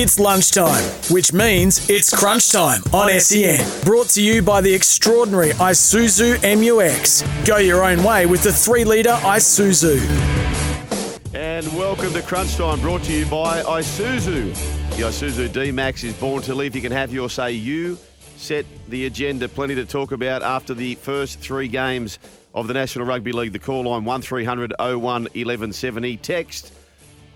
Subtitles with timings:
[0.00, 3.58] It's lunchtime, which means it's crunch time on SEN.
[3.82, 7.24] Brought to you by the extraordinary Isuzu MUX.
[7.44, 9.98] Go your own way with the 3 litre Isuzu.
[11.34, 14.54] And welcome to Crunch Time, brought to you by Isuzu.
[14.96, 16.76] The Isuzu D-Max is born to live.
[16.76, 17.50] You can have your say.
[17.50, 17.98] You
[18.36, 19.48] set the agenda.
[19.48, 22.20] Plenty to talk about after the first three games
[22.54, 23.52] of the National Rugby League.
[23.52, 26.16] The call line 1300 01 1170.
[26.18, 26.72] Text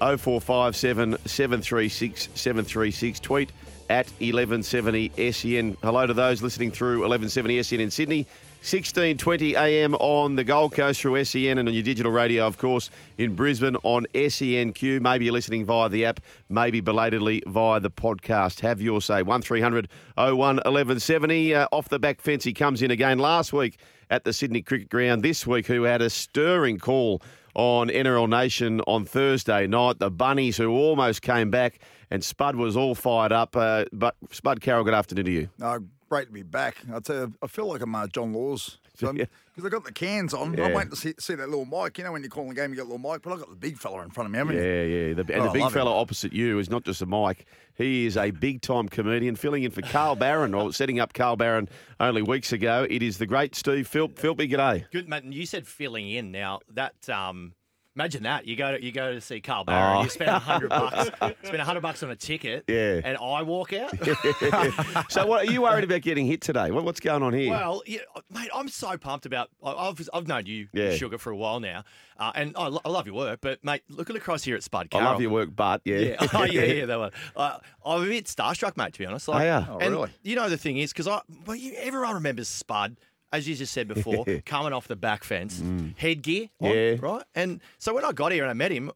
[0.03, 3.21] 0457 736 736.
[3.21, 3.53] Tweet
[3.89, 5.77] at 1170 SEN.
[5.83, 8.27] Hello to those listening through 1170 SEN in Sydney.
[8.63, 12.91] 1620 AM on the Gold Coast through SEN and on your digital radio, of course,
[13.19, 15.01] in Brisbane on SENQ.
[15.01, 18.61] Maybe you're listening via the app, maybe belatedly via the podcast.
[18.61, 19.23] Have your say.
[19.23, 21.55] 1300 01 1170.
[21.55, 23.79] Uh, off the back fence, he comes in again last week
[24.11, 25.23] at the Sydney Cricket Ground.
[25.23, 27.21] This week, who had a stirring call
[27.55, 29.99] on NRL Nation on Thursday night.
[29.99, 31.79] The Bunnies, who almost came back,
[32.11, 33.57] and Spud was all fired up.
[33.57, 35.49] Uh, but Spud Carroll, good afternoon to you.
[35.61, 36.77] Uh, great to be back.
[36.93, 38.79] I tell you, I feel like I'm uh, John Laws.
[39.11, 39.67] Because Yeah.
[39.67, 40.55] I got the cans on.
[40.55, 40.65] Yeah.
[40.67, 41.99] I'm waiting to see, see that little mic.
[41.99, 43.51] You know, when you're calling the game, you got a little mic, but I got
[43.51, 44.63] the big fella in front of me, haven't you?
[44.63, 45.15] Yeah, yeah.
[45.15, 45.97] The, and Oh, the big fella him.
[45.99, 47.47] opposite you is not just a mic.
[47.75, 51.37] He is a big time comedian filling in for Carl Barron, or setting up Carl
[51.37, 51.69] Barron
[52.01, 52.87] only weeks ago.
[52.89, 54.15] It is the great Steve Philp.
[54.17, 54.85] Philpy, g'day.
[54.91, 55.25] Good, mate.
[55.25, 56.31] And you said filling in.
[56.33, 57.55] Now that um,
[57.95, 60.03] imagine that you go to, you go to see Carl Barron, Oh.
[60.05, 61.11] you spend a hundred bucks,
[61.43, 63.01] spend a hundred bucks on a ticket, Yeah.
[63.05, 63.91] and I walk out.
[65.11, 66.71] so, what are you worried about getting hit today?
[66.71, 67.51] What, what's going on here?
[67.51, 68.01] Well, yeah,
[68.31, 69.51] mate, I'm so pumped about.
[69.65, 70.93] I've I've known you, Yeah.
[70.95, 71.85] Sugar, for a while now,
[72.19, 73.41] uh, and I, lo- I love your work.
[73.43, 75.99] But mate, looking across here at Spud, I love your work, but yeah.
[75.99, 77.11] Yeah, oh, yeah, yeah, that one.
[77.37, 78.93] Uh, I'm a bit starstruck, mate.
[78.95, 79.67] To be honest, like, yeah?
[79.69, 80.11] Oh, really?
[80.23, 82.97] You know the thing is, because I, well, you, everyone remembers Spud,
[83.33, 85.63] as you just said before, coming off the back fence,
[85.97, 87.01] headgear, on, Mm.
[87.01, 87.07] Yeah.
[87.07, 87.23] right.
[87.35, 88.91] And so when I got here and I met him,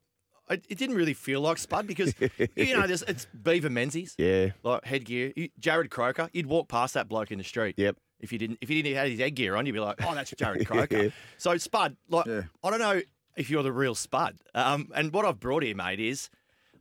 [0.48, 2.14] I, it didn't really feel like Spud because
[2.56, 4.50] you know, there's, it's Beaver Menzies, Yeah.
[4.62, 5.32] like headgear.
[5.60, 7.74] Jarrod Croker, you'd walk past that bloke in the street.
[7.78, 7.96] Yep.
[8.20, 10.32] If you didn't, if he didn't have his headgear on, you'd be like, "Oh, that's
[10.38, 12.42] Jarrod Croker." So Spud, like, Yeah.
[12.62, 13.02] I don't know
[13.36, 14.36] if you're the real Spud.
[14.54, 16.30] Um, and what I've brought here, mate, is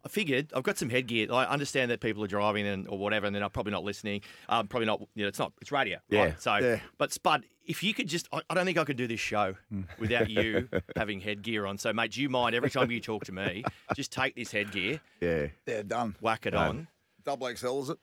[0.06, 1.32] I figured I've got some headgear.
[1.34, 4.22] I understand that people are driving and or whatever, and they're not, probably not listening.
[4.48, 5.02] Um, probably not.
[5.16, 5.52] You know, it's not.
[5.62, 5.98] It's radio.
[6.10, 6.20] Yeah.
[6.26, 6.42] Right?
[6.42, 6.80] So, Yeah.
[7.00, 9.56] but Spud, if you could just, I, I don't think I could do this show
[9.70, 9.82] Hmm.
[9.98, 11.80] without you having headgear on.
[11.80, 13.64] So, mate, do you mind every time you talk to me,
[13.96, 15.48] just take this headgear, Yeah.
[15.66, 16.16] Yeah, done.
[16.22, 16.88] whack it on.
[17.26, 17.98] Double XL, is it?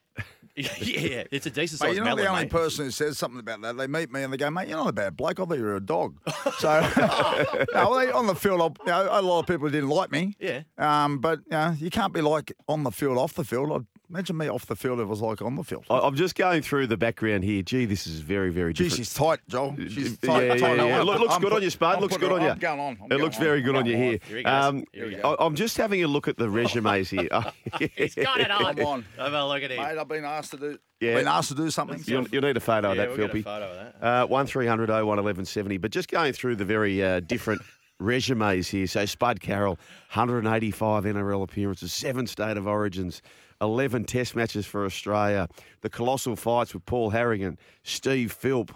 [0.56, 2.50] yeah, it's a decent Mate, size you're not melon, the only mate.
[2.50, 3.76] person who says something about that.
[3.76, 5.40] They meet me and they go, mate, you're not a bad bloke.
[5.40, 6.18] I thought you were a dog.
[6.58, 6.80] So,
[7.74, 10.36] no, they, on the field, I, you know, a lot of people didn't like me.
[10.38, 10.62] Yeah.
[10.76, 13.86] Um, but you, know, you can't be like on the field, off the field.
[14.12, 15.84] I'd, imagine me off the field if it was like on the field.
[15.88, 17.62] I- I'm just going through the background here.
[17.62, 18.98] Gee, this is very, very Gee, different.
[19.06, 19.74] she's tight, Joel.
[19.88, 20.42] She's Yeah, tight.
[20.46, 20.76] yeah, tight.
[20.76, 21.00] yeah, yeah.
[21.00, 21.94] I'm Look- looks I'm good on put- you, Spud.
[21.96, 22.50] I'm Looks good on it- you.
[22.50, 22.98] I'm going on.
[23.02, 23.42] I'm It looks on.
[23.42, 24.18] very good on you going here.
[24.28, 24.44] Here he.
[24.44, 25.34] Um, Here we go.
[25.38, 27.28] I- I'm just having a look at the resumes here.
[27.96, 28.74] He's got it on.
[28.76, 29.04] Come on.
[29.16, 29.78] Have a look at him.
[29.82, 30.78] Mate, I've been asked to do.
[31.00, 31.14] Yeah.
[31.16, 32.02] Been asked to do something.
[32.06, 33.44] You'll, you'll need a photo of Yeah, that, we'll get a Philpy.
[33.44, 34.06] photo of that.
[34.06, 35.78] Uh, 1300 01 1170.
[35.78, 37.62] But just going through the very uh, different
[37.98, 38.86] resumes here.
[38.86, 39.78] So Spud Carroll,
[40.14, 43.20] 185 NRL appearances, seven state of origins,
[43.62, 45.48] 11 test matches for Australia,
[45.80, 48.72] the colossal fights with Paul Harragon, Steve Philp,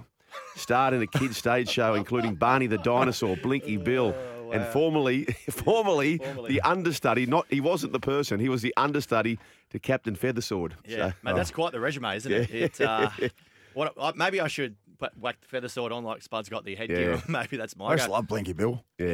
[0.54, 4.14] starred in a kids stage show including Barney the Dinosaur, Blinky Bill,
[4.52, 7.26] and formerly, formerly, the understudy.
[7.26, 9.38] Not he wasn't the person; he was the understudy
[9.70, 10.72] to Captain Feathersword.
[10.87, 12.50] Yeah, So- mate, that's quite the resume, isn't it?
[12.55, 13.11] It uh,
[13.75, 16.75] what I- maybe I should put, whack the feather sword on like Spud's got the
[16.75, 17.14] headgear.
[17.14, 17.20] Yeah.
[17.28, 18.14] Maybe that's my I just go.
[18.14, 18.82] love Blinky Bill.
[18.99, 19.06] Yeah,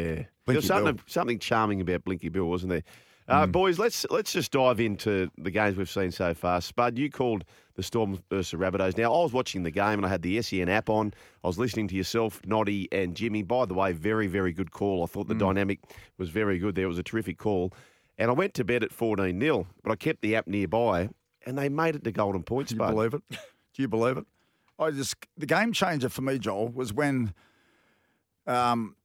[0.46, 1.04] there was something Bill.
[1.06, 2.82] something charming about Blinky Bill, wasn't there?
[3.28, 6.60] Uh, Boys, let's let's just dive into the games we've seen so far.
[6.60, 8.98] Spud, you called the Storm versus Rabbitohs.
[8.98, 11.14] Now, I was watching the game and I had the SEN app on.
[11.42, 13.42] I was listening to yourself, Noddy, and Jimmy.
[13.42, 15.02] By the way, very very good call.
[15.02, 15.80] I thought the dynamic
[16.18, 16.74] was very good.
[16.74, 17.72] There It was a terrific call,
[18.18, 21.08] and I went to bed at fourteen 0 but I kept the app nearby,
[21.46, 22.72] and they made it to golden points.
[22.72, 23.22] Do you believe it?
[23.30, 24.26] Do you believe it?
[24.78, 27.34] I just the game changer for me, Joel, was when
[28.46, 28.96] um,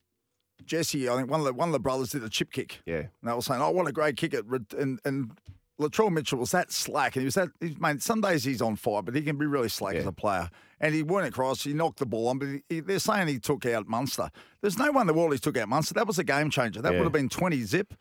[0.66, 2.82] Jesse, I think one of the one of the brothers did a chip kick.
[2.86, 2.98] Yeah.
[2.98, 5.32] And they were saying, "Oh, what a great kick!" And and
[5.80, 7.50] Latrell Mitchell was that slack, and he was that.
[7.60, 10.12] He's, mate, some days he's on fire, but he can be really slack as a
[10.12, 10.50] player.
[10.80, 13.40] And he went across, he knocked the ball on, but he, he- they're saying he
[13.40, 14.30] took out Munster.
[14.62, 15.94] There's no one in the world he took out Munster.
[15.96, 16.82] That was a game changer.
[16.82, 17.00] That Yeah.
[17.00, 17.94] would have been 20 zip.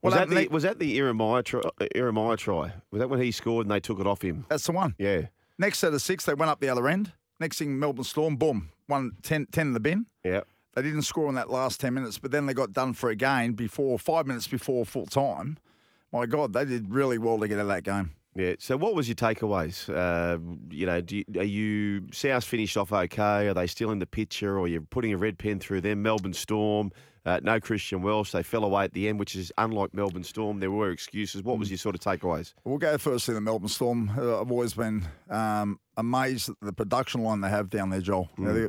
[0.00, 2.72] Was that, the, they- was that the Iremaya try, uh, Iremaya try?
[2.90, 4.46] Was that when he scored and they took it off him?
[4.48, 4.94] that's the one.
[4.98, 5.26] Yeah.
[5.58, 7.12] Next set of six, they went up the other end.
[7.38, 10.06] Next thing, Melbourne Storm, boom, one 10, 10 in the bin.
[10.24, 10.40] Yeah.
[10.74, 13.16] They didn't score in that last 10 minutes, but then they got done for a
[13.16, 15.58] gain before, five minutes before full time.
[16.12, 18.12] My God, they did really well to get out of that game.
[18.34, 18.54] Yeah.
[18.58, 19.88] So, what was your takeaways?
[19.94, 20.38] Uh,
[20.70, 23.48] you know, do you, are you South finished off okay?
[23.48, 26.02] Are they still in the picture, or you're putting a red pen through them?
[26.02, 26.92] Melbourne Storm,
[27.26, 28.32] uh, no Christian Welch.
[28.32, 30.60] They fell away at the end, which is unlike Melbourne Storm.
[30.60, 31.42] There were excuses.
[31.42, 32.54] What was your sort of takeaways?
[32.64, 34.10] We'll go first to the Melbourne Storm.
[34.16, 38.30] Uh, I've always been um, amazed at the production line they have down there, Joel.
[38.38, 38.68] You know, they,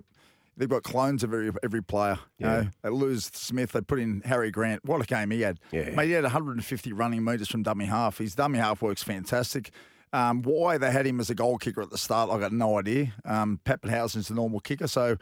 [0.58, 2.20] they've got clones of every every player.
[2.38, 3.72] You know, they lose Smith.
[3.72, 4.86] They put in Harry Grant.
[4.86, 5.60] What a game he had.
[5.72, 5.90] Yeah.
[5.92, 8.18] Mate, he had 150 running metres from dummy half.
[8.18, 9.72] His dummy half works fantastic.
[10.12, 12.78] Um, why they had him as a goal kicker at the start, I got no
[12.78, 13.14] idea.
[13.26, 15.18] Um, Papenhuyzen's the normal kicker, so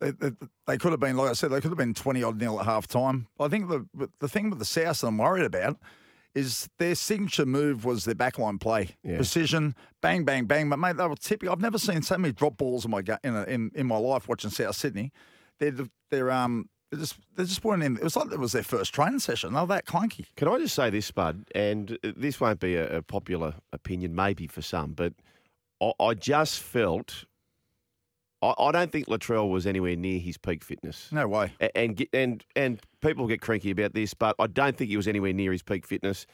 [0.00, 0.30] they, they,
[0.66, 2.64] they could have been, like I said, they could have been 20 odd nil at
[2.64, 3.26] half time.
[3.38, 3.86] I think the
[4.18, 5.76] the thing with the South that I'm worried about
[6.34, 9.16] is their signature move was their backline play, Yeah.
[9.16, 10.68] precision, bang, bang, bang.
[10.70, 11.52] But mate, they were typical.
[11.52, 13.96] I've never seen so many drop balls in my ga- in, a, in in my
[13.96, 15.12] life watching South Sydney.
[15.58, 15.74] They're
[16.10, 17.96] they're um they just they just weren't in.
[17.96, 19.52] It was like it was their first training session.
[19.54, 20.26] They were that clunky.
[20.36, 21.44] Can I just say this, Spud?
[21.54, 25.12] And uh, this won't be a, a popular opinion, maybe for some, but
[25.80, 27.24] I, I just felt.
[28.42, 31.10] I, I don't think Latrell was anywhere near his peak fitness.
[31.12, 31.52] No way.
[31.60, 34.96] A- and get, and and people get cranky about this, but I don't think he
[34.96, 36.26] was anywhere near his peak fitness.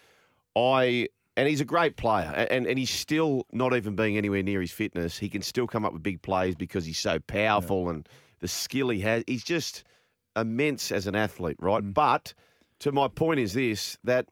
[0.55, 4.43] I and he's a great player, a- and and he's still not even being anywhere
[4.43, 5.19] near his fitness.
[5.19, 8.09] He can still come up with big plays because he's so powerful and
[8.41, 9.25] the skill he has.
[9.26, 9.85] He's just
[10.37, 11.82] immense as an athlete, right?
[11.82, 11.94] Mm.
[11.94, 12.35] But
[12.81, 14.26] to my point is this that.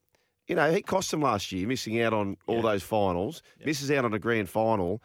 [0.47, 4.05] You know, he cost them last year, missing out on all those finals, misses out
[4.05, 5.03] on a grand final.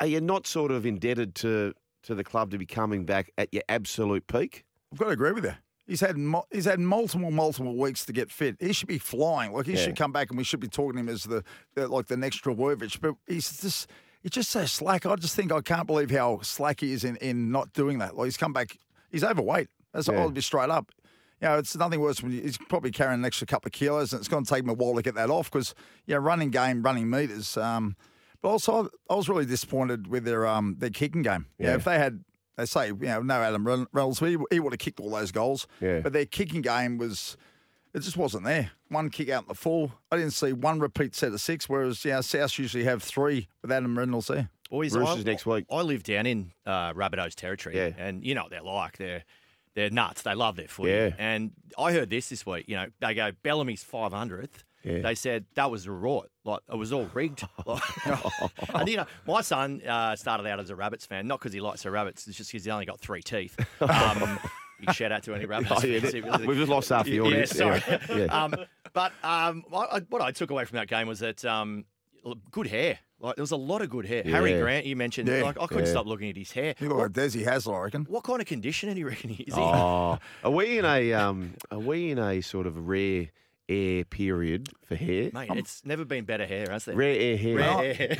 [0.00, 1.72] Are you not sort of indebted to
[2.04, 4.64] to the club to be coming back at your absolute peak?
[4.92, 5.54] I've got to agree with you.
[5.86, 8.56] He's had mo- he's had multiple multiple weeks to get fit.
[8.60, 9.52] He should be flying.
[9.52, 9.78] Like he Yeah.
[9.84, 11.42] should come back, and we should be talking to him as the,
[11.74, 13.00] the like the next Trbojevic.
[13.00, 13.88] But he's just
[14.22, 15.06] he's just so slack.
[15.06, 18.16] I just think I can't believe how slack he is in, in not doing that.
[18.16, 18.76] Like he's come back.
[19.10, 19.68] He's overweight.
[19.92, 20.20] That's Yeah.
[20.20, 20.90] I'll be straight up.
[21.40, 24.12] You know, it's nothing worse when you, he's probably carrying an extra couple of kilos,
[24.12, 25.74] and it's going to take him a while to get that off because
[26.06, 27.56] you know running game, running meters.
[27.56, 27.94] Um,
[28.46, 31.46] but also, I was really disappointed with their um their kicking game.
[31.58, 31.74] Yeah, Yeah.
[31.76, 32.22] if they had.
[32.56, 35.66] They say, you know, no Adam Reynolds, he, he would have kicked all those goals.
[35.78, 36.00] Yeah.
[36.00, 37.36] But their kicking game was,
[37.92, 38.70] it just wasn't there.
[38.88, 39.92] One kick out in the full.
[40.10, 43.48] I didn't see one repeat set of six, whereas, you know, South usually have three
[43.60, 44.48] with Adam Reynolds there.
[44.70, 45.66] Boys, Roosters I, next week.
[45.70, 47.90] I live down in uh, Rabbitohs territory, Yeah.
[47.98, 48.96] and you know what they're like.
[48.96, 49.24] They're
[49.74, 50.22] they're nuts.
[50.22, 50.92] They love their footy.
[50.92, 51.10] Yeah.
[51.18, 52.64] And I heard this this week.
[52.68, 54.64] You know, they go Bellamy's five hundredth.
[54.86, 55.00] Yeah.
[55.00, 56.26] They said that was a rort.
[56.44, 57.42] Like it was all rigged.
[57.66, 57.82] Like-
[58.74, 61.60] and you know, my son uh, started out as a rabbits fan, not because he
[61.60, 62.26] likes the rabbits.
[62.28, 63.56] It's just because he only got three teeth.
[63.80, 64.38] Um,
[64.80, 65.72] big shout out to any rabbits.
[65.74, 66.12] Oh, yeah, fans.
[66.12, 67.50] that- It was- we've just lost half the Yeah, audience.
[67.50, 67.82] sorry.
[67.88, 68.44] Yeah, yeah.
[68.44, 68.54] Um,
[68.92, 71.84] but um, I, I- what I took away from that game was that um,
[72.52, 72.98] good hair.
[73.18, 74.22] Like there was a lot of good hair.
[74.24, 75.26] Harry Grant, you mentioned.
[75.28, 75.42] Yeah.
[75.42, 75.90] Like I couldn't Yeah.
[75.90, 76.74] stop looking at his hair.
[76.78, 78.02] You look like Desi Hasler, I reckon.
[78.10, 79.54] What kind of condition do you reckon he is?
[79.54, 79.60] he?
[79.60, 81.54] Oh, are we in a um?
[81.70, 83.28] Are we in a sort of rare
[83.68, 85.30] air period for hair?
[85.32, 86.94] Mate, it's never been better hair, has there?
[86.96, 87.56] Rare air hair.
[87.56, 88.16] Rare hair.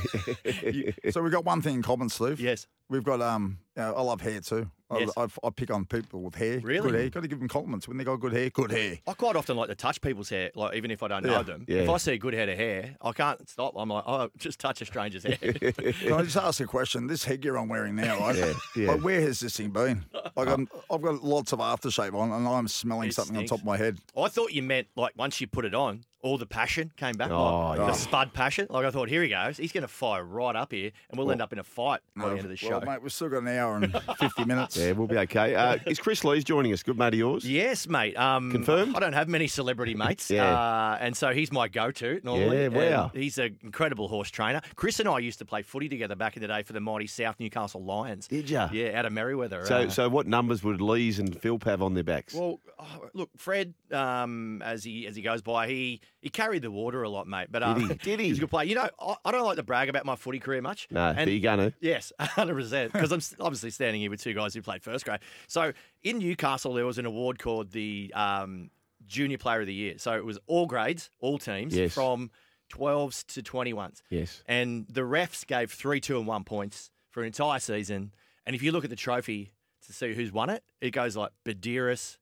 [1.13, 2.41] So we've got one thing in common, Steve.
[2.41, 2.67] yes.
[2.89, 4.71] We've got, um, you know, I love hair too.
[4.91, 5.11] I, Yes.
[5.17, 6.61] I, I pick on people with hair.
[6.61, 6.91] Really?
[6.91, 7.11] Good hair.
[7.11, 7.89] got to give them compliments.
[7.89, 8.99] When they got good hair, good hair.
[9.07, 11.65] I quite often like to touch people's hair, like even if I don't know them.
[11.69, 11.79] Yeah.
[11.83, 13.75] If I see a good head of hair, I can't stop.
[13.77, 15.37] I'm like, oh, just touch a stranger's hair.
[15.37, 17.07] Can I just ask a question?
[17.07, 18.37] This headgear I'm wearing now, right?
[18.37, 18.93] Yeah, yeah.
[18.93, 20.05] Like, where has this thing been?
[20.37, 23.53] Like, I'm, uh, I've got lots of aftershave on, and I'm smelling It something stinks.
[23.53, 23.99] on top of my head.
[24.17, 27.31] I thought you meant like once you put it on, all the passion came back.
[27.31, 27.87] Oh, like, yeah.
[27.87, 28.67] The spud passion.
[28.71, 29.57] Like I thought, here he goes.
[29.59, 32.25] He's going to fire right up here, and we'll end up in a fight by
[32.31, 32.71] the end of the show.
[32.71, 34.77] Well, mate, we've still got an hour and 50 minutes.
[34.77, 35.55] Yeah, we'll be okay.
[35.55, 36.83] Uh, is Kris Lees joining us?
[36.83, 37.45] Good mate of yours.
[37.49, 38.17] Yes, mate.
[38.17, 38.97] Um, Confirmed?
[38.97, 40.31] I don't have many celebrity mates.
[40.31, 40.53] Yeah.
[40.59, 42.63] Uh, and so he's my go-to normally.
[42.63, 43.11] Yeah, wow.
[43.15, 44.63] And He's an incredible horse trainer.
[44.75, 47.07] Kris and I used to play footy together back in the day for the mighty
[47.07, 48.27] South Newcastle Lions.
[48.27, 48.69] Did ya?
[48.73, 49.67] Yeah, out of Merewether.
[49.67, 52.35] So, Uh, so what numbers would Lees and Philp have on their backs?
[52.35, 56.71] well, oh, look, Fred, um, as he as he goes by, he he carried the
[56.73, 57.47] water a lot, mate.
[57.51, 57.95] But um, Did he?
[58.11, 58.27] Did he?
[58.27, 58.67] He's a good player.
[58.67, 60.89] You know, I, I don't like to brag about my footy career much.
[60.91, 61.73] no, And- but you're gonna.
[61.81, 62.93] Yes, 100%.
[62.93, 65.21] Because I'm obviously standing here with two guys who played first grade.
[65.47, 68.71] So in Newcastle, there was an award called the um,
[69.07, 69.95] Junior Player of the Year.
[69.99, 71.93] So it was all grades, all teams, Yes.
[71.95, 72.31] from
[72.73, 74.03] 12s to 21s.
[74.11, 74.43] Yes.
[74.47, 78.13] And the refs gave three, two, and one points for an entire season.
[78.45, 79.53] And if you look at the trophy
[79.87, 82.19] to see who's won it, it goes like Buderus,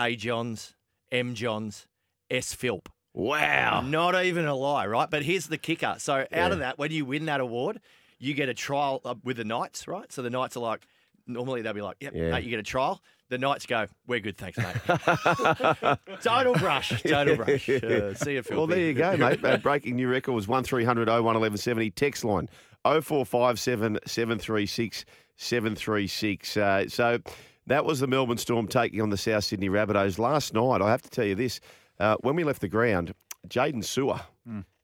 [0.00, 0.16] A.
[0.16, 0.74] Johns,
[1.12, 1.34] M.
[1.34, 1.86] Johns,
[2.30, 2.54] S.
[2.54, 2.88] Philp.
[3.14, 3.82] Wow.
[3.82, 5.10] Not even a lie, right?
[5.10, 5.96] But here's the kicker.
[5.98, 6.46] So out Yeah.
[6.48, 7.80] of that, when you win that award,
[8.18, 10.10] you get a trial uh, with the Knights, right?
[10.12, 10.86] So the Knights are like,
[11.26, 12.30] normally they'll be like, yep, Yeah.
[12.30, 13.02] mate, you get a trial.
[13.28, 14.76] The Knights go, we're good, thanks, mate.
[16.22, 17.68] total brush, total brush.
[17.68, 18.56] Uh, see you, Phil.
[18.58, 19.44] Well, there you go, mate.
[19.44, 21.90] Uh, breaking new records 1300 01 1170.
[21.90, 22.48] Text line
[22.84, 25.04] 0457 736
[25.36, 26.56] 736.
[26.56, 27.18] Uh, So
[27.66, 30.18] that was the Melbourne Storm taking on the South Sydney Rabbitohs.
[30.18, 31.60] Last night, I have to tell you this
[31.98, 33.14] uh, when we left the ground,
[33.48, 34.22] Jaydn Su'A.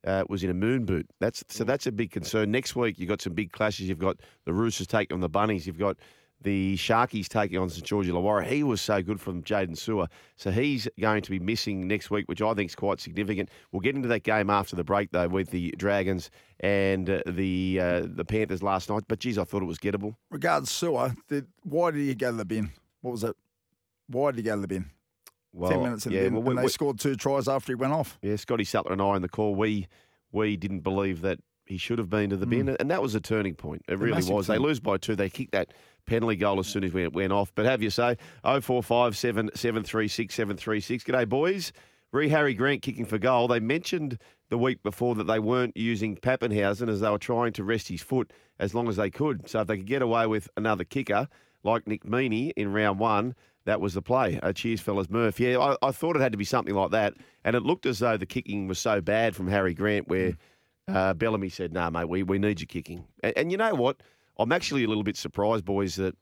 [0.07, 1.05] Uh, was in a moon boot.
[1.19, 1.65] That's so.
[1.65, 2.51] That's a big concern.
[2.51, 3.89] Next week, you've got some big clashes.
[3.89, 5.67] You've got the Roosters taking on the Bunnies.
[5.67, 5.97] You've got
[6.41, 8.45] the Sharkies taking on St George Illawarra.
[8.45, 10.07] He was so good from Jaydn Su'A.
[10.37, 13.49] So he's going to be missing next week, which I think is quite significant.
[13.73, 17.79] We'll get into that game after the break, though, with the Dragons and uh, the
[17.81, 19.03] uh, the Panthers last night.
[19.09, 20.15] But, geez, I thought it was gettable.
[20.29, 22.71] Regards Su'A, did, why did he go to the bin?
[23.01, 23.35] What was it?
[24.07, 24.91] Why did he go to the bin?
[25.51, 27.47] Well, Ten minutes in yeah, the bin, well, we- and they we- scored two tries
[27.47, 28.19] after he went off.
[28.21, 29.87] Yeah, Scotty Sattler and I in the call, we
[30.31, 32.65] we didn't believe that he should have been to the hmm.
[32.65, 33.83] bin, and that was a turning point.
[33.87, 34.47] It really massive was.
[34.47, 35.15] They lose by two.
[35.15, 35.73] They kicked that
[36.05, 37.51] penalty goal as soon as we went off.
[37.55, 41.03] But have you say, 0457 736 736.
[41.03, 41.71] G'day, boys.
[42.11, 43.47] Re Harry Grant kicking for goal.
[43.47, 44.17] They mentioned
[44.49, 48.01] the week before that they weren't using Papenhuyzen as they were trying to rest his
[48.01, 49.47] foot as long as they could.
[49.47, 51.27] So if they could get away with another kicker
[51.63, 53.35] like Nick Meaney in round one,
[53.69, 54.39] that was the play.
[54.41, 55.09] Uh, cheers, fellas.
[55.09, 55.39] Murph.
[55.39, 57.13] Yeah, I, I thought it had to be something like that.
[57.43, 60.33] And it looked as though the kicking was so bad from Harry Grant where
[60.87, 63.05] uh, Bellamy said, no, mate, we, we need your kicking.
[63.21, 64.01] And, and you know what?
[64.39, 66.15] I'm actually a little bit surprised, boys, that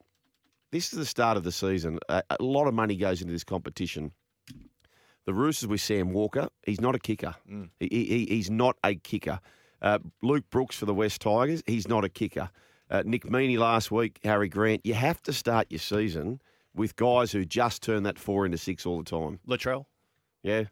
[0.72, 2.00] this is the start of the season.
[2.10, 4.12] A, a lot of money goes into this competition.
[5.26, 7.36] The Roosters with Sam Walker, he's not a kicker.
[7.80, 9.40] He, he, he's not a kicker.
[9.82, 12.50] Uh, Luke Brooks for the West Tigers, he's not a kicker.
[12.90, 14.86] Uh, Nick Meaney last week, Harry Grant.
[14.86, 16.42] You have to start your season
[16.78, 19.40] with guys who just turn that four into six all the time.
[19.48, 19.86] Latrell.
[20.44, 20.66] Yeah.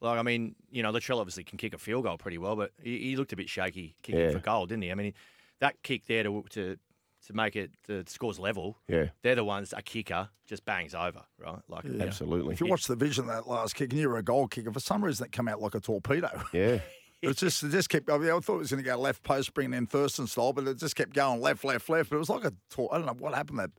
[0.00, 2.70] Like, I mean, you know, Latrell obviously can kick a field goal pretty well, but
[2.82, 4.30] he, he looked a bit shaky kicking Yeah.
[4.30, 4.92] for goal, didn't he?
[4.92, 5.12] I mean,
[5.60, 6.76] that kick there to to
[7.26, 8.78] to make it the scores level.
[8.86, 9.06] Yeah.
[9.22, 11.58] They're the ones a kicker just bangs over, right?
[11.68, 12.04] Like, yeah.
[12.04, 12.54] Absolutely.
[12.54, 14.72] If you watch the vision of that last kick and you were a goal kicker,
[14.72, 16.30] for some reason it come out like a torpedo.
[16.52, 16.78] Yeah.
[17.20, 18.08] It just it just kept.
[18.08, 20.52] I, mean, I thought it was going to go left post, bringing in Thurston style,
[20.52, 22.10] but it just kept going left, left, left.
[22.10, 22.52] But it was like a.
[22.70, 23.58] Tor- I don't know what happened.
[23.58, 23.72] That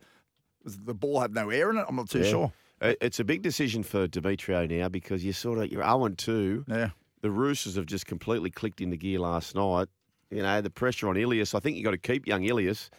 [0.66, 1.86] the ball had no air in it.
[1.88, 2.30] I'm not too Yeah.
[2.30, 2.54] sure.
[2.82, 6.66] It's a big decision for Demetriou now because you sort of you're 0 2.
[6.68, 6.92] Yeah.
[7.22, 9.90] The Roosters have just completely clicked into gear last night.
[10.32, 11.54] You know the pressure on Ilias.
[11.54, 12.90] I think you've got to keep young Ilias,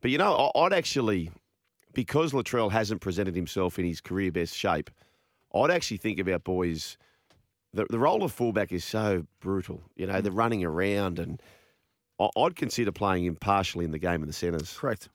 [0.00, 1.30] but you know I'd actually
[1.92, 4.90] because Latrell hasn't presented himself in his career best shape.
[5.54, 6.98] I'd actually think about boys.
[7.72, 9.82] The, the role of fullback is so brutal.
[9.96, 10.22] You know mm.
[10.22, 11.40] they're running around, and
[12.18, 14.76] I- I'd consider playing him partially in the game in the centres.
[14.76, 15.08] Correct.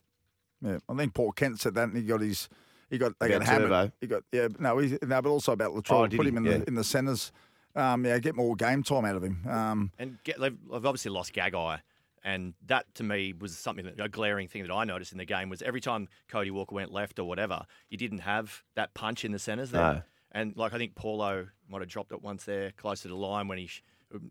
[0.62, 2.50] Yeah, I think Paul Kent said that, and he got his.
[2.90, 3.70] He got they About got hammered.
[3.70, 3.92] Turbo?
[4.00, 6.10] He got yeah no he, no, but also about Oh, Latrell.
[6.10, 6.58] did put him in Yeah.
[6.60, 7.32] the in the centres.
[7.76, 9.46] Um, yeah, get more game time out of him.
[9.48, 11.80] Um, And get, they've, they've obviously lost Gagai.
[12.24, 15.26] And that to me was something that a glaring thing that I noticed in the
[15.26, 19.26] game was every time Cody Walker went left or whatever, you didn't have that punch
[19.26, 19.82] in the centres there.
[19.82, 20.02] No.
[20.32, 23.48] And like I think Paulo might have dropped it once there close to the line
[23.48, 23.70] when he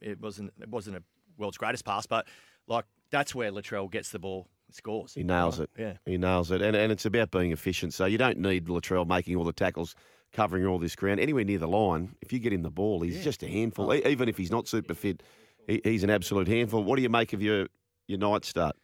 [0.01, 1.03] it wasn't it wasn't a
[1.37, 2.27] world's greatest pass, but
[2.67, 5.15] like that's where Latrell gets the ball, and scores.
[5.15, 5.71] He nails it.
[5.79, 5.95] Yeah.
[6.05, 6.63] He nails it.
[6.63, 7.95] And, and it's about being efficient.
[7.95, 9.95] So you don't need Latrell making all the tackles,
[10.33, 11.21] covering all this ground.
[11.21, 13.93] Anywhere near the line, if you get him the ball, he's just a handful.
[13.95, 15.23] E- Even if he's not super fit,
[15.67, 16.83] he, he's an absolute handful.
[16.85, 17.69] What do you make of your,
[18.09, 18.77] your night start?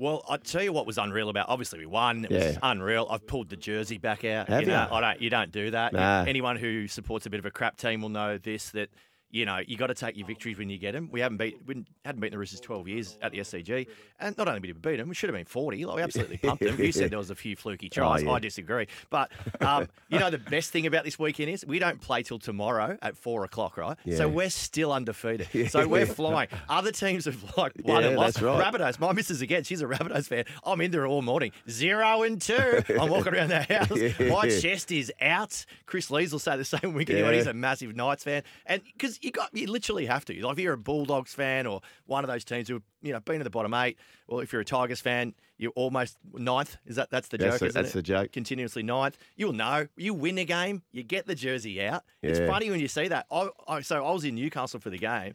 [0.00, 1.48] Well, I tell you what was unreal about.
[1.48, 2.24] Obviously, we won.
[2.24, 3.08] It was unreal.
[3.10, 4.48] I've pulled the jersey back out.
[4.48, 4.68] Have you?
[4.68, 4.94] Know, you?
[4.94, 5.20] I don't.
[5.22, 5.92] You don't do that.
[5.92, 6.22] Nah.
[6.24, 8.70] Anyone who supports a bit of a crap team will know this.
[8.70, 8.90] That
[9.30, 11.08] you know you got to take your victories when you get them.
[11.12, 11.58] We haven't beat.
[11.66, 13.86] We hadn't beaten the Roosters twelve years at the SCG,
[14.20, 15.84] and not only did we beat them, we should have been forty.
[15.84, 16.78] Like we absolutely pumped them.
[16.80, 18.22] You said there was a few fluky tries.
[18.22, 18.32] Oh, yeah.
[18.32, 18.86] I disagree.
[19.10, 19.30] But
[19.60, 22.96] um, you know the best thing about this weekend is we don't play till tomorrow
[23.02, 23.96] at four o'clock, right?
[24.04, 24.16] Yeah.
[24.16, 25.48] So we're still undefeated.
[25.68, 26.48] So we're flying.
[26.68, 28.40] Other teams have like won and lost.
[28.40, 28.64] right.
[28.72, 28.98] Rabbitohs.
[28.98, 29.64] My missus again.
[29.64, 30.44] She's a Rabbitohs fan.
[30.64, 31.52] I'm in there all morning.
[31.68, 32.82] Zero and two.
[32.98, 33.90] I'm walking around the house.
[34.20, 35.64] My chest is out.
[35.86, 37.20] Kris Lees will say the same weekend.
[37.22, 37.36] when Yeah.
[37.38, 40.44] He's a massive Knights fan, and because you got you literally have to.
[40.44, 43.40] Like if you're a Bulldogs fan or one of those teams who you know been
[43.40, 43.96] at the bottom eight,
[44.26, 46.76] or if you're a Tigers fan, you're almost ninth.
[46.86, 47.68] Is that that's the That's joke?
[47.68, 47.98] isn't that's it?
[47.98, 48.32] the joke.
[48.32, 49.18] Continuously ninth.
[49.36, 49.88] You'll know.
[49.96, 52.04] You win a game, you get the jersey out.
[52.22, 53.26] It's funny when you see that.
[53.30, 55.34] I, I, so I was in Newcastle for the game.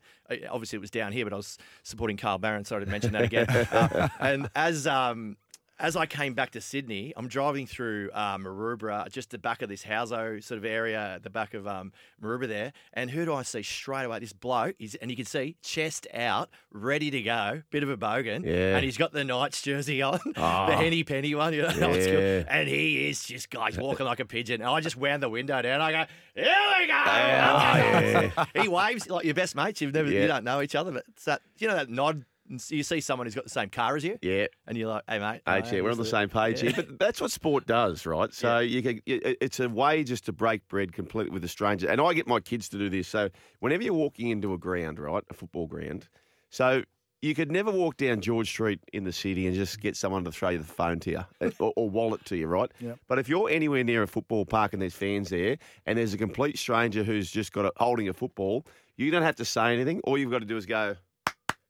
[0.49, 2.65] Obviously, it was down here, but I was supporting Carl Barron.
[2.65, 3.47] Sorry to mention that again.
[3.73, 5.35] Uh, and as um,
[5.79, 9.69] as I came back to Sydney, I'm driving through uh, Maroubra, just the back of
[9.69, 12.73] this Houso sort of area, at the back of um, Maroubra there.
[12.93, 14.19] And who do I see straight away?
[14.19, 17.97] This bloke, is, and you can see chest out, ready to go, bit of a
[17.97, 18.45] bogan.
[18.45, 18.75] Yeah.
[18.75, 20.65] And he's got the Knights jersey on, Oh.
[20.67, 21.53] the Henny Penny one.
[21.53, 21.69] You know.
[21.93, 22.43] Yeah.
[22.47, 24.61] And he is just, guys, walking like a pigeon.
[24.61, 25.81] And I just wound the window down.
[25.81, 26.45] I go, here
[26.79, 26.93] we go.
[27.03, 28.45] Yeah.
[28.61, 29.81] he waves like your best mates.
[29.81, 30.21] You've never, Yeah.
[30.21, 32.25] you don't know each other, but it's that, you know, that nod.
[32.49, 34.47] And You see someone who's got the same car as you, Yeah.
[34.67, 36.71] and you're like, "Hey, mate, Hey, Chair, we're on the understand." same page Yeah.
[36.71, 38.33] here, but that's what sport does, right?
[38.33, 41.89] So you can, it's a way just to break bread completely with a stranger.
[41.89, 43.07] And I get my kids to do this.
[43.07, 46.07] So whenever you're walking into a ground, right, a football ground,
[46.49, 46.83] so
[47.21, 50.31] you could never walk down George Street in the city and just get someone to
[50.33, 52.69] throw you the phone to you uh, or, or wallet to you, right?
[52.81, 52.99] Yep.
[53.07, 56.17] But if you're anywhere near a football park and there's fans there, and there's a
[56.17, 58.65] complete stranger who's just got a, holding a football,
[58.97, 60.01] you don't have to say anything.
[60.01, 60.97] All you've got to do is go.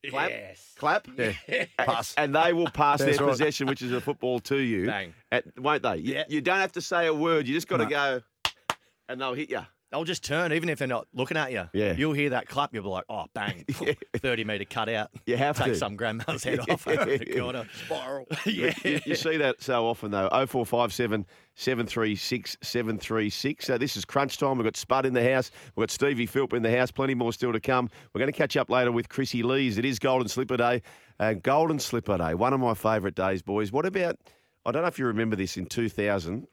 [0.09, 0.29] Clap.
[0.29, 0.75] Yes.
[0.77, 1.07] Clap.
[1.77, 2.13] Pass.
[2.17, 3.31] And they will pass That's their right.
[3.31, 4.85] possession, which is a football, to you.
[4.87, 5.13] Bang.
[5.31, 5.97] At, won't they?
[5.97, 6.23] You, Yeah.
[6.27, 7.47] you don't have to say a word.
[7.47, 7.89] You just got to No.
[7.89, 8.21] go,
[9.09, 9.61] and they'll hit you.
[9.93, 11.69] They'll just turn, even if they're not looking at you.
[11.71, 11.93] Yeah.
[11.93, 12.73] You'll hear that clap.
[12.73, 13.63] You'll be like, oh, bang.
[14.17, 15.11] 30 metre cut out.
[15.27, 15.75] You have Take to.
[15.75, 17.67] some grandma's head off over the corner.
[17.85, 18.27] Spiral.
[18.47, 18.73] yeah.
[18.83, 20.29] You, you see that so often though.
[20.29, 23.65] 0457 736 736.
[23.67, 24.57] So this is crunch time.
[24.57, 25.51] We've got Spud in the house.
[25.75, 26.89] We've got Stevie Philp in the house.
[26.89, 27.87] Plenty more still to come.
[28.13, 29.77] We're going to catch up later with Chrissy Lees.
[29.77, 30.81] It is Golden Slipper Day.
[31.19, 33.71] Uh, Golden Slipper Day, one of my favourite days, boys.
[33.71, 34.17] What about,
[34.65, 36.47] I don't know if you remember this in 2000,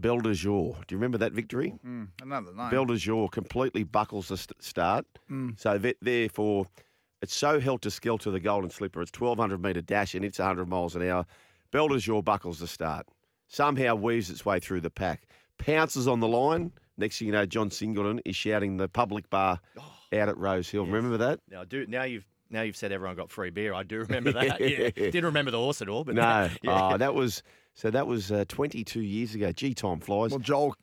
[0.00, 1.74] De Do you remember that victory?
[1.86, 2.70] Mm, another name.
[2.70, 5.06] Belle Du Jour completely buckles the st- start.
[5.56, 6.66] So th- therefore,
[7.20, 9.02] it's so helter skelter the Golden Slipper.
[9.02, 11.26] It's 1200 metre dash and it's 100 miles an hour.
[11.70, 13.06] De buckles the start.
[13.48, 15.22] Somehow weaves its way through the pack.
[15.58, 16.72] Pounces on the line.
[16.96, 19.60] Next thing you know, John Singleton is shouting the public bar
[20.12, 20.86] out at Rose Hill.
[20.86, 21.40] Remember that?
[21.50, 23.72] Now, I do, now you've now you've said everyone got free beer.
[23.72, 24.60] I do remember that.
[24.60, 24.90] yeah.
[24.90, 26.50] Didn't remember the horse at all, but No.
[26.62, 26.92] yeah.
[26.92, 27.42] Oh, that was
[27.74, 27.90] so.
[27.90, 29.52] That was uh, 22 years ago.
[29.52, 30.30] Gee, time flies.
[30.30, 30.74] Well, Joel,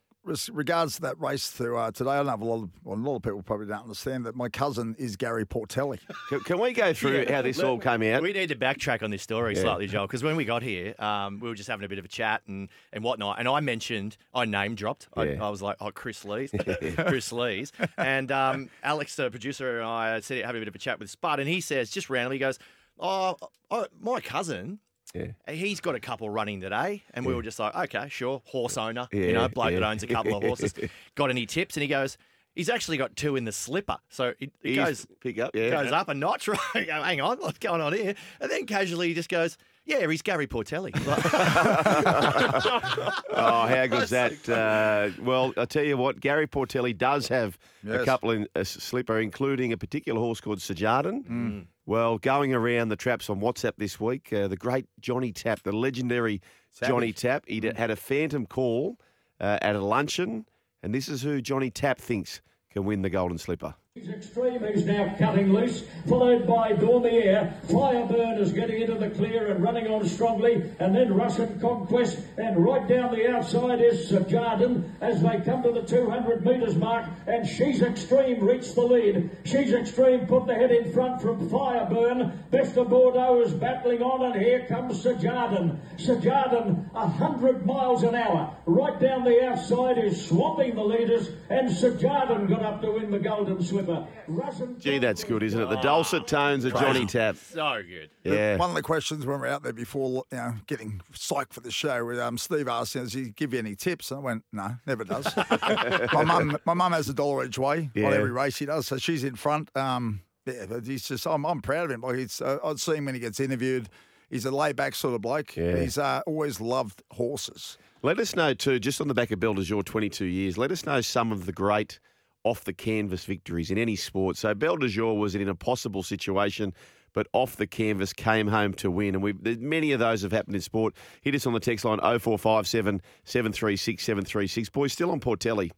[0.52, 2.96] regards to that race to uh, today, I don't know if a lot of well,
[2.96, 5.98] a lot of people probably don't understand that my cousin is Gary Portelli.
[6.28, 8.22] Can, can we go through how this all came out?
[8.22, 9.62] We need to backtrack on this story Yeah.
[9.62, 12.04] slightly, Joel, because when we got here, um, we were just having a bit of
[12.04, 13.38] a chat and, and whatnot.
[13.38, 15.08] And I mentioned, I name dropped.
[15.14, 15.44] I, Yeah.
[15.44, 16.52] I was like, oh, Kris Lees.
[16.96, 17.72] Kris Lees.
[17.96, 21.10] And um, Alex, the producer, and I said, having a bit of a chat with
[21.10, 21.40] Spud.
[21.40, 22.58] And he says, just randomly, he goes,
[22.98, 23.36] oh,
[23.70, 24.78] oh my cousin.
[25.14, 25.52] Yeah.
[25.52, 29.08] He's got a couple running today, and we were just like, okay, sure, horse owner,
[29.12, 30.74] Yeah, you know, bloke that owns a couple of horses.
[31.14, 31.76] got any tips?
[31.76, 32.16] And he goes,
[32.54, 35.70] he's actually got two in the slipper, so it, it goes pick up, yeah.
[35.70, 36.48] goes up a notch.
[36.74, 38.14] Right, hang on, what's going on here?
[38.40, 40.92] And then casually he just goes, yeah, he's Gary Portelli.
[43.32, 44.48] Oh, how good's that?
[44.48, 49.20] Uh, well, I tell you what, Gary Portelli does have a couple in a slipper,
[49.20, 51.66] including a particular horse called Sajardin.
[51.90, 55.72] Well, going around the traps on WhatsApp this week, uh, the great Johnny Tapp, the
[55.72, 56.40] legendary
[56.80, 58.96] Johnny Tapp, he d- had a phantom call
[59.40, 60.46] uh, at a luncheon,
[60.84, 63.74] and this is who Johnny Tapp thinks can win the Golden Slipper.
[64.20, 67.52] Extreme, who's now cutting loose, followed by Dormier.
[67.66, 72.64] Fireburn is getting into the clear and running on strongly, and then Russian Conquest, and
[72.64, 77.44] right down the outside is Jardin as they come to the 200 metres mark, and
[77.44, 79.28] She's Extreme reached the lead.
[79.44, 82.48] She's Extreme put the head in front from Fireburn.
[82.52, 85.80] Best of Bordeaux is battling on, and here comes Sir Jardin.
[85.96, 88.54] Sir Jardin, 100 miles an hour.
[88.66, 93.10] Right down the outside is swamping the leaders, and Sir Jardin got up to win
[93.10, 93.89] the Golden Slipper.
[94.28, 95.68] Russian Gee, that's good, isn't it?
[95.68, 97.36] The dulcet tones of Johnny Tapp.
[97.36, 98.10] so good.
[98.24, 98.56] Yeah.
[98.56, 101.60] One of the questions when we were out there before, you know, getting psyched for
[101.60, 104.44] the show, with um, Steve asked, "Does he give you any tips?" And I went,
[104.52, 105.26] "No, never does."
[106.12, 108.06] my mum, my mum has a dollar each way Yeah.
[108.08, 109.70] on every race he does, so she's in front.
[109.76, 112.00] Um, yeah, but he's just, I'm, I'm proud of him.
[112.00, 113.88] Like it's, uh, I'd see him when he gets interviewed.
[114.30, 115.56] He's a laid back sort of bloke.
[115.56, 115.76] Yeah.
[115.76, 117.76] He's uh, always loved horses.
[118.02, 120.70] Let us know too, just on the back of Belle Du Jour 22 years, let
[120.70, 121.98] us know some of the great
[122.44, 124.36] off the canvas victories in any sport.
[124.36, 126.72] So Belle Du Jour was in an impossible situation,
[127.12, 129.14] but off the canvas came home to win.
[129.14, 130.94] And many of those have happened in sport.
[131.22, 134.70] Hit us on the text line 0457 736 736.
[134.70, 135.70] Boys, still on Portelli.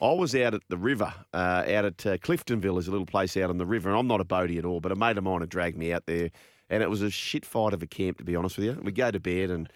[0.00, 3.36] I was out at the river, uh, out at uh, Cliftonville, is a little place
[3.36, 5.22] out on the river, and I'm not a boatie at all, but a mate of
[5.22, 6.30] mine had dragged me out there,
[6.68, 8.80] and it was a shit fight of a camp, to be honest with you.
[8.82, 9.72] We go to bed, and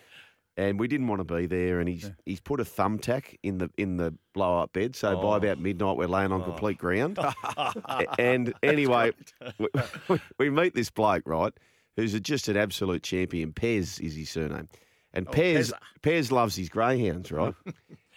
[0.57, 3.71] and we didn't want to be there, and he's he's put a thumbtack in the
[3.77, 7.19] in the blow up bed, so by about midnight we're laying on complete ground.
[8.19, 9.13] And anyway,
[10.09, 11.53] we, we meet this bloke right,
[11.97, 13.53] who's a, just an absolute champion.
[13.53, 14.69] Pez is his surname,
[15.13, 17.55] and Pez Pez loves his greyhounds, right?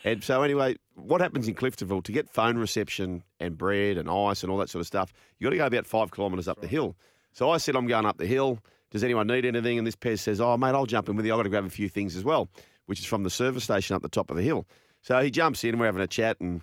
[0.06, 4.44] And so anyway, what happens in Cliftonville to get phone reception and bread and ice
[4.44, 5.12] and all that sort of stuff?
[5.38, 6.96] You got to go about five kilometres up the hill.
[7.34, 8.60] So I said I'm going up the hill.
[8.92, 9.78] Does anyone need anything?
[9.78, 11.34] And this Pez says, Oh, mate, I'll jump in with you.
[11.34, 12.50] I've got to grab a few things as well,
[12.88, 14.66] which is from the service station up the top of the hill.
[15.02, 16.38] So he jumps in and we're having a chat.
[16.40, 16.62] And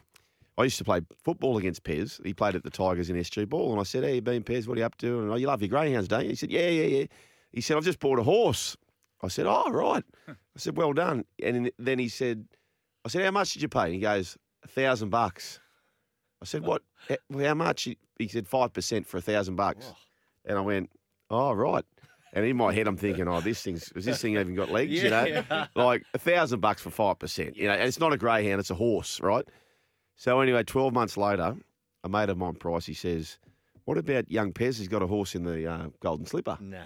[0.59, 2.25] I used to play football against Pez.
[2.25, 3.73] He played at the Tigers in SG Ball.
[3.73, 4.67] And I said, Hey, you been Pez?
[4.67, 5.21] What are you up to?
[5.21, 6.31] And oh, you love your greyhounds, don't you?
[6.31, 7.05] He said, Yeah, yeah, yeah.
[7.53, 8.77] He said, I've just bought a horse.
[9.23, 10.05] I said, Oh, right.
[10.29, 11.25] I said, Well done.
[11.43, 12.47] And then he said,
[13.05, 13.85] I said, How much did you pay?
[13.85, 15.61] And he goes, A thousand bucks.
[16.43, 16.83] I said, What?
[17.39, 17.85] How much?
[17.85, 19.87] He he said, 5% for a thousand bucks.
[20.45, 20.91] And I went,
[21.31, 21.85] Oh, right.
[22.33, 24.93] And in my head, I'm thinking, oh, this thing's, has this thing even got legs?
[25.03, 27.57] You know, like a thousand bucks for 5%.
[27.57, 29.47] You know, and it's not a greyhound, it's a horse, right?
[30.17, 31.57] So anyway, 12 months later,
[32.05, 33.39] a mate of mine, Price, he says,
[33.85, 34.79] what about young Pez?
[34.79, 36.59] He's got a horse in the uh, Golden Slipper.
[36.61, 36.83] No.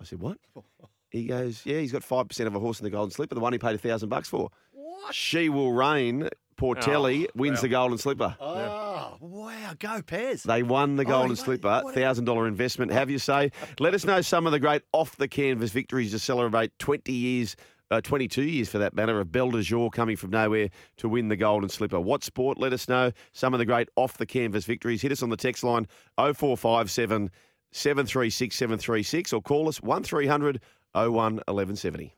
[0.00, 0.38] I said, what?
[1.10, 3.52] He goes, yeah, he's got 5% of a horse in the Golden Slipper, the one
[3.52, 4.48] he paid a thousand bucks for.
[4.70, 5.14] What?
[5.14, 8.36] She Will Reign, Portelli, wins the Golden Slipper.
[8.40, 9.72] Oh, wow.
[9.78, 10.42] Go, Pez.
[10.42, 12.92] They won the Golden you- Slipper, thousand dollar investment.
[12.92, 13.50] Have you say?
[13.78, 17.56] Let us know some of the great off the canvas victories to celebrate twenty years.
[17.90, 21.28] Uh, 22 years for that matter of Belle Du Jour coming from nowhere to win
[21.28, 22.00] the Golden Slipper.
[22.00, 22.56] What sport?
[22.56, 25.02] Let us know some of the great off the canvas victories.
[25.02, 25.86] Hit us on the text line
[26.16, 27.30] 0457
[27.70, 30.60] 736 736 or call us 1300
[30.94, 32.14] 01 1170.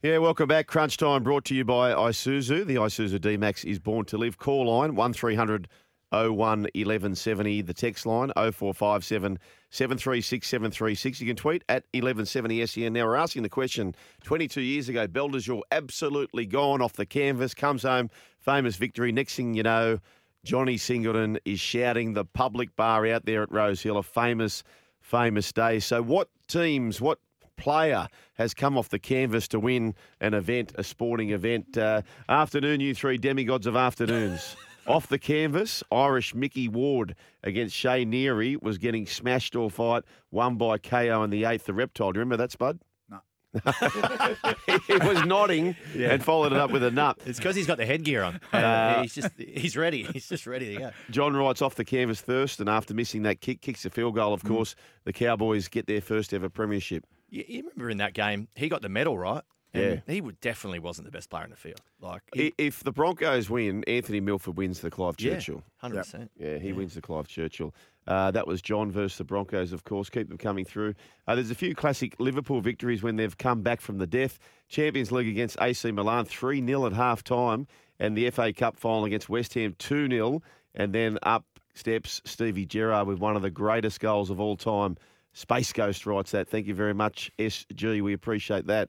[0.00, 0.68] Yeah, welcome back.
[0.68, 2.64] Crunch time brought to you by Isuzu.
[2.64, 4.38] The Isuzu D-Max is born to live.
[4.38, 5.66] Call line 1300
[6.12, 7.62] 01 1170.
[7.62, 11.20] The text line 0457 736 736.
[11.20, 12.92] You can tweet at 1170 SEN.
[12.92, 17.82] Now, we're asking the question 22 years ago, Jour absolutely gone off the canvas, comes
[17.82, 18.08] home,
[18.38, 19.10] famous victory.
[19.10, 19.98] Next thing you know,
[20.44, 24.62] Johnny Singleton is shouting the public bar out there at Rose Hill, a famous,
[25.00, 25.80] famous day.
[25.80, 27.18] So, what teams, what
[27.58, 31.76] player has come off the canvas to win an event, a sporting event.
[31.76, 34.56] Uh, afternoon, you three demigods of afternoons.
[34.88, 40.56] off the canvas, Irish Micky Ward against Shea Neary was getting smashed or fight, won
[40.56, 41.66] by KO in the eighth.
[41.66, 42.12] The reptile.
[42.12, 42.80] Do you remember that, Spud?
[43.10, 43.20] No.
[44.86, 47.18] he was nodding and followed it up with a nut.
[47.26, 48.40] It's because he's got the headgear on.
[48.52, 50.04] Uh, he's just he's ready.
[50.04, 50.90] He's just ready to go.
[51.10, 54.32] John writes off the canvas first, and after missing that kick, kicks a field goal.
[54.32, 57.04] Of course, the Cowboys get their first ever premiership.
[57.28, 59.42] You, you remember in that game, he got the medal, right?
[59.74, 60.12] And Yeah.
[60.14, 61.80] He would definitely wasn't the best player in the field.
[62.00, 65.62] Like, he, If the Broncos win, Anthony Milford wins the Clive yeah, Churchill.
[65.76, 66.30] hundred percent.
[66.38, 67.74] Yeah, he wins the Clive Churchill.
[68.06, 70.08] Uh, that was John versus the Broncos, of course.
[70.08, 70.94] Keep them coming through.
[71.26, 74.38] Uh, there's a few classic Liverpool victories when they've come back from the death.
[74.68, 77.66] Champions League against AC Milan, 3 0 at half time.
[78.00, 80.40] And the FA Cup final against West Ham, 2 0.
[80.74, 84.96] And then up steps Stevie Gerrard with one of the greatest goals of all time.
[85.32, 86.48] Space Ghost writes that.
[86.48, 88.02] Thank you very much, SG.
[88.02, 88.88] We appreciate that.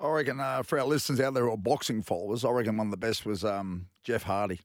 [0.00, 2.88] I reckon uh, for our listeners out there who are boxing followers, I reckon one
[2.88, 4.58] of the best was um, Jeff Harding.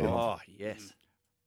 [0.00, 0.92] Oh yes.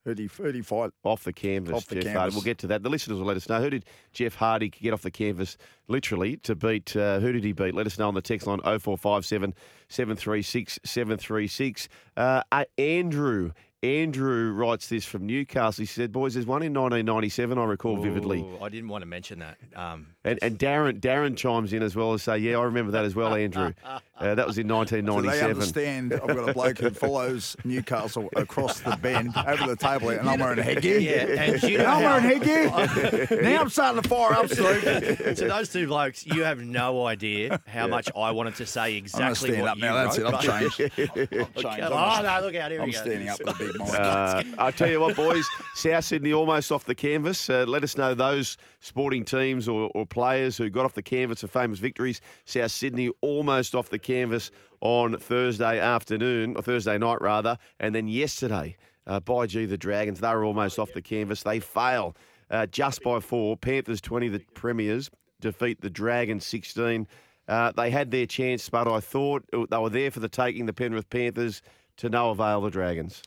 [0.04, 0.92] Who'd he, who'd he fight?
[1.04, 2.20] Off the canvas, Off the Jeff canvas.
[2.20, 2.36] Hardy.
[2.36, 2.84] We'll get to that.
[2.84, 3.60] The listeners will let us know.
[3.60, 5.58] Who did Jeff Harding get off the canvas,
[5.88, 6.96] literally, to beat?
[6.96, 7.74] Uh, who did he beat?
[7.74, 9.56] Let us know on the text line 0457
[9.90, 11.90] 736 736.
[12.16, 13.52] Uh, uh, Andrew.
[13.86, 15.84] Andrew writes this from Newcastle.
[15.84, 18.46] He said, Boys, there's one in 1997 I recall vividly.
[18.62, 19.58] I didn't want to mention that.
[19.76, 23.06] Um, And, and Darren Darren chimes in as well and say, Yeah, I remember that
[23.06, 23.74] as well, Andrew.
[24.18, 24.84] Uh, that was in So
[25.22, 30.10] they understand I've got a bloke who follows Newcastle across the bend over the table,
[30.10, 31.00] and I'm wearing a headgear.
[31.00, 33.42] Yeah, and you know I'm how- wearing headgear.
[33.42, 35.36] now I'm starting to fire up, Steve.
[35.38, 39.56] to those two blokes, you have no idea how much I wanted to say exactly
[39.58, 39.96] I'm going to exactly stand what up you now.
[39.96, 40.26] That's it.
[40.26, 40.72] I've right?
[40.72, 41.40] changed.
[41.56, 41.92] I've changed.
[41.92, 42.72] Oh, I'm, no, look out.
[42.72, 43.00] Here I'm we go.
[43.02, 44.00] standing up with a big mic.
[44.00, 47.50] Uh, I'll tell you what, boys, South Sydney almost off the canvas.
[47.50, 51.44] Uh, let us know those sporting teams or, or players who got off the canvas
[51.44, 52.22] of famous victories.
[52.46, 54.50] South Sydney almost off the canvas
[54.80, 57.58] on Thursday afternoon, or Thursday night rather.
[57.82, 61.44] And then yesterday, uh, by G, the Dragons, they were almost off the canvas.
[61.44, 62.16] They fail
[62.50, 63.58] uh, just by four.
[63.58, 67.06] Panthers 20, the Premiers, defeat the Dragons 16.
[67.50, 70.74] Uh, they had their chance, but I thought they were there for the taking, the
[70.74, 71.62] Penrith Panthers,
[71.98, 73.22] to no avail, the Dragons.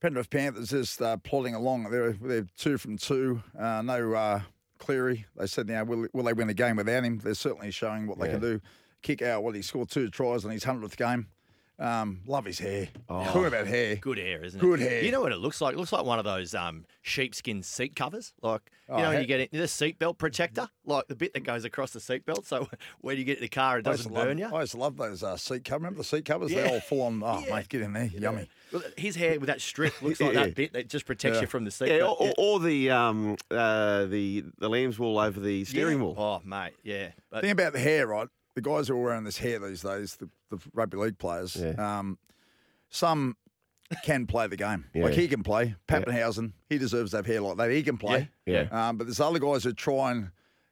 [0.00, 1.90] Penrith Panthers just uh, plodding along.
[1.90, 3.42] They're, they're two from two.
[3.58, 4.40] Uh, no uh,
[4.84, 5.24] Cleary.
[5.36, 7.18] They said, now, will, will they win a game without him?
[7.18, 8.60] They're certainly showing what they can do.
[9.02, 11.28] Kick out, well, he scored two tries in his 100th game.
[11.78, 12.88] Um, love his hair.
[13.08, 13.24] Oh.
[13.24, 13.96] Talking about hair.
[13.96, 14.62] Good hair, isn't it?
[14.62, 15.02] Good hair.
[15.02, 15.74] You know what it looks like?
[15.74, 18.32] It looks like one of those um, sheepskin seat covers.
[18.42, 21.40] Like, you Oh, know, when you get it, the seatbelt protector, like the bit that
[21.42, 22.44] goes across the seatbelt.
[22.46, 22.68] So
[23.00, 24.46] when you get in the car, it I used doesn't to love- burn you.
[24.54, 25.80] I used to love those uh, seat covers.
[25.80, 26.52] Remember the seat covers?
[26.52, 26.62] Yeah.
[26.62, 27.22] They're all full on.
[27.24, 27.56] Oh, Yeah.
[27.56, 28.04] mate, get in there.
[28.06, 28.48] Yummy.
[28.72, 30.44] Well, His hair with that strip looks like Yeah.
[30.44, 31.40] that bit that just protects Yeah.
[31.42, 31.98] you from the seatbelt.
[31.98, 36.04] Yeah, or, or, or the um, uh, the the lamb's wool over the steering Yeah.
[36.04, 36.14] wheel.
[36.16, 37.10] Oh, mate, yeah.
[37.30, 38.28] But thing about the hair, right?
[38.54, 41.74] The guys who are wearing this hair these days, the, the rugby league players, Yeah.
[42.00, 42.18] um,
[42.88, 43.36] some
[44.04, 44.84] can play the game.
[44.94, 45.04] Yeah.
[45.04, 45.74] Like he can play.
[45.88, 47.70] Papenhuyzen, he deserves to have hair like that.
[47.70, 48.28] He can play.
[48.46, 48.68] Yeah.
[48.70, 50.30] Um, but there's other guys who try and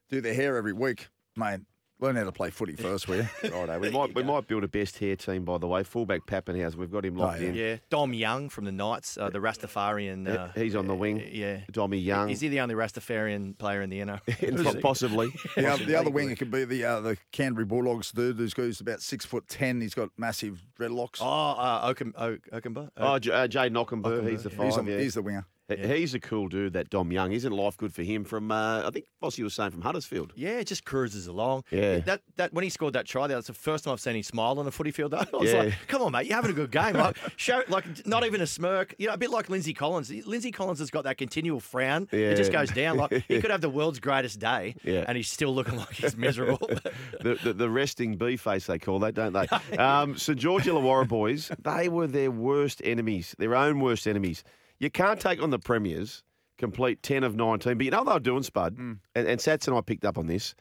[0.09, 1.61] do their hair every week, mate.
[2.03, 3.29] Learn how to play footy first, will you?
[3.45, 3.79] Righto.
[3.79, 5.85] We might we might build a best hair team by the way.
[5.85, 7.49] Fullback Papenhuyzen, we've got him locked yeah.
[7.49, 7.55] in.
[7.55, 10.29] Yeah, Dom Young from the Knights, uh, the Rastafarian.
[10.29, 11.25] Uh, He's on the wing.
[11.31, 12.29] Yeah, Dommy Young.
[12.31, 14.81] Is he the only Rastafarian player in the NRL?
[14.83, 15.31] Possibly.
[15.55, 18.63] The, other, the other winger could be the uh, the Canterbury Bulldogs dude who's got-
[18.63, 19.81] who's about six foot ten.
[19.81, 21.19] He's got massive dreadlocks.
[21.21, 22.89] Oh, uh, Oaken, o- Okunbor?
[22.97, 24.89] Oh, J- uh, Jay Knockenberg, he's the he's, five.
[24.89, 24.99] a, yeah.
[24.99, 25.47] he's the winger.
[25.69, 27.33] He- He's a cool dude, that Dom Young.
[27.33, 28.25] Isn't life good for him?
[28.25, 30.33] From uh, I think Bossy was saying from Huddersfield.
[30.37, 31.65] Yeah, it just cruises along.
[31.71, 31.99] Yeah.
[32.01, 34.23] That that when he scored that try, there, that's the first time I've seen him
[34.23, 35.15] smile on a footy field.
[35.15, 35.63] I was Yeah.
[35.63, 38.47] like, "Come on, mate, you're having a good game." Like, show like not even a
[38.47, 38.95] smirk.
[38.99, 40.11] You know, a bit like Lindsay Collins.
[40.27, 42.09] Lindsay Collins has got that continual frown.
[42.13, 42.97] It just goes down.
[42.97, 45.05] Like he could have the world's greatest day, Yeah.
[45.07, 46.59] and he's still looking like he's miserable.
[47.21, 49.77] the, the, the resting bee face they call that, don't they?
[49.77, 54.45] Um, St George Illawarra boys, they were their worst enemies, their own worst enemies.
[54.83, 56.25] You can't take on the premiers,
[56.59, 58.95] complete ten of nineteen, but you know what they were doing, Spud, hmm.
[59.15, 60.57] and, and Sats and I picked up on this.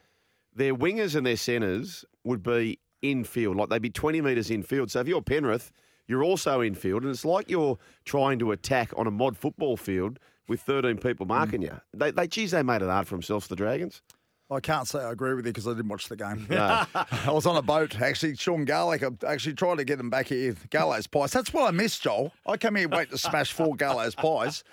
[0.54, 4.92] Their wingers and their centres would be infield, like they'd be twenty metres infield.
[4.92, 5.72] So if you're Penrith,
[6.06, 10.20] you're also infield, and it's like you're trying to attack on a mod football field
[10.48, 11.68] with 13 people marking hmm.
[11.68, 11.82] you.
[11.92, 14.04] They, they, geez, they made it hard for themselves, the Dragons.
[14.52, 16.46] I can't say I agree with you because I didn't watch the game.
[16.52, 16.86] I
[17.28, 18.00] was on a boat.
[18.02, 20.56] Actually, Sean Garlick, I actually tried to get him back here.
[20.70, 21.32] Gallows pies.
[21.32, 22.34] That's what I missed, Joel.
[22.46, 24.64] I come here wait to smash four Gallows pies.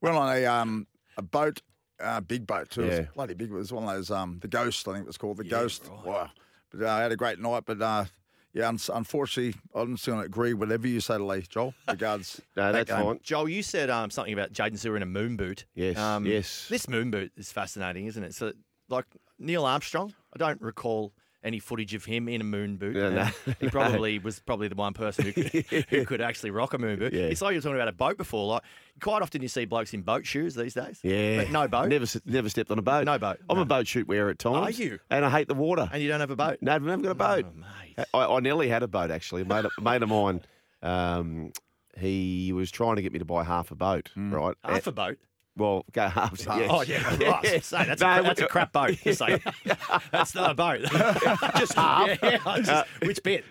[0.00, 1.62] Went on a um a boat,
[2.00, 2.82] uh, big boat too.
[2.82, 3.50] It was bloody big.
[3.50, 5.90] It was one of those um the Ghost, I think it was called the Ghost.
[6.04, 6.30] Wow.
[6.70, 7.64] But uh, I had a great night.
[7.66, 8.04] But uh,
[8.54, 11.72] yeah, un- unfortunately, I'm just going to agree whatever you say to Lee, Joel.
[11.88, 12.40] Regards.
[12.56, 13.06] No, that that's game.
[13.06, 13.20] fine.
[13.22, 15.64] Joel, you said um, something about Jaydn Su'A in a moon boot.
[15.74, 16.66] Yes, Um, yes.
[16.68, 18.34] This moon boot is fascinating, isn't it?
[18.34, 18.52] So,
[18.88, 19.06] like
[19.38, 21.12] Neil Armstrong, I don't recall
[21.44, 22.94] any footage of him in a moon boot.
[22.94, 26.78] No, he probably was probably the one person who could, who could actually rock a
[26.78, 27.12] moon boot.
[27.12, 27.22] Yeah.
[27.22, 28.46] It's like you were talking about a boat before.
[28.46, 28.62] Like
[29.00, 31.00] quite often you see blokes in boat shoes these days.
[31.02, 31.88] Yeah, but no boat.
[31.88, 33.04] Never, never stepped on a boat.
[33.06, 33.62] No boat, I'm no.
[33.62, 34.78] a boat shoot wearer at times.
[34.78, 34.98] Are you?
[35.10, 35.88] And I hate the water.
[35.92, 36.58] and you don't have a boat.
[36.60, 37.46] no, I've never got a boat.
[37.98, 38.04] Oh.
[38.14, 39.42] I, I nearly had a boat actually.
[39.42, 40.42] A mate, a mate of mine,
[40.82, 41.52] um,
[41.98, 44.54] he was trying to get me to buy half a boat, right?
[44.64, 45.18] Half a boat.
[45.56, 46.46] Well, go halves.
[46.46, 46.66] Yeah.
[46.70, 47.44] Oh yeah, right.
[47.64, 48.96] Say, that's, No, a, that's a crap boat.
[49.04, 49.38] Just say,
[50.10, 50.80] that's not a boat.
[51.58, 52.08] Just half.
[52.22, 53.44] yeah, yeah, just- which bit?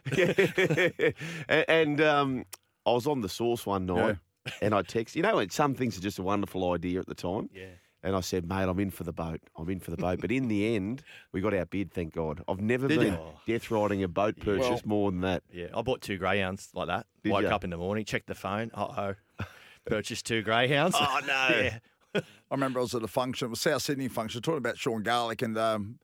[1.47, 2.45] and and, um,
[2.85, 4.17] I was on the source one night,
[4.61, 5.15] and I text.
[5.15, 7.49] You know, some things are just a wonderful idea at the time.
[7.53, 7.65] Yeah.
[8.03, 9.39] And I said, mate, I'm in for the boat.
[9.55, 10.21] I'm in for the boat.
[10.21, 12.43] But in the end, we got our bid, thank God.
[12.47, 13.19] I've never Did been you?
[13.53, 15.43] death riding a boat purchase Well- more than that.
[15.53, 17.05] Yeah, I bought two greyhounds like that.
[17.23, 17.53] Did Woke ya?
[17.53, 18.71] up in the morning, checked the phone.
[18.73, 19.45] Uh oh,
[19.85, 20.95] purchased two greyhounds.
[20.99, 21.47] Oh, no.
[21.55, 21.77] yeah.
[22.15, 22.21] I
[22.51, 25.41] remember I was at a function, it was South Sydney function, talking about Sean Garlick,
[25.41, 25.99] and um,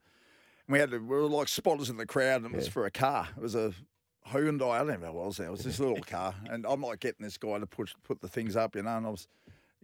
[0.68, 2.90] we had to, we were like spotters in the crowd, and it was for a
[2.90, 3.28] car.
[3.36, 3.72] It was a
[4.28, 4.70] Hyundai.
[4.70, 5.36] I don't know what it was.
[5.38, 5.48] There.
[5.48, 8.28] It was this little car, and I'm like getting this guy to put put the
[8.28, 9.28] things up, you know, and I was.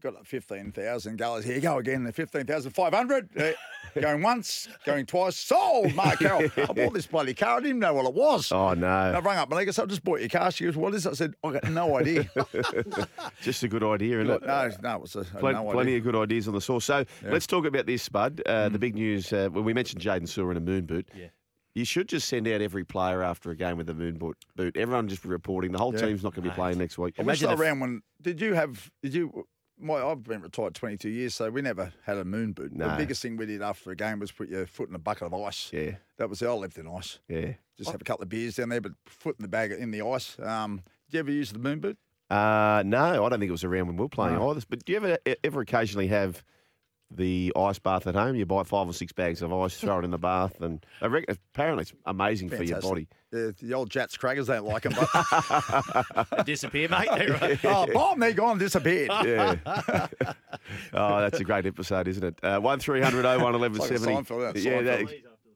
[0.03, 1.17] Got like fifteen thousand.
[1.17, 2.05] Garlick's here you go again.
[2.05, 3.31] The fifteen thousand five hundred.
[4.01, 5.37] going once, going twice.
[5.37, 6.51] Sold, Mark Carroll.
[6.59, 7.53] I bought this bloody car.
[7.57, 8.53] I didn't even know what it was.
[8.53, 10.51] Oh, And I rang up Malika, so I just bought your car.
[10.51, 12.29] She goes, "What is it?" I said, "I got no idea."
[13.43, 14.47] Just a good idea, isn't it?
[14.47, 15.99] no, no, it was a, I had Plen- no plenty idea.
[15.99, 16.85] of good ideas on the source.
[16.85, 18.43] So let's talk about this, Spud.
[18.45, 21.09] Uh, The big news uh, when we mentioned Jaydn Su'A in a moon boot.
[21.17, 21.27] Yeah.
[21.75, 24.37] You should just send out every player after a game with a moon boot.
[24.55, 24.77] boot.
[24.77, 25.73] Everyone just reporting.
[25.73, 26.03] The whole Yeah.
[26.07, 27.15] team's not going to be playing next week.
[27.19, 29.47] I Imagine they if- were around when did you have did you
[29.81, 32.77] my I've been retired twenty two years, so we never had a moon boot.
[32.77, 35.25] The biggest thing we did after a game was put your foot in a bucket
[35.25, 35.71] of ice.
[35.73, 37.19] Yeah, That was I lived in ice.
[37.29, 37.53] yeah.
[37.77, 40.03] Just have a couple of beers down there, but foot in the bag in the
[40.03, 40.39] ice.
[40.39, 40.77] Um,
[41.11, 41.99] did you ever use the moon boot?
[42.31, 44.51] Uh, no, I don't think it was around when we were playing No.
[44.51, 44.61] either.
[44.69, 46.43] But do you ever ever occasionally have
[47.11, 48.37] the ice bath at home?
[48.37, 51.37] You buy five or six bags of ice, throw it in the bath, and reckon,
[51.55, 53.09] apparently it's amazing for your body.
[53.33, 54.95] Yeah, the old Jatz crackers don't like them.
[54.95, 57.09] But, disappear, mate.
[57.17, 57.59] They're right.
[57.65, 59.11] oh, bomb, they're gone, disappeared.
[59.25, 59.57] Yeah.
[60.93, 62.39] oh, that's a great episode, isn't it?
[62.43, 64.23] Uh, one three hundred oh one eleven It's like a seventy.
[64.23, 65.07] Seinfeld, that Yeah, that,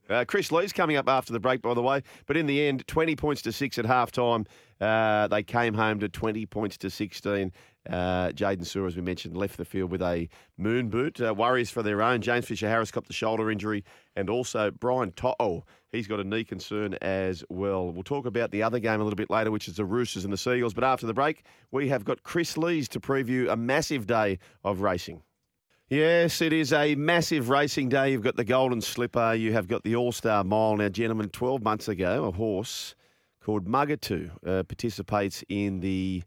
[0.09, 2.01] uh, Kris Lee's coming up after the break, by the way.
[2.25, 4.47] But in the end, 20 points to six at halftime.
[4.81, 7.51] Uh, they came home to 20 points to 16.
[7.89, 11.19] Uh, Jaydn Su'A, as we mentioned, left the field with a moon boot.
[11.19, 12.21] Uh, worries for their own.
[12.21, 13.83] James Fisher Harris copped the shoulder injury,
[14.15, 15.65] and also Brian To'o.
[15.91, 17.91] He's got a knee concern as well.
[17.91, 20.31] We'll talk about the other game a little bit later, which is the Roosters and
[20.31, 20.75] the Seagulls.
[20.75, 24.81] But after the break, we have got Kris Lees to preview a massive day of
[24.81, 25.23] racing.
[25.89, 28.11] Yes, it is a massive racing day.
[28.11, 30.77] You've got the Golden Slipper, you have got the All Star Mile.
[30.77, 32.93] Now, gentlemen, 12 months ago, a horse
[33.41, 36.21] called Mugatu uh, participates in the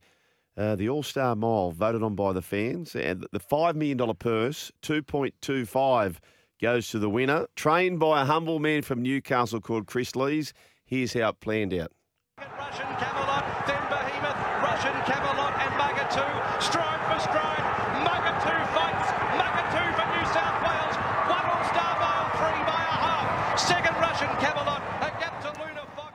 [0.57, 2.95] uh, the All Star Mile, voted on by the fans.
[2.95, 6.17] And the $5 million purse, 2.25,
[6.61, 7.47] goes to the winner.
[7.57, 10.53] Trained by a humble man from Newcastle called Kris Lees.
[10.85, 11.93] Here's how it planned out.
[12.39, 17.52] Russian Camelot, then Behemoth, Russian Camelot and Mugatu, stride for.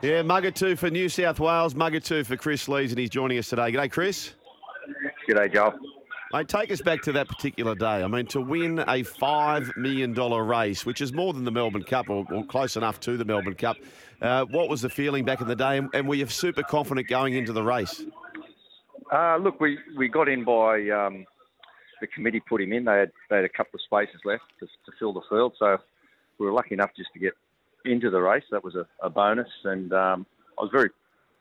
[0.00, 3.72] Yeah, Mugatu for New South Wales, Mugatu for Kris Lees, and he's joining us today.
[3.72, 4.34] G'day, Kris.
[5.28, 5.74] G'day, Joel.
[6.32, 8.04] Mate, take us back to that particular day.
[8.04, 12.10] I mean, to win a $5 million race, which is more than the Melbourne Cup,
[12.10, 13.76] or, or close enough to the Melbourne Cup,
[14.22, 15.78] uh, what was the feeling back in the day?
[15.78, 18.04] And, and were you super confident going into the race?
[19.12, 21.26] Uh, look, we, we got in by um,
[22.00, 22.84] the committee put him in.
[22.84, 25.76] They had they had a couple of spaces left to, to fill the field, so
[26.38, 27.32] we were lucky enough just to get
[27.84, 28.44] into the race.
[28.50, 30.26] That was a, a bonus, and um,
[30.58, 30.90] I was very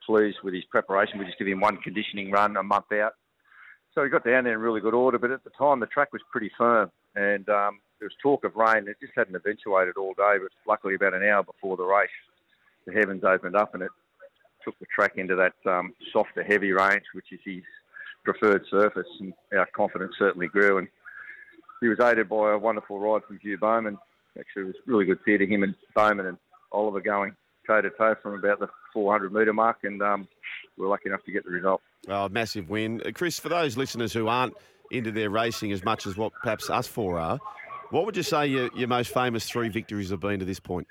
[0.06, 1.20] pleased with his preparation.
[1.20, 3.14] We just gave him one conditioning run a month out,
[3.94, 5.18] so he got down there in really good order.
[5.18, 8.56] But at the time, the track was pretty firm, and um, there was talk of
[8.56, 8.88] rain.
[8.88, 12.10] It just hadn't eventuated all day, but luckily about an hour before the race,
[12.86, 13.92] the heavens opened up and it
[14.64, 17.64] took the track into that um, softer, heavy range, which is his
[18.24, 20.78] preferred surface, and our confidence certainly grew.
[20.78, 20.88] And
[21.82, 23.98] he was aided by a wonderful ride from Hugh Bowman.
[24.40, 26.38] Actually, it was really good theatre, him and Bowman and
[26.72, 30.28] Oliver going toe to toe from about the 400 metre mark, and um,
[30.78, 31.82] we are lucky enough to get the result.
[32.08, 33.02] Oh, massive win.
[33.06, 34.54] Uh, Kris, for those listeners who aren't
[34.92, 37.40] into their racing as much as what perhaps us four are,
[37.90, 40.88] what would you say your, your most famous three victories have been to this point?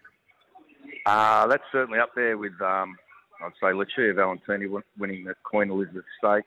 [1.04, 2.96] Uh, that's certainly up there with, um,
[3.42, 4.66] I'd say, Lucia Valentina
[4.98, 6.46] winning the Queen Elizabeth Stakes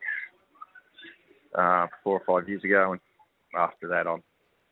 [1.56, 2.92] uh, four or five years ago.
[2.92, 3.02] And
[3.56, 4.24] after that, I'm,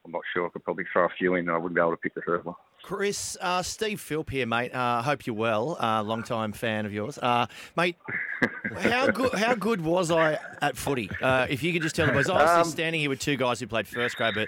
[0.07, 0.45] I'm not sure.
[0.45, 1.49] I could probably throw a few in.
[1.49, 2.55] I wouldn't be able to pick the third one.
[2.81, 4.73] Kris, uh, Steve Philp here, mate.
[4.73, 5.75] I uh, hope you're well.
[5.81, 7.97] Uh, long time fan of yours, uh, mate.
[8.79, 9.33] how good?
[9.33, 11.09] How good was I at footy?
[11.21, 13.35] Uh, if you could just tell me, was I was Um, standing here with two
[13.35, 14.47] guys who played first grade, but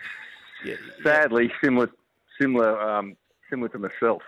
[0.64, 1.90] yeah, Sadly, similar,
[2.40, 3.18] similar, um,
[3.50, 4.22] similar to myself.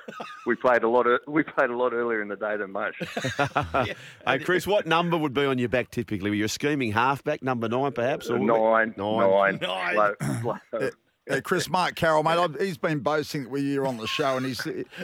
[0.46, 1.08] we played a lot.
[1.08, 2.98] Of, we played a lot earlier in the day than most.
[4.28, 6.30] Hey, Kris, what number would be on your back typically?
[6.30, 8.30] Were you a scheming halfback, number nine perhaps?
[8.30, 9.24] Or Nine, Nine.
[9.28, 9.96] nine, Nine.
[9.96, 10.13] Low,
[10.44, 10.89] low.
[11.30, 12.40] Yeah, Kris Mark Carroll, mate.
[12.40, 14.58] I've, he's been boasting that we were on the show, and he's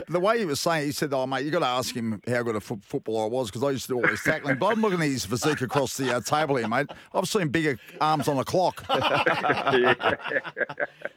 [0.09, 0.87] the way he was saying.
[0.87, 3.27] He said, "Oh, mate, you got to ask him how good a fo- footballer I
[3.27, 5.61] was because I used to do all this tackling." But I'm looking at his physique
[5.61, 6.87] across the uh, table here, mate.
[7.13, 8.83] I've seen bigger arms on a clock.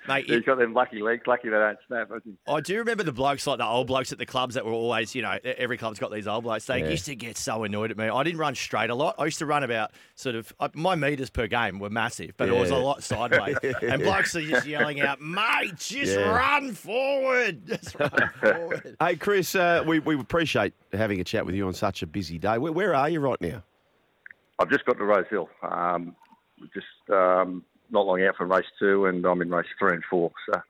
[0.07, 1.23] mate, He's it, got them lucky legs.
[1.27, 2.09] Lucky they don't snap.
[2.09, 2.53] hasn't he?
[2.53, 5.15] I do remember the blokes like the old blokes at the clubs that were always,
[5.15, 6.67] you know, every club's got these old blokes.
[6.67, 8.09] They used to get so annoyed at me.
[8.09, 9.15] I didn't run straight a lot.
[9.19, 12.51] I used to run about sort of uh, my meters per game were massive, but
[12.51, 13.57] it was a lot sideways.
[13.83, 16.31] and blokes are just yelling out, "Mate, just Yeah.
[16.31, 21.55] run forward, just run forward." Hey, Kris, uh, we, we appreciate having a chat with
[21.55, 22.59] you on such a busy day.
[22.59, 23.63] Where, where are you right now?
[24.59, 25.49] I've just got to Rose Hill.
[25.63, 26.17] Um,
[26.75, 30.33] just um, not long out from race two, and I'm in race three and four.
[30.51, 30.61] So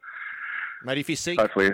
[0.84, 1.70] Mate, if you see hopefully,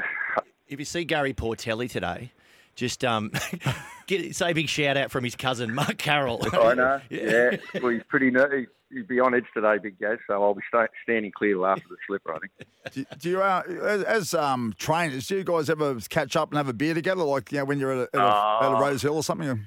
[0.68, 2.32] if you see Gary Portelli today,
[2.76, 3.32] just um,
[4.06, 6.40] get say a big shout out from his cousin Mark Carroll.
[6.52, 7.00] I know.
[7.10, 8.30] Yeah, well, he's pretty.
[8.30, 10.18] ner- He'd be on edge today, Big Gaz.
[10.28, 12.34] So I'll be sta- standing clear after the slipper.
[12.36, 12.52] I think.
[12.92, 16.56] Do, do you, uh, as, as um, trainers, do you guys ever catch up and
[16.56, 18.24] have a beer together, like you know, when you're at a, at a,
[18.64, 19.66] at a Uh, Rose Hill or something?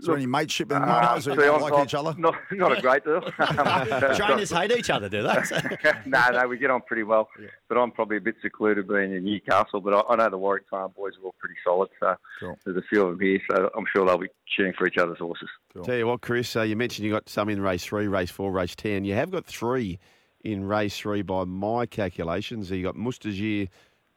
[0.00, 2.14] Is there any mateship in the Uh, minors, you don't like not, each other?
[2.18, 3.20] Not, not a great deal.
[4.16, 5.34] Trainers hate each other, do they?
[6.06, 7.28] no, no, we get on pretty well.
[7.68, 9.80] But I'm probably a bit secluded being in Newcastle.
[9.80, 11.90] But I, I know the Warwick Farm boys are all pretty solid.
[12.00, 12.58] So Cool.
[12.64, 13.40] there's a few of them here.
[13.50, 15.48] So I'm sure they'll be cheering for each other's horses.
[15.84, 18.50] Tell you what, Kris, uh, you mentioned you got some in race three, race four,
[18.52, 19.04] race 10.
[19.04, 19.98] You have got three
[20.42, 22.68] in race three by my calculations.
[22.68, 23.68] So you got Mustajeer,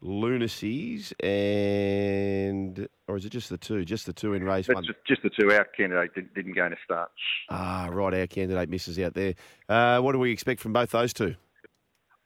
[0.03, 3.85] Lunacies, and, or is it just the two?
[3.85, 4.85] Just the two in race But one.
[4.85, 5.51] just, just the two.
[5.51, 7.11] Our candidate didn't, didn't go to start.
[7.49, 8.13] Ah, right.
[8.13, 9.35] Our candidate misses out there.
[9.69, 11.35] Uh, what do we expect from both those two?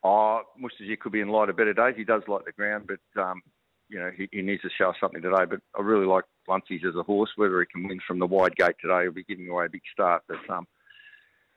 [0.04, 1.96] Oh, Mustajeer could be in light of better days.
[1.98, 3.42] He does like the ground, but um,
[3.90, 5.46] you know he, he needs to show something today.
[5.50, 7.30] But I really like Luncies as a horse.
[7.36, 9.82] Whether he can win from the wide gate today, he'll be giving away a big
[9.92, 10.24] start.
[10.28, 10.66] But um,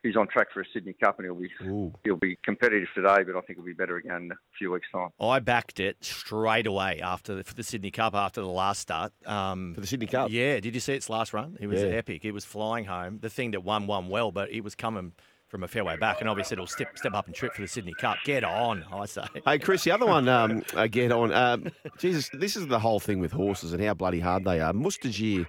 [0.03, 1.93] he's on track for a Sydney Cup, and he'll be Ooh.
[2.05, 3.23] he'll be competitive today.
[3.23, 5.11] But I think he'll be better again in a few weeks' time.
[5.21, 9.13] I backed it straight away after the, for the Sydney Cup after the last start.
[9.27, 10.31] Um, For the Sydney Cup?
[10.31, 11.57] Yeah, did you see its last run?
[11.61, 11.89] It was Yeah.
[11.89, 12.25] epic.
[12.25, 13.19] It was flying home.
[13.21, 15.13] The thing that won won well, but it was coming
[15.49, 17.67] from a fair way back, and obviously it'll step step up and trip for the
[17.69, 18.19] Sydney Cup.
[18.25, 19.25] Get on, I say.
[19.45, 21.33] Hey, Kris, the other one, um, uh, get on.
[21.33, 21.67] Um,
[21.99, 24.73] Jesus, this is the whole thing with horses and how bloody hard they are.
[24.73, 25.47] Mustajeer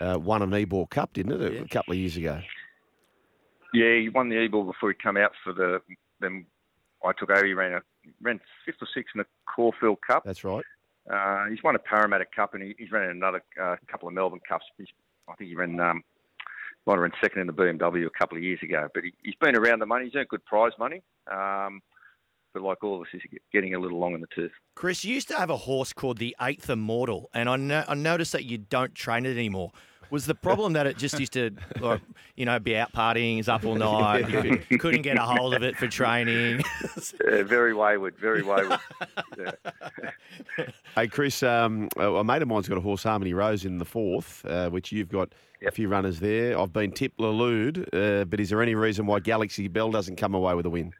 [0.00, 2.40] uh, won an Ebor Cup, didn't it, a couple of years ago?
[3.74, 5.80] Yeah, he won the Ebor before he came out for the.
[6.20, 6.46] Then
[7.04, 7.44] I took over.
[7.44, 7.82] He ran a
[8.20, 10.24] ran fifth or sixth in the Caulfield Cup.
[10.24, 10.64] That's right.
[11.12, 14.40] Uh, he's won a Parramatta Cup and he, he's ran another uh, couple of Melbourne
[14.46, 14.64] Cups.
[14.76, 14.88] He's,
[15.26, 16.02] I think he ran um,
[16.86, 18.88] might have run second in the BMW a couple of years ago.
[18.94, 20.06] But he, he's been around the money.
[20.06, 21.02] He's earned good prize money.
[21.30, 21.80] Um,
[22.54, 24.52] but like all of us, he's getting a little long in the tooth.
[24.74, 27.94] Kris, you used to have a horse called the Eighth Immortal, and I, no- I
[27.94, 29.70] noticed that you don't train it anymore.
[30.10, 31.50] Was the problem that it just used to,
[31.80, 32.00] like,
[32.34, 35.54] you know, be out partying, he's up all night, you could, couldn't get a hold
[35.54, 36.62] of it for training?
[37.26, 38.80] Uh, very wayward, very wayward.
[39.36, 39.50] yeah.
[40.94, 43.84] Hey, Kris, um, a a mate of mine's got a horse, Harmony Rose, in the
[43.84, 45.32] fourth, uh, which you've got
[45.66, 46.58] a few runners there.
[46.58, 50.34] I've been tipped Lalude, uh, but is there any reason why Galaxy Bell doesn't come
[50.34, 50.92] away with a win?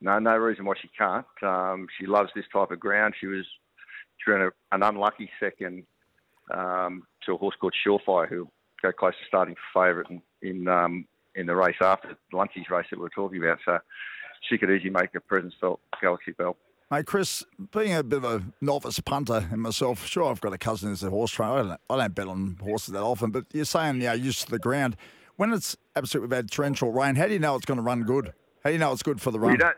[0.00, 1.26] No, no reason why she can't.
[1.42, 3.14] Um, she loves this type of ground.
[3.18, 3.46] She was
[4.18, 5.84] she ran a, an unlucky second
[6.52, 8.48] um, to a horse called Surefire, who
[8.82, 12.86] go close to starting favourite in in, um, in the race after the Lunchies race
[12.90, 13.58] that we were talking about.
[13.64, 13.78] So
[14.48, 15.80] she could easily make a presence felt.
[16.00, 16.56] Galaxy Bell.
[16.90, 20.58] Hey, Kris, being a bit of a novice punter and myself, sure, I've got a
[20.58, 21.52] cousin who's a horse trainer.
[21.52, 24.42] I don't, I don't bet on horses that often, but you're saying, you know, used
[24.44, 24.96] to the ground.
[25.34, 28.32] When it's absolutely bad torrential rain, how do you know it's going to run good?
[28.62, 29.54] How do you know it's good for the Well, run?
[29.54, 29.76] you don't.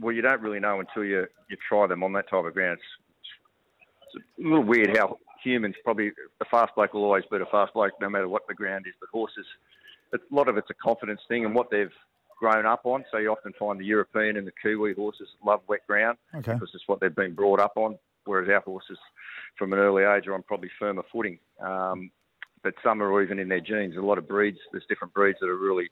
[0.00, 2.78] Well, you don't really know until you, you try them on that type of ground.
[2.78, 7.46] It's, it's a little weird how humans probably a fast bloke will always beat a
[7.46, 9.46] fast bloke no matter what the ground is, but horses,
[10.14, 11.92] a lot of it's a confidence thing and what they've
[12.38, 13.04] grown up on.
[13.10, 16.52] So you often find the European and the Kiwi horses love wet ground Okay.
[16.54, 18.98] because it's what they've been brought up on, whereas our horses
[19.56, 21.38] from an early age are on probably firmer footing.
[21.60, 22.10] Um,
[22.62, 23.96] but some are even in their genes.
[23.96, 25.88] A lot of breeds, there's different breeds that are really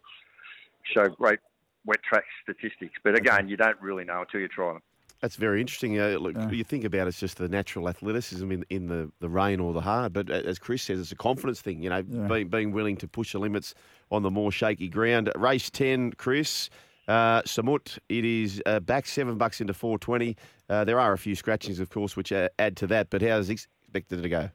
[0.95, 1.41] show great
[1.85, 2.95] wet track statistics.
[3.03, 4.83] But again, you don't really know until you try them.
[5.21, 6.01] That's very interesting.
[6.01, 9.61] Uh, look, you think about it's just the natural athleticism in, in the, the rain
[9.61, 11.83] or the hard, but as Kris says, it's a confidence thing.
[11.83, 13.75] You know, being, being willing to push the limits
[14.11, 15.31] on the more shaky ground.
[15.37, 16.71] Race ten, Kris.
[17.07, 20.37] Uh, Samut, it is uh, back seven bucks into four twenty.
[20.71, 23.11] Uh, there are a few scratchings, of course, which uh, add to that.
[23.11, 24.49] But how's expected to go?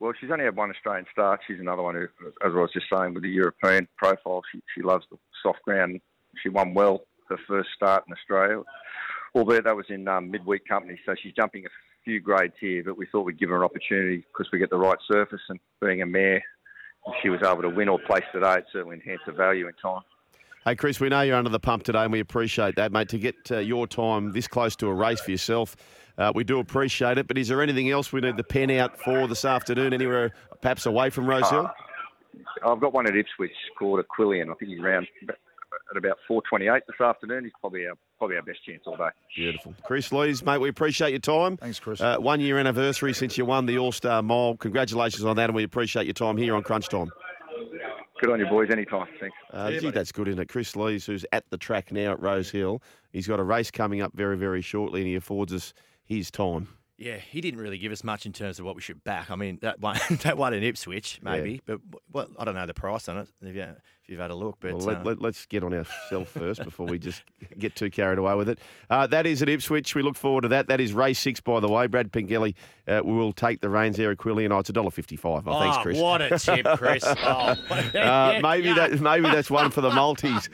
[0.00, 1.42] Well, she's only had one Australian start.
[1.46, 4.82] She's another one who, as I was just saying, with the European profile, she, she
[4.82, 6.00] loves the soft ground.
[6.42, 8.62] She won well her first start in Australia,
[9.34, 10.98] albeit that was in um, midweek company.
[11.06, 11.68] So she's jumping a
[12.04, 14.78] few grades here, but we thought we'd give her an opportunity because we get the
[14.78, 16.42] right surface and being a mare,
[17.06, 19.74] if she was able to win or place today, it certainly enhanced the value in
[19.74, 20.02] time.
[20.64, 23.08] Hey, Kris, we know you're under the pump today, and we appreciate that, mate.
[23.10, 25.74] To get uh, your time this close to a race for yourself,
[26.18, 27.26] uh, we do appreciate it.
[27.26, 29.94] But is there anything else we need the pen out for this afternoon?
[29.94, 31.70] Anywhere perhaps away from Rosehill?
[32.62, 34.50] I've got one at Ipswich called Aquilian.
[34.50, 37.44] I think he's around at about 4.28 this afternoon.
[37.44, 39.08] He's probably our, probably our best chance all day.
[39.34, 39.74] Beautiful.
[39.82, 41.56] Kris Lees, mate, we appreciate your time.
[41.56, 42.02] Thanks, Kris.
[42.02, 44.56] Uh, one year anniversary since you won the All Star Mile.
[44.58, 47.10] Congratulations on that, and we appreciate your time here on Crunch Time.
[48.20, 48.68] Good on you, boys.
[48.70, 49.06] Anytime.
[49.18, 49.34] Thanks.
[49.50, 50.48] Uh, gee, that's good, isn't it?
[50.50, 54.02] Kris Lees, who's at the track now at Rose Hill, he's got a race coming
[54.02, 55.72] up very, very shortly, and he affords us
[56.04, 56.68] his time.
[56.98, 59.30] Yeah, he didn't really give us much in terms of what we should back.
[59.30, 61.80] I mean, that one, that one in Ipswich, maybe, but
[62.12, 63.28] well, I don't know the price on it.
[63.40, 65.72] If, you, if you've had a look, but Well, let, uh, let, us get on
[65.72, 67.22] ourselves first before we just
[67.58, 68.58] get too carried away with it.
[68.88, 69.94] Uh, that is at Ipswich.
[69.94, 70.66] We look forward to that.
[70.68, 71.86] That is race six, by the way.
[71.86, 72.54] Brad Pengelly
[72.88, 74.14] uh, will take the reins there.
[74.14, 74.50] Aquilian.
[74.52, 75.46] Oh, it's a dollar fifty-five.
[75.46, 75.98] Oh, thanks, Oh, Kris.
[75.98, 77.04] what a tip, Kris.
[77.22, 77.54] Oh,
[78.00, 80.48] Uh, maybe that maybe that's one for the multis.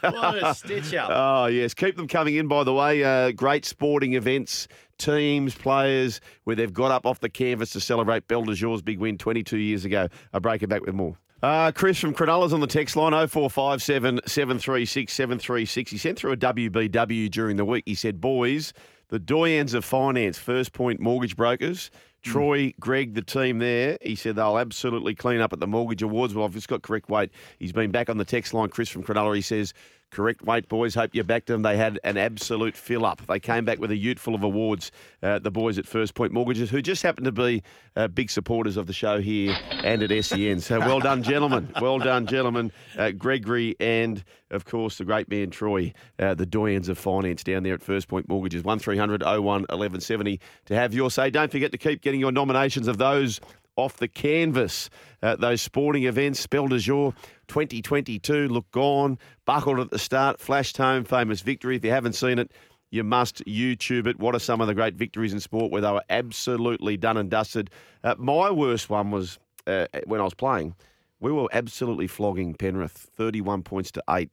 [0.00, 1.10] what a stitch up.
[1.12, 2.48] Oh yes, keep them coming in.
[2.48, 7.28] By the way, uh, great sporting events, teams, players where they've got up off the
[7.28, 10.08] canvas to celebrate Belle Du Jour's big win 22 years ago.
[10.32, 11.16] I break it back with more.
[11.42, 15.90] Uh, Chris from Cronulla's on the text line 0457 736 736.
[15.90, 17.82] He sent through a WBW during the week.
[17.84, 18.72] He said, Boys,
[19.08, 21.90] the doyens of finance, First Point Mortgage Brokers,
[22.22, 26.32] Troy, Greg, the team there, he said they'll absolutely clean up at the Mortgage Awards.
[26.32, 27.30] Well, I've just got correct weight.
[27.58, 29.34] He's been back on the text line, Chris from Cronulla.
[29.34, 29.74] He says,
[30.12, 30.94] Correct weight, boys.
[30.94, 31.62] Hope you backed them.
[31.62, 33.26] They had an absolute fill up.
[33.26, 34.92] They came back with a ute full of awards,
[35.22, 37.62] uh, the boys at First Point Mortgages, who just happen to be
[37.96, 40.60] uh, big supporters of the show here and at SEN.
[40.60, 41.72] So well done, gentlemen.
[41.80, 42.72] Well done, gentlemen.
[42.98, 47.62] Uh, Gregory and, of course, the great man Troy, uh, the doyens of finance down
[47.62, 48.62] there at First Point Mortgages.
[48.62, 51.30] 1300 01 1170 to have your say.
[51.30, 53.40] Don't forget to keep getting your nominations of those
[53.76, 54.90] off the canvas.
[55.22, 57.14] Uh, those sporting events, Belle Du Jour
[57.48, 61.76] 2022, look gone, buckled at the start, flashed home, famous victory.
[61.76, 62.50] If you haven't seen it,
[62.90, 64.18] you must YouTube it.
[64.18, 67.30] What are some of the great victories in sport where they were absolutely done and
[67.30, 67.70] dusted?
[68.04, 70.74] Uh, my worst one was uh, when I was playing.
[71.20, 74.30] We were absolutely flogging Penrith, 31 points to 8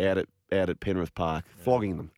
[0.00, 2.10] out at out at Penrith Park, flogging them.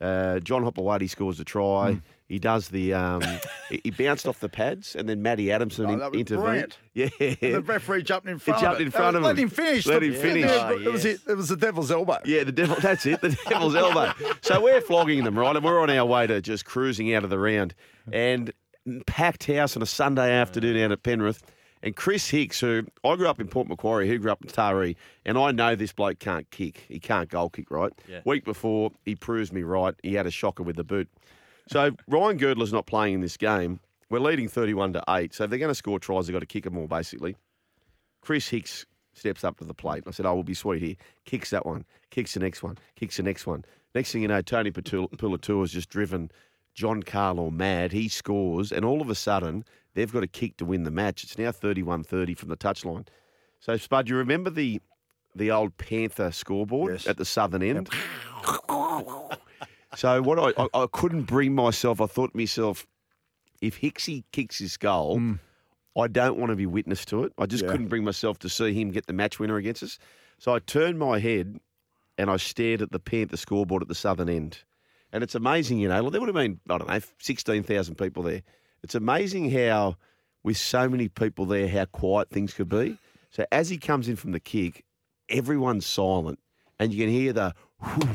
[0.00, 2.00] Uh, John Hopoate scores a try.
[2.30, 2.94] He does the.
[2.94, 3.22] Um,
[3.68, 6.44] he he bounced off the pads, and then Matty Adamson Oh, in- that was intervened.
[6.44, 6.78] brilliant.
[7.20, 8.60] Yeah, The referee jumped in front.
[8.60, 8.84] jumped of it.
[8.84, 9.44] in front of Let him.
[9.44, 9.86] him finish.
[9.86, 10.44] Let him finish.
[10.48, 12.18] Yeah, Oh, it, was it, it was the devil's elbow.
[12.24, 12.76] Yeah, the devil.
[12.80, 13.20] That's it.
[13.20, 14.12] The devil's elbow.
[14.42, 15.54] So we're flogging them, right?
[15.56, 17.74] And we're on our way to just cruising out of the round,
[18.12, 18.52] and
[19.06, 21.42] packed house on a Sunday afternoon out at Penrith.
[21.82, 24.96] And Chris Hicks, who I grew up in Port Macquarie, who grew up in Taree,
[25.24, 26.84] and I know this bloke can't kick.
[26.88, 27.90] He can't goal kick, right?
[28.06, 28.20] Yeah.
[28.26, 29.94] Week before, he proves me right.
[30.02, 31.08] He had a shocker with the boot.
[31.70, 33.78] So Ryan Girdler's not playing in this game.
[34.10, 35.32] We're leading 31 to 8.
[35.32, 37.36] So if they're going to score tries, they've got to kick them all, basically.
[38.22, 40.02] Chris Hicks steps up to the plate.
[40.06, 43.16] I said, "Oh, we'll be sweet here." Kicks that one, kicks the next one, kicks
[43.18, 43.64] the next one.
[43.94, 46.30] Next thing you know, Tony Puletua has just driven
[46.74, 47.92] John Carlo mad.
[47.92, 49.64] He scores, and all of a sudden,
[49.94, 51.22] they've got a kick to win the match.
[51.24, 53.06] It's now 31 30 from the touchline.
[53.60, 54.80] So, Spud, you remember the
[55.36, 57.06] the old Panther scoreboard Yes.
[57.06, 57.88] at the southern end?
[59.94, 62.86] so, what I, I, I couldn't bring myself, I thought to myself,
[63.60, 65.34] if Hicksy kicks his goal, hmm.
[65.98, 67.32] I don't want to be witness to it.
[67.38, 67.64] I just.
[67.64, 67.70] Yeah.
[67.70, 69.98] couldn't bring myself to see him get the match winner against us.
[70.38, 71.58] So I turned my head
[72.16, 74.58] and I stared at the Panther scoreboard at the southern end.
[75.12, 78.22] And it's amazing, you know, like there would have been, I don't know, 16,000 people
[78.22, 78.42] there.
[78.82, 79.96] It's amazing how,
[80.44, 82.96] with so many people there, how quiet things could be.
[83.30, 84.84] So as he comes in from the kick,
[85.28, 86.38] everyone's silent
[86.78, 88.10] and you can hear the whew,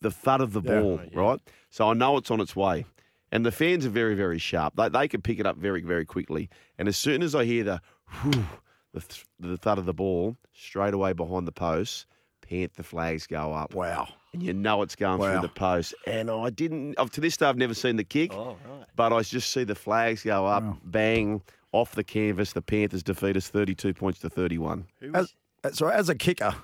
[0.00, 0.80] the thud of the Yeah.
[0.80, 1.40] ball, right?
[1.70, 2.86] So I know it's on its way.
[3.32, 4.76] And the fans are very, very sharp.
[4.76, 6.48] They, they can pick it up very, very quickly.
[6.78, 7.80] And as soon as I hear the
[8.22, 8.44] whew,
[8.92, 12.06] the, th- the thud of the ball, straight away behind the post,
[12.42, 13.74] Panther flags go up.
[13.74, 14.06] Wow.
[14.32, 15.32] And you know it's going Wow.
[15.32, 15.94] through the post.
[16.06, 18.32] And I didn't, up to this day, I've never seen the kick.
[18.32, 18.56] Oh,
[18.94, 22.52] but I just see the flags go up, bang, off the canvas.
[22.52, 24.86] The Panthers defeat us 32 points to 31.
[25.12, 25.34] As,
[25.72, 26.54] so as a kicker,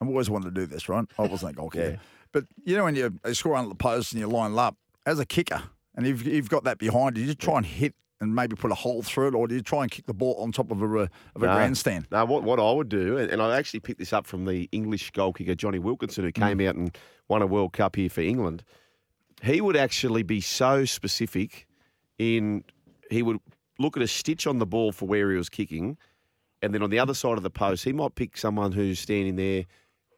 [0.00, 1.04] I've always wanted to do this, right?
[1.18, 1.90] I wasn't a goal kicker.
[1.90, 1.96] Yeah.
[2.32, 5.18] But you know when you, you score under the post and you line up, as
[5.18, 5.62] a kicker,
[5.94, 8.74] and you've, you've got that behind you, you try and hit and maybe put a
[8.74, 10.86] hole through it, or do you try and kick the ball on top of a,
[10.86, 11.54] of a No.
[11.54, 12.06] grandstand?
[12.10, 14.68] No, what, what I would do, and and I actually picked this up from the
[14.72, 16.68] English goal kicker, Jonny Wilkinson, who came mm.
[16.68, 16.96] out and
[17.28, 18.64] won a World Cup here for England.
[19.42, 21.66] He would actually be so specific
[22.18, 22.64] in,
[23.10, 23.38] he would
[23.78, 25.98] look at a stitch on the ball for where he was kicking,
[26.62, 29.36] and then on the other side of the post, he might pick someone who's standing
[29.36, 29.66] there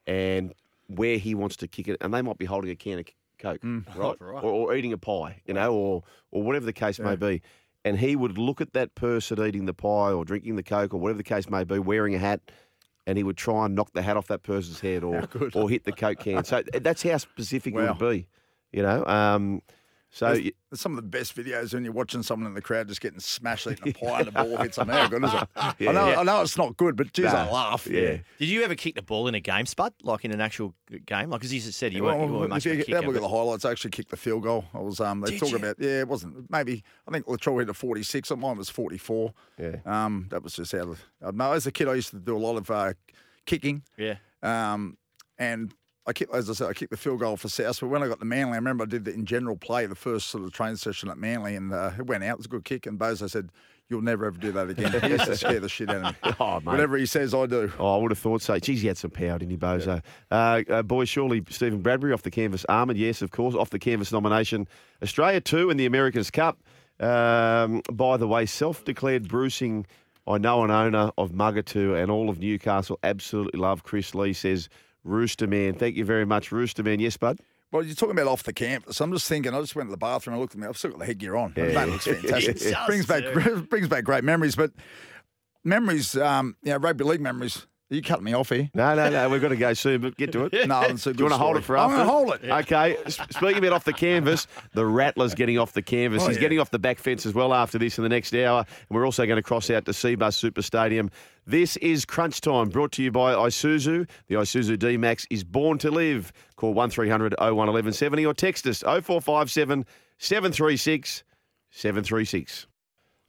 [0.07, 0.55] and
[0.89, 3.05] where he wants to kick it, and they might be holding a can of
[3.39, 3.61] Coke,
[3.95, 4.17] right?
[4.43, 7.43] Or, or eating a pie, you know, or, or whatever the case may be.
[7.85, 10.99] And he would look at that person eating the pie or drinking the Coke or
[10.99, 12.41] whatever the case may be, wearing a hat,
[13.07, 15.85] and he would try and knock the hat off that person's head or, or hit
[15.85, 16.43] the Coke can.
[16.45, 18.27] So that's how specific it would be,
[18.73, 19.07] you know.
[19.07, 19.63] Um,
[20.11, 22.89] so There's, there's some of the best videos when you're watching someone in the crowd
[22.89, 24.89] just getting smashed eating a pie and the ball hits them.
[24.89, 25.49] How good is it?
[25.57, 27.87] I know, I know it's not good, but geez, I laugh.
[27.87, 28.17] yeah.
[28.39, 29.93] Did you ever kick the ball in a game, Spud?
[30.03, 30.75] Like in an actual
[31.07, 31.29] game?
[31.31, 32.97] Like, as you said, you weren't, you weren't much if of a kicker.
[32.97, 34.65] have a look at the highlights, I actually kicked the field goal.
[34.73, 35.57] I was um they Did talk you?
[35.57, 38.99] about yeah, it wasn't maybe I think Latrobe hit a forty six, mine was forty
[38.99, 39.35] four.
[39.59, 39.77] Yeah.
[39.85, 40.89] Um that was just out
[41.21, 42.95] of no, as a kid I used to do a lot of uh,
[43.45, 43.83] kicking.
[43.99, 44.15] Yeah.
[44.43, 44.97] Um
[45.39, 45.73] and
[46.09, 47.79] I kicked, as I said, I kicked the field goal for South.
[47.81, 49.95] But when I got to Manly, I remember I did the in general play, the
[49.95, 52.33] first sort of training session at Manly, and uh, it went out.
[52.33, 52.87] It was a good kick.
[52.87, 53.51] And Bozo said,
[53.91, 56.35] "You'll never ever do that again." He used to scare the shit out of me.
[56.41, 56.67] Oh, mate.
[56.67, 57.71] Whatever he says, I do.
[57.79, 58.59] Oh, I would have thought so.
[58.59, 60.03] Geez, he had some power, didn't he, Bozo?
[60.31, 62.65] Uh, uh, boys, surely Stephen Bradbury off the canvas.
[62.71, 64.67] Armoured, yes, of course, off the canvas nomination.
[65.03, 66.59] Australia two in the America's Cup.
[67.01, 69.87] Um, by the way, self-declared bruising.
[70.27, 74.33] I know an owner of Mugatu and all of Newcastle absolutely love Kris Lee.
[74.33, 74.69] Says
[75.09, 75.75] Rooster Man.
[75.75, 77.01] Thank you very much, Rooster Man.
[77.01, 77.39] Yes, bud.
[77.71, 79.01] Well, you're talking about off the campus.
[79.01, 79.53] I'm just thinking.
[79.53, 80.67] I just went to the bathroom and looked at me.
[80.67, 81.53] I've still got the headgear on.
[81.57, 81.67] Yeah.
[81.69, 82.75] That looks fantastic.
[82.87, 83.25] Brings back
[83.69, 84.57] brings back great memories.
[84.57, 84.73] But
[85.65, 87.67] memories, um, you know, rugby league memories.
[87.91, 88.69] You cut me off here.
[88.75, 89.31] No, no, no.
[89.31, 90.53] We've got to go soon, but get to it.
[90.69, 92.45] No, it's a Do you want to hold it for I'm gonna hold it.
[92.51, 92.97] Okay.
[93.07, 96.23] Speaking about off the canvas, the Rattler's getting off the canvas.
[96.23, 96.43] Oh, He's yeah.
[96.43, 98.59] getting off the back fence as well after this in the next hour.
[98.69, 101.11] And we're also going to cross out to Cbus Super Stadium.
[101.47, 104.07] This is Crunch Time, brought to you by Isuzu.
[104.27, 106.31] The Isuzu D Max is born to live.
[106.57, 109.87] Call 1300 01 1170 or text us 0457
[110.19, 111.25] 736
[111.71, 112.67] 736.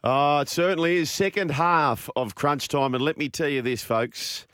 [0.04, 1.10] Oh, it certainly is.
[1.12, 2.94] Second half of Crunch Time.
[2.94, 4.48] And let me tell you this, folks.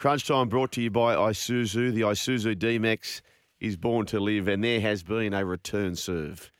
[0.00, 1.92] Crunch Time brought to you by Isuzu.
[1.92, 3.20] The Isuzu D-Max
[3.60, 6.50] is born to live, and there has been a return serve.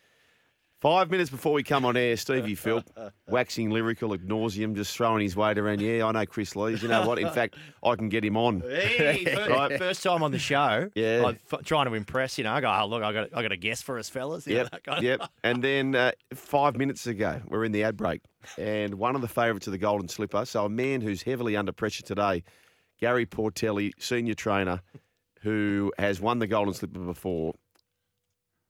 [0.78, 2.84] Five minutes before we come on air, Stevie Phil,
[3.28, 5.80] waxing lyrical ad nauseum, just throwing his weight around.
[5.80, 6.82] Yeah, I know Kris Lees.
[6.82, 7.18] You know what?
[7.18, 8.61] In fact, I can get him on.
[8.61, 9.78] Hey, first, Right.
[9.78, 10.91] first time on the show.
[10.95, 11.24] Yeah.
[11.26, 12.36] I'm f- trying to impress.
[12.36, 14.47] You know, I go, oh, look, I got, I got a guess for us, fellas.
[14.47, 15.22] You Yep, that kind of- yep.
[15.43, 18.20] And then uh, five minutes ago, we're in the ad break,
[18.59, 20.45] and one of the favourites of the Golden Slipper.
[20.45, 22.43] So a man who's heavily under pressure today,
[23.01, 24.82] Gary Portelli, senior trainer,
[25.40, 27.55] who has won the Golden Slipper before.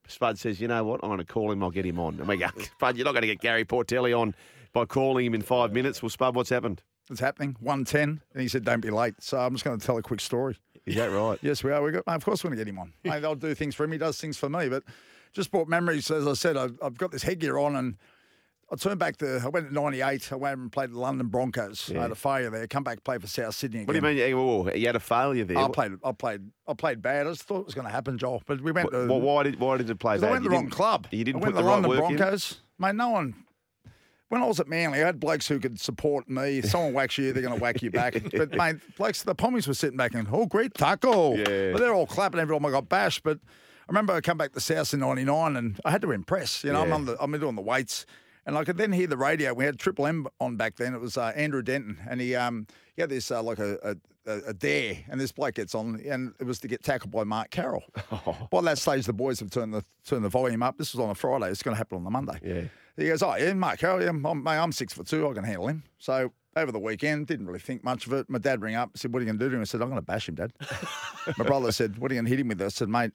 [0.06, 1.00] Spud says, "You know what?
[1.02, 1.62] I'm going to call him.
[1.62, 4.18] I'll get him on." And we go, "Spud, you're not going to get Gary Portelli
[4.18, 4.34] on
[4.72, 6.82] by calling him in five minutes." Well, Spud, what's happened?
[7.10, 7.56] It's happening.
[7.60, 8.22] 110.
[8.32, 9.14] And he said, don't be late.
[9.18, 10.56] So I'm just going to tell a quick story.
[10.86, 11.38] Is that right?
[11.42, 11.82] Yes, we are.
[11.82, 12.92] We got, of course, we're going to get him on.
[13.04, 13.92] Mate, I'll do things for him.
[13.92, 14.68] He does things for me.
[14.68, 14.84] But
[15.32, 16.10] just brought memories.
[16.10, 17.96] As I said, I've, I've got this headgear on and
[18.72, 20.32] I turned back to, I went at 98.
[20.32, 21.90] I went and played the London Broncos.
[21.90, 22.66] I had a failure there.
[22.68, 23.86] Come back, play for South Sydney again.
[23.88, 24.28] What do you mean?
[24.30, 25.58] You, oh, you had a failure there.
[25.58, 27.26] I played, I played, I played bad.
[27.26, 28.42] I just thought it was going to happen, Joel.
[28.46, 29.06] But we went to.
[29.06, 30.28] wh- why did why did it play bad?
[30.28, 31.08] I went to You the wrong club.
[31.10, 32.16] You didn't I went put to the the right London work in?
[32.16, 32.60] Broncos.
[32.78, 33.34] Mate, no one.
[34.28, 36.58] When I was at Manly, I had blokes who could support me.
[36.58, 38.14] If someone whacks you, they're going to whack you back.
[38.32, 41.36] But mate, blokes, the pommies were sitting back and oh, great tackle.
[41.36, 41.72] Yeah.
[41.72, 43.24] But they're all clapping every time I got bashed.
[43.24, 46.62] But I remember I come back to South in '99, and I had to impress.
[46.62, 48.06] You know, I'm on the I'm doing the weights,
[48.46, 49.54] and I could then hear the radio.
[49.54, 50.94] We had Triple M on back then.
[50.94, 52.66] It was uh, Andrew Denton, and he um
[52.96, 56.34] he had this uh, like a, a a dare, and this bloke gets on, and
[56.38, 57.82] it was to get tackled by Mark Carroll.
[58.50, 60.78] By that stage, the boys have turned the turned the volume up.
[60.78, 61.50] This was on a Friday.
[61.50, 62.38] It's going to happen on the Monday.
[62.42, 62.62] Yeah.
[62.96, 65.26] He goes, oh yeah, Mark Carroll, yeah, I'm, mate, I'm six foot two.
[65.26, 65.84] I can handle him.
[65.98, 68.28] So over the weekend, didn't really think much of it.
[68.28, 69.80] My dad rang up, said, "What are you going to do to him?" I said,
[69.80, 70.52] "I'm going to bash him, Dad."
[71.38, 73.12] My brother said, "What are you going to hit him with?" I said, "Mate,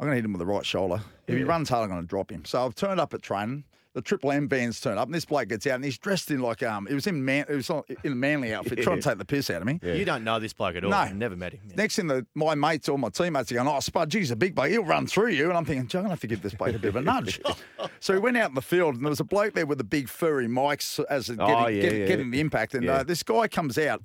[0.00, 1.02] I'm going to hit him with the right shoulder.
[1.26, 3.64] If he runs hard, I'm going to drop him." So I've turned up at training.
[3.98, 6.40] The Triple M bands turn up, and this bloke gets out, and he's dressed in
[6.40, 7.68] like um, it was in man, it was
[8.04, 9.80] in a manly outfit, trying to take the piss out of me.
[9.82, 10.90] You don't know this bloke at all.
[10.92, 11.02] No.
[11.02, 11.60] You've never met him.
[11.74, 14.54] Next thing, the, my mates or my teammates are going, "Oh, Spud, geez, a big
[14.54, 14.70] bloke.
[14.70, 16.54] He'll run through you." And I'm thinking, "Gee, I'm going to have to give this
[16.54, 17.40] bloke a bit of a nudge."
[18.00, 19.84] so we went out in the field, and there was a bloke there with the
[19.84, 22.06] big furry mics as getting, Oh, yeah, getting, yeah.
[22.06, 22.74] getting the impact.
[22.74, 22.98] And Yeah.
[22.98, 24.00] uh, this guy comes out.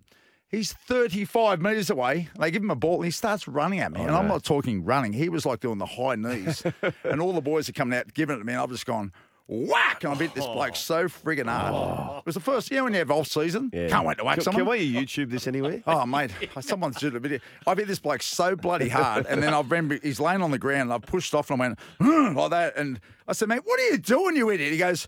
[0.47, 2.29] He's 35 metres away.
[2.39, 4.01] They give him a ball and he starts running at me.
[4.01, 5.11] Oh, and I'm not talking running.
[5.13, 6.63] He was like doing the high knees.
[7.03, 8.53] and all the boys are coming out giving it to me.
[8.53, 9.11] And I've just gone,
[9.47, 10.03] whack.
[10.03, 12.19] And I bit this bloke so friggin' hard.
[12.19, 13.77] It was the first, you know, when you have off season, Oh.
[13.77, 13.87] Yeah.
[13.89, 14.63] can't wait to whack Can, someone.
[14.63, 15.81] can we YouTube this anywhere?
[15.85, 16.31] Oh, mate,
[16.61, 17.39] someone's doing a video.
[17.67, 20.57] I've hit this bloke so bloody hard, and then I remember he's laying on the
[20.59, 22.77] ground, and I pushed off and I went, "Hmm," like that.
[22.77, 24.71] And I said, mate, what are you doing, you idiot?
[24.71, 25.07] He goes,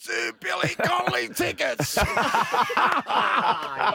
[0.00, 1.96] two Billy Connolly tickets.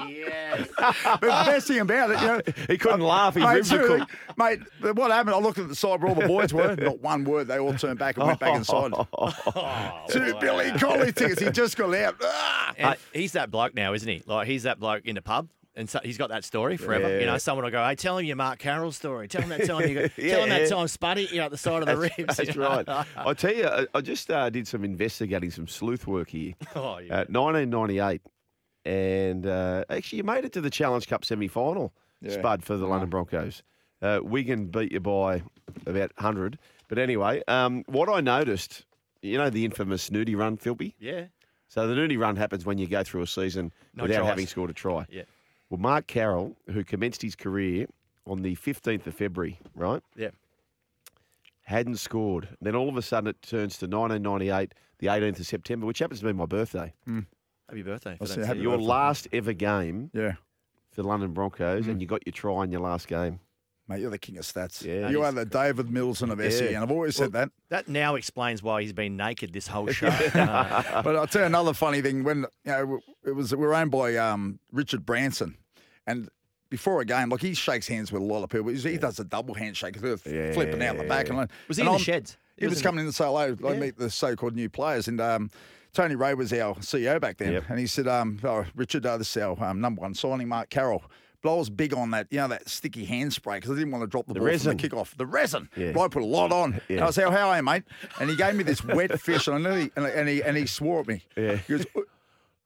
[0.07, 0.67] yes.
[0.77, 3.35] But the best thing about it, you know, He couldn't laugh.
[3.35, 4.11] His mate, ribs were cooked.
[4.37, 4.59] mate,
[4.95, 5.35] what happened?
[5.35, 6.75] I looked at the side where all the boys were.
[6.75, 7.47] Not one word.
[7.47, 8.91] They all turned back and went back inside.
[10.09, 11.41] two Billy Connolly tickets.
[11.41, 12.15] He just got out.
[12.21, 12.73] Ah!
[12.77, 14.23] And he's that bloke now, isn't he?
[14.25, 15.49] Like he's that bloke in the pub.
[15.78, 17.07] And so he's got that story forever.
[17.13, 17.25] You Yeah.
[17.34, 19.28] know, someone will go, "Hey, tell him your Mark Carroll story.
[19.28, 20.67] Tell him that time you got, Yeah, tell him that yeah.
[20.67, 22.84] time Spuddy, you know, at the side of the ribs." That's you know?
[22.88, 23.05] right.
[23.15, 26.53] I tell you, I, I just uh, did some investigating, some sleuth work here.
[26.75, 27.13] Oh, yeah.
[27.19, 28.21] Uh, 1998,
[28.86, 31.93] and uh, actually, you made it to the Challenge Cup semi-final,
[32.28, 33.63] Spud for the London Broncos.
[34.01, 35.41] Uh, Wigan beat you by
[35.86, 36.57] about 100.
[36.88, 38.86] But anyway, um, what I noticed,
[39.21, 40.93] you know, the infamous snooty run, Philby.
[40.99, 41.25] yeah.
[41.69, 44.30] So the nudie run happens when you go through a season No without tries.
[44.30, 45.05] having scored a try.
[45.09, 45.23] Yeah.
[45.70, 47.88] Well, Mark Carroll, who commenced his career
[48.26, 50.30] on the 15th of February, right, Yeah.
[51.63, 52.49] hadn't scored.
[52.61, 56.22] Then all of a sudden it turns to 1998, the 18th of September, which happens
[56.22, 56.93] to be my birthday.
[57.07, 57.26] Mm.
[57.70, 58.13] Happy birthday.
[58.13, 58.63] if I I'll don't say see happy you.
[58.63, 58.88] Your birthday.
[58.88, 60.34] last ever game Yeah.
[60.91, 62.01] for the London Broncos, and mm.
[62.01, 63.39] you got your try in your last game.
[63.89, 64.83] Mate, you're the king of stats.
[64.83, 65.09] Yeah.
[65.09, 67.49] you are the David Milson of SE, and I've always said that.
[67.69, 70.07] That now explains why he's been naked this whole show.
[70.07, 72.23] Uh, But I'll tell you another funny thing.
[72.25, 75.55] When you know it was, we were owned by um, Richard Branson,
[76.05, 76.27] and
[76.69, 78.67] before a game, like he shakes hands with a lot of people.
[78.67, 81.29] He's- He does a double handshake, of flipping out the back.
[81.29, 82.38] And Was he and in the I'm- sheds?
[82.57, 83.55] He was in coming in to say hello.
[83.65, 83.79] I Yeah.
[83.79, 85.49] meet the so-called new players, and um,
[85.93, 87.63] Tony Rea was our CEO back then, Yep.
[87.69, 90.69] and he said, um, oh, "Richard, uh, this is our um, number one signing, Mark
[90.69, 91.03] Carroll."
[91.43, 93.91] But I was big on that, you know, that sticky hand spray because I didn't
[93.91, 94.71] want to drop the, ball resin.
[94.71, 95.15] from the kickoff.
[95.15, 95.69] The resin.
[95.75, 95.91] Yeah.
[95.91, 96.81] But I put a lot on.
[96.89, 97.83] And I said, oh, "How are you, mate?"
[98.19, 100.65] And he gave me this wet fish, and I nearly, and, and he and he
[100.65, 101.23] swore at me.
[101.35, 101.57] Yeah.
[101.57, 101.85] He goes.
[101.95, 102.03] Oh,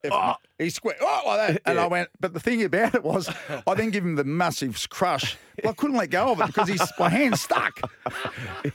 [0.04, 0.38] if ah.
[0.58, 1.62] he square, oh, like that.
[1.66, 3.30] And I went, but the thing about it was,
[3.68, 5.38] I then give him the massive crush.
[5.62, 7.80] But I couldn't let go of it because he's, my hand stuck.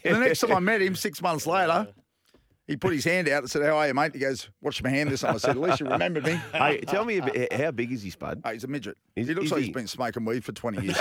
[0.05, 1.89] the next time I met him, six months later,
[2.67, 4.13] he put his hand out and said, How are you, mate?
[4.15, 5.35] He goes, Watch my hand this time.
[5.35, 6.33] I said, At least you remembered me.
[6.53, 8.43] hey, tell me, a how big is he, Spud?
[8.45, 8.97] Oh, he's a midget.
[9.15, 9.67] Is- he looks like he?
[9.67, 10.97] he's been smoking weed for 20 years.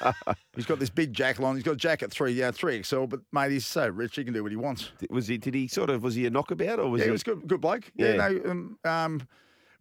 [0.54, 1.54] he's got this big jacket on.
[1.54, 4.42] He's got a jacket three, yeah, 3XL, but mate, he's so rich, he can do
[4.42, 4.90] what he wants.
[5.10, 5.38] Was he?
[5.38, 6.02] Did he sort of?
[6.02, 7.08] Was he a knockabout, or was yeah, he?
[7.08, 7.90] he was good, good bloke.
[7.94, 8.16] Yeah, Yeah.
[8.28, 9.28] no, um, um,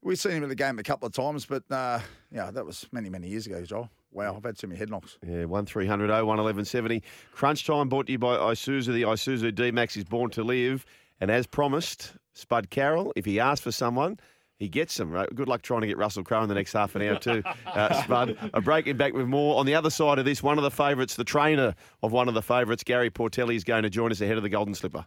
[0.02, 2.00] we've seen him in the game a couple of times, but uh,
[2.32, 3.90] yeah, that was many, many years ago, Joel.
[4.12, 5.18] Wow, I've had too many head knocks.
[5.24, 7.04] Yeah, one 01 1170.
[7.34, 8.88] Crunch time brought to you by Isuzu.
[8.88, 10.86] The Isuzu D Max is born to live.
[11.20, 14.20] And as promised, Spud Carroll, if he asks for someone,
[14.58, 15.12] he gets them.
[15.12, 15.34] Right?
[15.34, 18.02] Good luck trying to get Russell Crowe in the next half an hour, too, uh,
[18.04, 18.38] Spud.
[18.54, 19.60] A breaking back with more.
[19.60, 22.34] On the other side of this, one of the favourites, the trainer of one of
[22.34, 25.06] the favourites, Gary Portelli, is going to join us ahead of the Golden Slipper.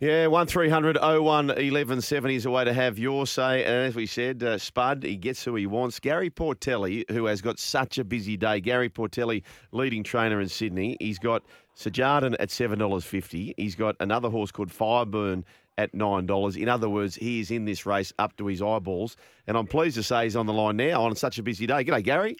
[0.00, 3.64] Yeah, 1300 01 1170 is a way to have your say.
[3.64, 5.98] And as we said, uh, Spud, he gets who he wants.
[5.98, 8.60] Gary Portelli, who has got such a busy day.
[8.60, 9.42] Gary Portelli,
[9.72, 10.96] leading trainer in Sydney.
[11.00, 11.42] He's got
[11.76, 13.54] Sejardan at $7.50.
[13.56, 15.42] He's got another horse called Fireburn
[15.78, 16.56] at $9.
[16.56, 19.16] In other words, he is in this race up to his eyeballs.
[19.48, 21.82] And I'm pleased to say he's on the line now on such a busy day.
[21.82, 22.36] G'day, Gary.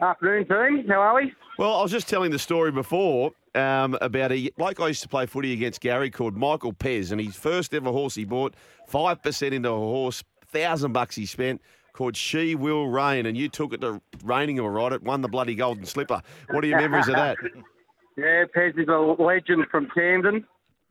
[0.00, 0.88] Afternoon, team.
[0.88, 1.32] How are we?
[1.56, 5.08] Well, I was just telling the story before um, about a bloke I used to
[5.08, 8.54] play footy against Gary called Michael Pez, and his first ever horse he bought,
[8.86, 11.60] five percent into a horse, thousand bucks he spent.
[11.92, 14.92] Called She Will Reign, and you took it to raining him all right.
[14.92, 16.22] It won the bloody golden slipper.
[16.48, 17.36] What are your memories of that?
[18.16, 20.44] Yeah, Pez is a legend from Camden.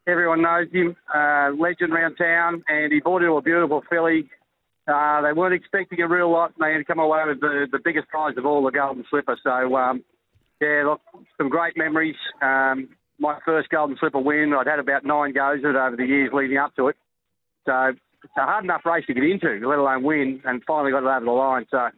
[0.08, 0.96] Everyone knows him.
[1.14, 4.30] Uh, legend around town, and he bought into a beautiful filly.
[4.88, 7.80] Uh, they weren't expecting a real lot, and they had come away with the, the
[7.84, 9.36] biggest prize of all, the Golden Slipper.
[9.44, 10.06] So, um,
[10.62, 11.02] yeah, look,
[11.38, 12.16] some great memories.
[12.42, 12.90] Um,
[13.20, 14.54] my first Golden Slipper win.
[14.54, 16.96] I'd had about nine goes at it over the years leading up to it.
[17.66, 17.94] So
[18.24, 21.16] it's a hard enough race to get into, let alone win, and finally got it
[21.16, 21.66] over the line.
[21.70, 21.90] So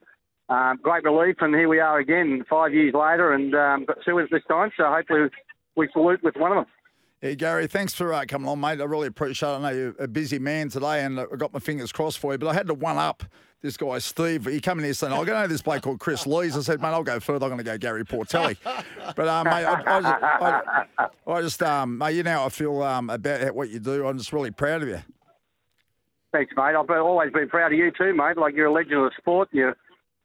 [0.54, 4.16] um, great relief, and here we are again five years later, and um, got two
[4.16, 4.72] winners this time.
[4.78, 5.30] So hopefully
[5.76, 6.66] we salute with one of them.
[7.22, 8.80] Yeah, Gary, thanks for uh, coming on, mate.
[8.80, 9.56] I really appreciate it.
[9.56, 12.38] I know you're a busy man today, and I got my fingers crossed for you,
[12.38, 13.24] but I had to one up
[13.62, 14.46] this guy, Steve.
[14.46, 16.56] He came in here saying, I got know this bloke called Kris Lees.
[16.56, 17.46] I said, mate, I'll go further.
[17.46, 18.58] I'm going to go Gary Portelli.
[19.16, 23.10] But, um, mate, I, I I, I just um, mate, you know I feel um,
[23.10, 24.08] about what you do.
[24.08, 25.02] I'm just really proud of you.
[26.32, 26.76] Thanks, mate.
[26.76, 28.38] I've always been proud of you too, mate.
[28.38, 29.50] Like you're a legend of the sport.
[29.52, 29.74] You,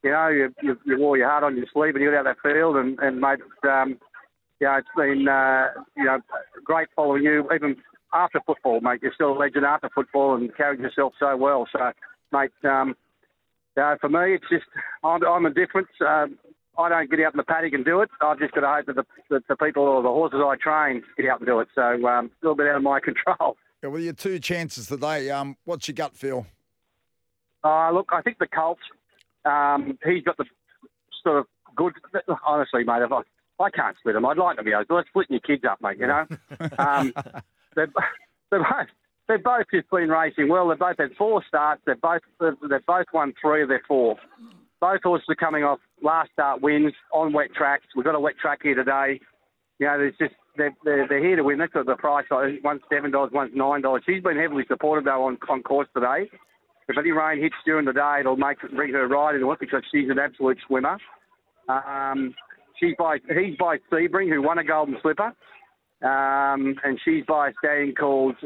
[0.03, 2.37] you know, you, you, you wore your heart on your sleeve and you got out
[2.37, 3.99] that field, and, and mate, um,
[4.61, 6.21] yeah, it's been uh, you know
[6.63, 7.77] great following you even
[8.13, 9.01] after football, mate.
[9.03, 11.67] You're still a legend after football and carried yourself so well.
[11.73, 11.91] So,
[12.33, 12.95] mate, um,
[13.77, 14.65] uh, for me, it's just
[15.03, 15.89] I'm, I'm a difference.
[16.01, 16.39] Um,
[16.79, 18.11] I don't get out in the paddock and do it.
[18.21, 21.03] I've just got to hope that the, that the people or the horses I train
[21.17, 21.69] get out and do it.
[21.75, 23.57] So um, a little bit out of my control.
[23.83, 25.31] Yeah, well, your two chances today.
[25.31, 26.47] Um, what's your gut feel?
[27.63, 28.83] Uh, look, I think the Colts.
[29.45, 30.47] Um, he's got the
[31.23, 31.47] sort of
[31.77, 31.93] good.
[32.47, 33.23] Honestly, mate, if I
[33.61, 34.27] I can't split them.
[34.27, 34.95] I'd like to be able to.
[34.97, 35.99] Let's split your kids up, mate.
[35.99, 36.27] You know,
[36.79, 37.13] um,
[37.75, 37.89] they're,
[38.51, 38.89] they're both
[39.29, 40.69] they've both just been racing well.
[40.69, 41.83] They've both had four starts.
[41.87, 44.17] They've both they've both won three of their four.
[44.81, 47.87] Both horses are coming off last start wins on wet tracks.
[47.97, 49.21] We've got a wet track here today.
[49.79, 51.59] You know, there's just they're, they're, they're here to win.
[51.59, 52.27] That's the price.
[52.31, 54.03] One's seven dollars, one's nine dollars.
[54.07, 56.31] She's been heavily supported though on, on course today.
[56.87, 59.83] If any rain hits during the day, it'll make bring her right into it because
[59.91, 60.99] she's an absolute swimmer.
[61.69, 62.35] Um,
[62.79, 65.33] she's by he's by Sebring, who won a Golden Slipper,
[66.03, 68.37] um, and she's by a stallion called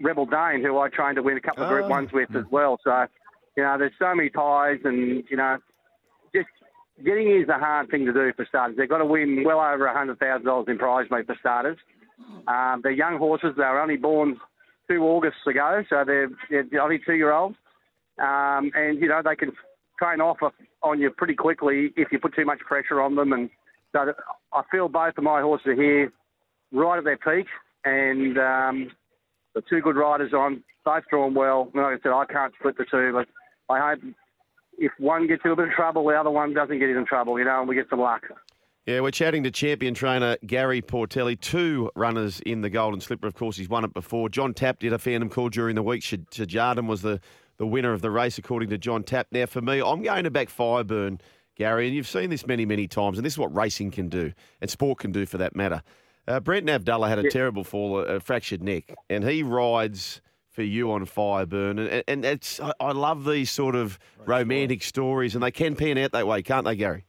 [0.00, 1.88] Rebel Dane, who I trained to win a couple of Group Oh.
[1.88, 2.78] Ones with as well.
[2.84, 3.06] So,
[3.56, 5.58] you know, there's so many ties, and you know,
[6.34, 6.48] just
[7.04, 8.76] getting is a hard thing to do for starters.
[8.76, 11.78] They've got to win well over hundred thousand dollars in prize money for starters.
[12.48, 13.54] Um, they're young horses.
[13.56, 14.36] They were only born
[14.88, 17.56] two Augusts ago, so they're, they're only two year olds.
[18.18, 19.52] Um, and you know they can
[19.98, 20.38] train off
[20.82, 23.32] on you pretty quickly if you put too much pressure on them.
[23.32, 23.50] And
[23.92, 24.12] so
[24.52, 26.12] I feel both of my horses are here
[26.72, 27.46] right at their peak,
[27.84, 28.90] and um,
[29.56, 31.70] the two good riders on, both drawn well.
[31.74, 33.26] Like I said, I can't split the two, but
[33.72, 34.14] I hope
[34.78, 37.38] if one gets in a bit of trouble, the other one doesn't get in trouble,
[37.38, 38.22] you know, and we get some luck.
[38.84, 41.40] Yeah, we're chatting to champion trainer Gary Portelli.
[41.40, 43.26] Two runners in the Golden Slipper.
[43.26, 44.28] Of course, he's won it before.
[44.28, 46.04] John Tapp did a Phantom call during the week.
[46.04, 47.18] Sh- Sejardan was the,
[47.56, 49.28] the winner of the race, according to John Tapp.
[49.32, 51.18] Now, for me, I'm going to back Fireburn,
[51.56, 54.32] Gary, and you've seen this many, many times, and this is what racing can do,
[54.60, 55.82] and sport can do for that matter.
[56.28, 57.30] Uh, Brenton Avdulla had a Yeah.
[57.30, 60.20] terrible fall, a, a fractured neck, and he rides
[60.50, 61.78] for you on Fireburn.
[61.78, 65.98] And, and it's I, I love these sort of romantic stories, and they can pan
[65.98, 67.04] out that way, can't they, Gary?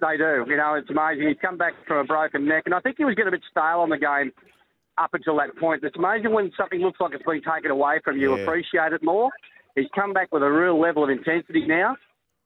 [0.00, 0.44] They do.
[0.48, 1.28] You know, it's amazing.
[1.28, 3.42] He's come back from a broken neck, and I think he was getting a bit
[3.50, 4.32] stale on the game
[4.96, 5.84] up until that point.
[5.84, 8.42] It's amazing when something looks like it's been taken away from you, Yeah.
[8.42, 9.30] appreciate it more.
[9.76, 11.96] He's come back with a real level of intensity now,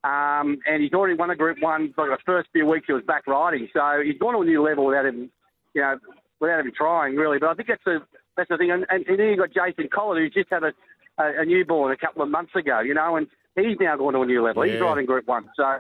[0.03, 1.95] um, and he's already won a Group One.
[1.97, 4.63] Like the first few weeks, he was back riding, so he's gone to a new
[4.63, 5.31] level without him,
[5.75, 5.97] you know,
[6.41, 7.39] without him trying really.
[7.39, 7.99] But I think that's the
[8.37, 8.71] that's the thing.
[8.71, 10.73] And, and, and then you got Jason Collett, who's just had a,
[11.19, 14.23] a, a newborn a couple of months ago, you know, and he's now going to
[14.23, 14.63] a new level.
[14.63, 14.81] He's Yeah.
[14.81, 15.79] riding Group One, so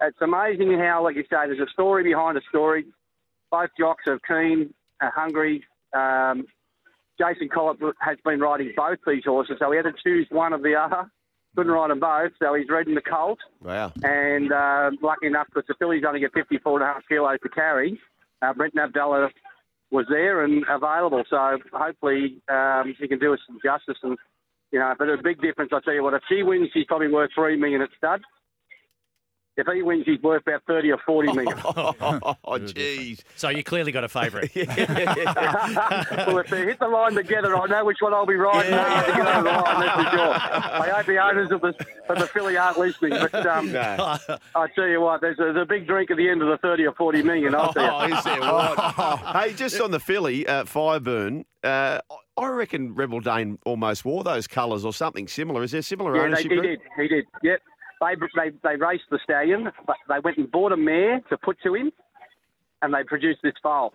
[0.00, 2.84] it's amazing how, like you say, there's a story behind a story.
[3.50, 5.64] Both jocks are keen, are hungry.
[5.92, 6.46] Um,
[7.18, 10.62] Jason Collett has been riding both these horses, so he had to choose one of
[10.62, 11.10] the other.
[11.56, 13.38] Couldn't ride them both, so he's riding the Colt.
[13.62, 13.90] Wow.
[14.04, 17.48] And uh, lucky enough, because the fillies only get 54 and a half kilos to
[17.48, 17.98] carry,
[18.42, 19.28] uh, Brenton Avdulla
[19.90, 21.22] was there and available.
[21.30, 23.98] So hopefully um, he can do us some justice.
[24.02, 24.16] And
[24.72, 25.70] you know, but a big difference.
[25.72, 28.22] I tell you what, if she wins, she's probably worth three million at stud.
[29.58, 31.58] If he wins, he's worth about 30 or 40 million.
[31.64, 33.22] oh, jeez.
[33.36, 34.50] So you clearly got a favourite.
[34.56, 38.72] well, if they hit the line together, I know which one I'll be riding.
[38.72, 39.02] Yeah.
[39.02, 40.34] To get over the line, that's for sure.
[40.34, 41.68] I hope the owners of the,
[42.10, 43.12] of the filly aren't listening.
[43.12, 44.18] But um, No.
[44.54, 46.58] I tell you what, there's a, there's a big drink at the end of the
[46.58, 47.54] 30 or 40 million.
[47.54, 48.14] I'll tell you.
[48.14, 49.18] Oh, is there what?
[49.36, 52.00] hey, just on the filly, uh, Fireburn, uh,
[52.38, 55.62] I reckon Rebel Dane almost wore those colours or something similar.
[55.62, 56.50] Is there similar Yeah, they, ownership?
[56.50, 56.62] he group?
[56.64, 56.80] did.
[57.00, 57.24] He did.
[57.42, 57.60] Yep.
[58.00, 61.56] They, they they raced the stallion, but they went and bought a mare to put
[61.62, 61.92] to him,
[62.82, 63.94] and they produced this foal.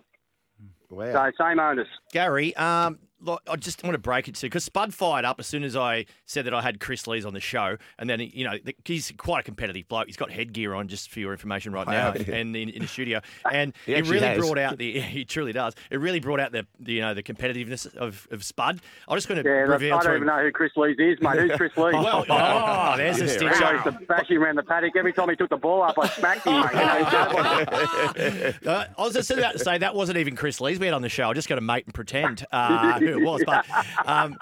[0.90, 1.12] Wow.
[1.12, 1.86] So same owners.
[2.12, 3.00] Gary, um, like,
[3.48, 6.06] I just want to break it to because Spud fired up as soon as I
[6.26, 9.40] said that I had Kris Lees on the show, and then you know he's quite
[9.40, 10.06] a competitive bloke.
[10.06, 13.20] He's got headgear on, just for your information right now, and in, in the studio,
[13.52, 14.38] and He it really has.
[14.38, 15.00] brought out the.
[15.12, 15.74] He truly does.
[15.90, 18.80] It really brought out the, the you know the competitiveness of, of Spud.
[19.08, 20.16] I'm just going to Yeah, that's, reveal I don't him.
[20.16, 21.38] even know who Kris Lees is, mate.
[21.38, 21.94] Who's Kris Lees?
[22.02, 24.96] Well, oh, there's a Yeah, stitch I used to bash him around the paddock.
[24.96, 26.70] Every time he took the ball up, I smacked him, mate.
[26.72, 30.86] You know, Uh, I was just about to say that wasn't even Kris Lees we
[30.86, 31.28] had on the show.
[31.30, 33.42] I just got to mate and pretend uh, who it was.
[33.46, 33.64] But
[34.06, 34.36] um,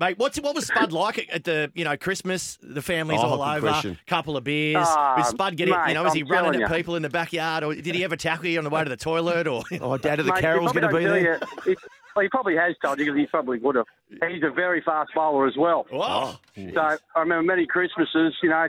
[0.00, 2.58] mate, what's what was Spud like at, at the you know Christmas?
[2.62, 3.98] The family's Oh, all over, question.
[4.06, 4.76] couple of beers.
[4.86, 6.04] Was Spud getting you know?
[6.04, 8.46] Was he I'm running telling at people in the backyard, or did he ever tackle
[8.46, 9.46] you on the way to the toilet?
[9.46, 11.40] Or Oh, Dad of the Mate, he Carol's probably going to be there.
[11.66, 11.76] you-
[12.14, 13.86] well, he probably has told you because he probably would have.
[14.28, 15.86] He's a very fast bowler as well.
[15.92, 18.68] oh, So I remember many Christmases, you know,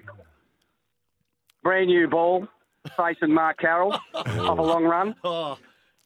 [1.61, 2.47] brand new ball
[2.97, 4.27] facing Mark Carroll off
[4.57, 5.15] a long run.
[5.23, 5.57] oh,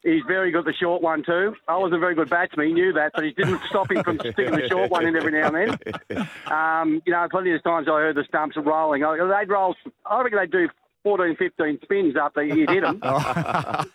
[0.10, 1.54] He's very good at the short one too.
[1.68, 4.18] I wasn't a very good batsman, he knew that, but he didn't stop him from
[4.20, 5.78] sticking the short one in every now and
[6.10, 6.30] then.
[6.48, 9.04] Um, you know, plenty of times I heard the stumps rolling.
[9.04, 10.70] I- They'd roll, I reckon they'd do
[11.04, 13.02] 14, 15 spins after he'd hit them.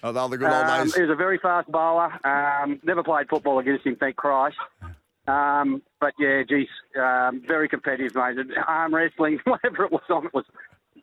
[0.00, 0.94] Oh, they're the good old Um, days.
[0.94, 2.08] he was a very fast bowler.
[2.24, 4.56] Um, never played football against him, thank Christ.
[5.26, 8.36] Um, but yeah, geez, um, very competitive, mate.
[8.66, 10.44] Arm wrestling, whatever it was on, it was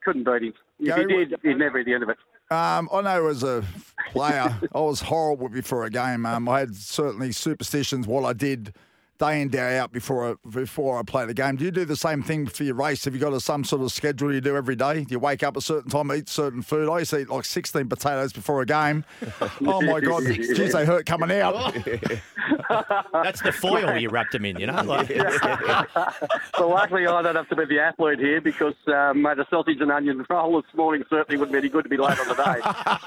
[0.01, 0.53] couldn't beat him.
[0.79, 2.17] If Gary, he did, he'd never at the end of it.
[2.51, 3.63] Um, I know as a
[4.11, 6.25] player, I was horrible before a game.
[6.25, 8.73] Um, I had certainly superstitions what I did
[9.17, 11.55] day in day out before I, before I play the game.
[11.55, 13.05] Do you do the same thing for your race?
[13.05, 15.03] Have you got a, some sort of schedule you do every day?
[15.03, 16.89] Do you wake up a certain time, eat certain food?
[16.89, 19.05] I used to eat like 16 potatoes before a game.
[19.65, 21.73] oh my God, geez, they hurt coming out.
[23.13, 24.59] that's the foil you wrapped them in.
[24.59, 25.09] You know, like,
[26.59, 29.79] Well, luckily I don't have to be the athlete here because um, mate, a sausage
[29.79, 32.35] and onion roll this morning certainly wouldn't be any good to be late on the
[32.35, 32.61] day.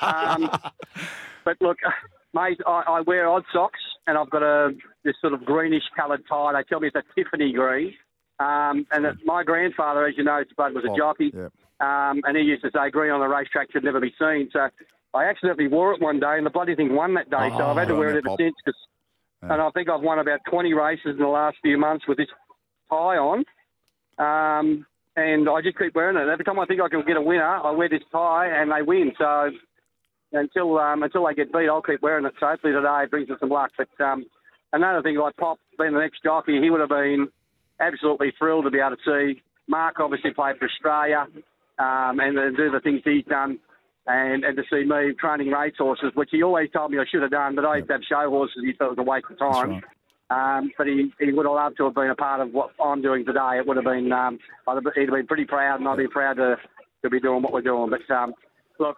[0.07, 0.73] Um,
[1.45, 1.79] but look,
[2.35, 4.73] mate, I, I wear odd socks and I've got a
[5.05, 6.53] this sort of greenish coloured tie.
[6.55, 7.95] They tell me it's a Tiffany green.
[8.41, 11.49] Um, and it, my grandfather, as you know, Spud was a Oh, jockey, yeah.
[11.81, 14.49] um, and he used to say green on the racetrack should never be seen.
[14.53, 14.69] So
[15.15, 17.49] I accidentally wore it one day, and the bloody thing won that day.
[17.57, 18.55] so Oh, I've had to wear it ever since.
[18.65, 18.75] Cause,
[19.43, 22.29] And I think I've won about 20 races in the last few months with this
[22.91, 23.45] tie on.
[24.19, 24.87] Um,
[25.17, 26.29] and I just keep wearing it.
[26.29, 28.83] Every time I think I can get a winner, I wear this tie and they
[28.83, 29.13] win.
[29.19, 29.51] So
[30.33, 32.35] until um, until they get beat, I'll keep wearing it.
[32.39, 33.71] So hopefully today brings us some luck.
[33.77, 34.27] But um,
[34.73, 37.29] another thing, like Pop being the next jockey, he would have been
[37.81, 39.43] absolutely thrilled to be able to see.
[39.69, 41.27] Mark obviously played for Australia
[41.79, 43.59] um, and do the things he's done.
[44.11, 47.31] And, and to see me training racehorses, which he always told me I should have
[47.31, 48.63] done, but I used to have show horses.
[48.65, 49.83] He thought it was a waste of time.
[50.31, 53.03] Um, but he, he would have loved to have been a part of what I'm
[53.03, 53.59] doing today.
[53.59, 56.09] It would have been, um, I'd have, he'd have been pretty proud, and I'd be
[56.09, 56.57] proud to,
[57.03, 57.91] to be doing what we're doing.
[57.91, 58.33] But um,
[58.79, 58.97] look,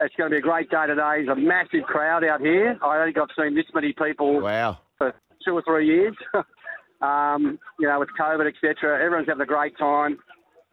[0.00, 1.24] it's going to be a great day today.
[1.24, 2.78] There's a massive crowd out here.
[2.82, 4.78] I don't think I've seen this many people Wow.
[4.98, 6.14] for two or three years.
[7.00, 9.02] um, you know, with COVID, etc.
[9.02, 10.18] Everyone's having a great time.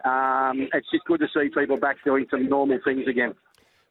[0.05, 3.33] Um, it's just good to see people back doing some normal things again.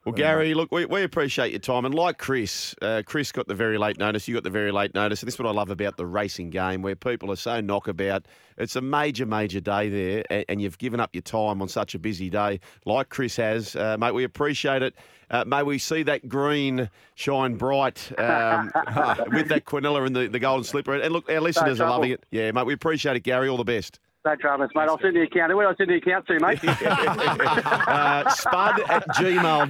[0.05, 1.84] Well, Gary, look, we, we appreciate your time.
[1.84, 4.26] And like Kris, uh, Kris got the very late notice.
[4.26, 5.22] You got the very late notice.
[5.22, 8.26] And this is what I love about the racing game, where people are so knockabout.
[8.59, 11.94] It's a major, major day there, and, and you've given up your time on such
[11.94, 13.76] a busy day, like Kris has.
[13.76, 14.96] Uh, mate, we appreciate it.
[15.30, 18.72] Uh, may we see that green shine bright um,
[19.32, 20.94] with that quinella and the, the golden slipper.
[20.94, 22.26] And look, our listeners are loving it.
[22.32, 23.48] Yeah, mate, we appreciate it, Gary.
[23.48, 24.00] All the best.
[24.24, 24.82] No dramas, mate.
[24.88, 25.52] I'll send you the account.
[25.56, 26.62] Where do I send the account to, mate?
[27.88, 29.68] uh, spud at gmail.com.au.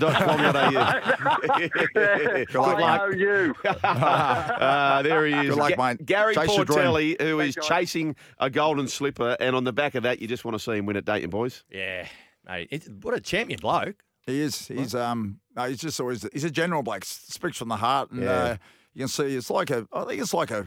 [2.45, 3.55] Good luck, I know you.
[3.65, 5.55] Uh, there he is.
[5.55, 6.05] Good luck, mate.
[6.05, 6.79] Gary Chase your dream.
[6.79, 7.79] Portelli, who is Thanks, guys.
[7.81, 10.73] chasing a golden slipper, and on the back of that, you just want to see
[10.73, 11.65] him win at don't boys?
[11.71, 12.07] yeah,
[12.47, 14.03] mate, it's, what a champion bloke.
[14.27, 14.69] He is.
[14.69, 15.41] He's um.
[15.57, 16.27] No, he's just always.
[16.33, 17.05] He's a general bloke.
[17.05, 18.31] Speaks from the heart, and Yeah.
[18.31, 18.57] uh,
[18.95, 19.87] you can see it's like a.
[19.93, 20.67] I think it's like a,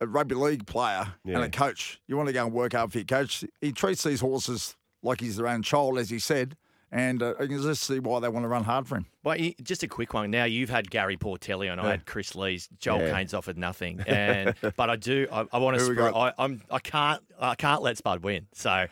[0.00, 1.36] a rugby league player Yeah.
[1.36, 2.00] and a coach.
[2.06, 3.44] You want to go and work hard for your coach.
[3.60, 6.56] He treats these horses like he's their own child, as he said,
[6.92, 9.06] and uh, you can just see why they want to run hard for him.
[9.24, 10.30] Well, just a quick one.
[10.30, 12.68] Now you've had Gary Portelli and I had Kris Lees.
[12.78, 13.10] Joel Yeah.
[13.12, 15.26] Caine's offered nothing, and but I do.
[15.32, 15.84] I, I want to.
[15.84, 16.12] Spur.
[16.14, 16.62] I, I'm.
[16.70, 17.22] I can't.
[17.40, 18.46] I can't let Spud win.
[18.52, 18.86] So,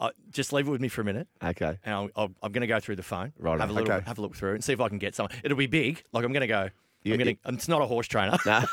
[0.00, 1.28] uh, just leave it with me for a minute.
[1.42, 1.78] Okay.
[1.84, 3.32] And I'll, I'll, I'm going to go through the phone.
[3.38, 3.60] Righto.
[3.60, 3.92] Have a little.
[3.92, 4.04] Okay.
[4.06, 5.28] Have a look through and see if I can get some.
[5.42, 6.02] It'll be big.
[6.12, 6.70] Like I'm going to go.
[7.04, 8.36] You- I'm gonna, you- It's not a horse trainer.
[8.46, 8.60] No.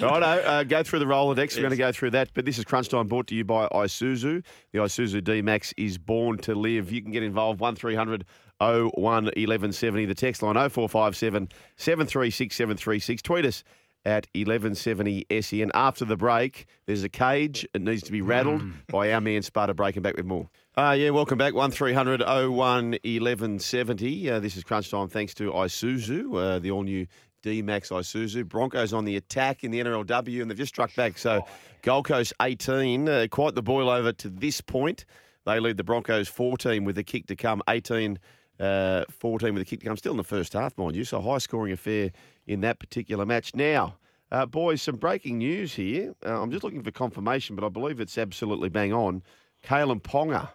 [0.00, 1.54] Righto, uh, go through the Rolodex.
[1.56, 2.30] We're going to go through that.
[2.34, 4.44] But this is Crunch Time brought to you by Isuzu.
[4.72, 6.92] The Isuzu D Max is born to live.
[6.92, 8.24] You can get involved 1300
[8.60, 10.06] 01 1170.
[10.06, 13.22] The text line 0457 736 736.
[13.22, 13.64] Tweet us
[14.08, 15.70] at 1170 SEN.
[15.74, 17.68] After the break, there's a cage.
[17.74, 19.74] It needs to be rattled by our man Sparta.
[19.74, 20.48] Breaking back with more.
[20.76, 21.52] Uh, yeah, welcome back.
[21.52, 24.30] 1300 01 1170.
[24.30, 27.06] Uh, this is Crunch Time thanks to Isuzu, uh, the all new
[27.42, 28.48] D Max Isuzu.
[28.48, 31.18] Broncos on the attack in the NRLW, and they've just struck back.
[31.18, 31.44] So
[31.82, 35.04] Gold Coast 18, uh, quite the boil over to this point.
[35.44, 38.18] They lead the Broncos 14 with a kick to come, 18
[38.60, 39.96] uh, 14 with a kick to come.
[39.96, 41.04] Still in the first half, mind you.
[41.04, 42.10] So high scoring affair
[42.46, 43.54] in that particular match.
[43.54, 43.97] Now,
[44.30, 46.14] uh, boys, some breaking news here.
[46.24, 49.22] Uh, I'm just looking for confirmation, but I believe it's absolutely bang on.
[49.64, 50.50] Kalyn Ponga.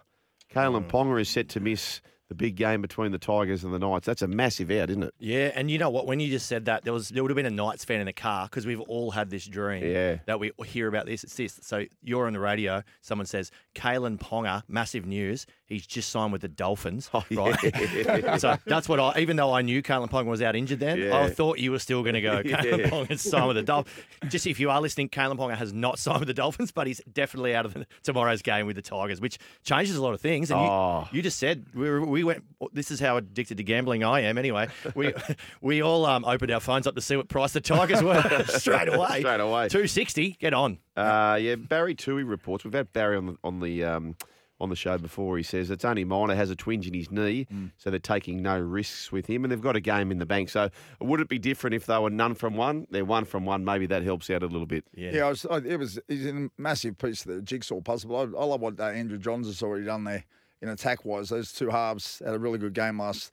[0.52, 4.06] Kalyn Ponga is set to miss the big game between the Tigers and the Knights.
[4.06, 5.14] That's a massive out, isn't it?
[5.18, 6.06] Yeah, and you know what?
[6.06, 8.06] When you just said that, there was there would have been a Knights fan in
[8.06, 9.84] the car because we've all had this dream.
[9.84, 10.18] Yeah.
[10.26, 11.22] That we hear about this.
[11.24, 11.58] It's this.
[11.62, 12.82] So you're on the radio.
[13.02, 15.46] Someone says, "Kalyn Ponga, massive news.
[15.66, 17.56] He's just signed with the Dolphins." Oh, right.
[17.94, 18.36] yeah.
[18.38, 19.18] so that's what I.
[19.18, 21.18] Even though I knew Kalyn Ponga was out injured, then Yeah.
[21.18, 22.42] I thought you were still going to go.
[22.42, 22.88] Kalyn Yeah.
[22.90, 23.96] Ponga signed with the Dolphins.
[24.28, 27.00] Just if you are listening, Kalyn Ponga has not signed with the Dolphins, but he's
[27.12, 30.50] definitely out of the, tomorrow's game with the Tigers, which changes a lot of things.
[30.50, 31.08] And you- Oh.
[31.12, 32.44] you, just said we, were, we went.
[32.72, 34.38] This is how addicted to gambling I am.
[34.38, 35.12] Anyway, we
[35.60, 38.88] we all um, opened our phones up to see what price the Tigers were straight
[38.88, 39.18] away.
[39.18, 39.68] Straight away.
[39.68, 40.36] two sixty.
[40.40, 40.78] Get on.
[40.96, 42.64] Uh, yeah, Barry Toohey reports.
[42.64, 44.16] We've had Barry on the on the um,
[44.60, 45.36] on the show before.
[45.36, 48.58] He says it's only minor, has a twinge in his knee, so they're taking no
[48.60, 50.50] risks with him, and they've got a game in the bank.
[50.50, 52.86] So would it be different if they were none from one?
[52.90, 53.64] They're one from one.
[53.64, 54.84] Maybe that helps out a little bit.
[54.94, 55.10] Yeah.
[55.12, 55.98] Yeah, I was, I, it was.
[56.06, 58.14] He's a massive piece of the jigsaw puzzle.
[58.16, 60.24] I, I love what uh, Andrew Johns has already done there
[60.62, 61.28] in attack wise.
[61.28, 63.32] Those two halves had a really good game last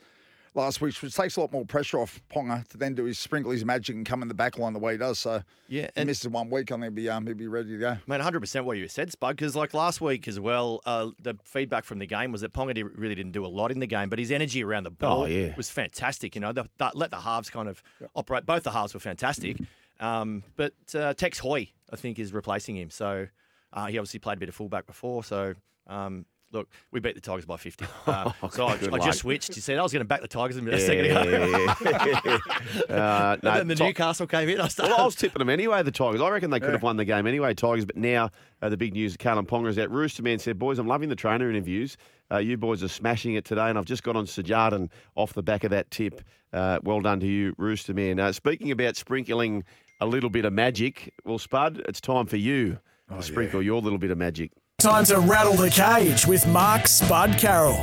[0.53, 3.51] last week, which takes a lot more pressure off Ponga to then do his sprinkle
[3.53, 5.17] his magic and come in the back line the way he does.
[5.17, 7.77] So Yeah, he and- misses one week, and he'll be um, he'll be ready to
[7.77, 7.97] go.
[8.05, 11.85] Man, 100% what you said, Spud, because like last week as well, uh, the feedback
[11.85, 14.09] from the game was that Ponga did, really didn't do a lot in the game,
[14.09, 15.55] but his energy around the ball Oh, yeah.
[15.55, 16.35] was fantastic.
[16.35, 17.81] You know, the, the, let the halves kind of
[18.13, 18.45] operate.
[18.45, 19.55] Both the halves were fantastic.
[20.01, 22.89] Um, but uh, Tex Hoy, I think, is replacing him.
[22.89, 23.27] So
[23.71, 25.23] uh, he obviously played a bit of fullback before.
[25.23, 25.53] So
[25.87, 27.85] um, look, we beat the Tigers by 50.
[28.11, 29.55] Uh, so I, I just switched.
[29.55, 31.19] You said I was going to back the Tigers in a second ago.
[32.89, 34.59] uh, no, and then the Ti- Newcastle came in.
[34.59, 34.93] I started.
[34.93, 36.19] Well, I was tipping them anyway, the Tigers.
[36.19, 37.85] I reckon they could have won the game anyway, Tigers.
[37.85, 38.31] But now
[38.61, 39.91] uh, the big news, Kalyn is out.
[39.91, 41.95] Rooster Man said, boys, I'm loving the trainer interviews.
[42.31, 45.43] Uh, you boys are smashing it today, and I've just got on Sejardan off the
[45.43, 46.21] back of that tip.
[46.51, 48.19] Uh, well done to you, Rooster Man.
[48.19, 49.63] Uh, speaking about sprinkling
[50.01, 52.79] a little bit of magic, well, Spud, it's time for you
[53.15, 54.51] to sprinkle your little bit of magic.
[54.81, 57.79] Time to rattle the cage with Mark Spud Carroll.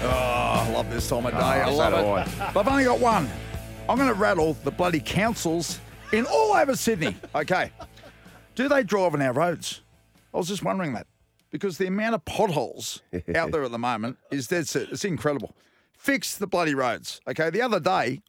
[0.00, 1.38] Oh, I love this time of day.
[1.38, 2.40] Ah, I love do it.
[2.40, 2.52] I.
[2.54, 3.28] But I've only got one.
[3.86, 5.78] I'm going to rattle the bloody councils
[6.14, 7.14] in all over Sydney.
[7.34, 7.70] Okay.
[8.54, 9.82] Do they drive on our roads?
[10.32, 11.06] I was just wondering that
[11.50, 13.02] because the amount of potholes
[13.34, 14.88] out there at the moment is dead set.
[14.90, 15.54] It's incredible.
[15.98, 17.20] Fix the bloody roads.
[17.28, 17.50] Okay.
[17.50, 18.22] The other day,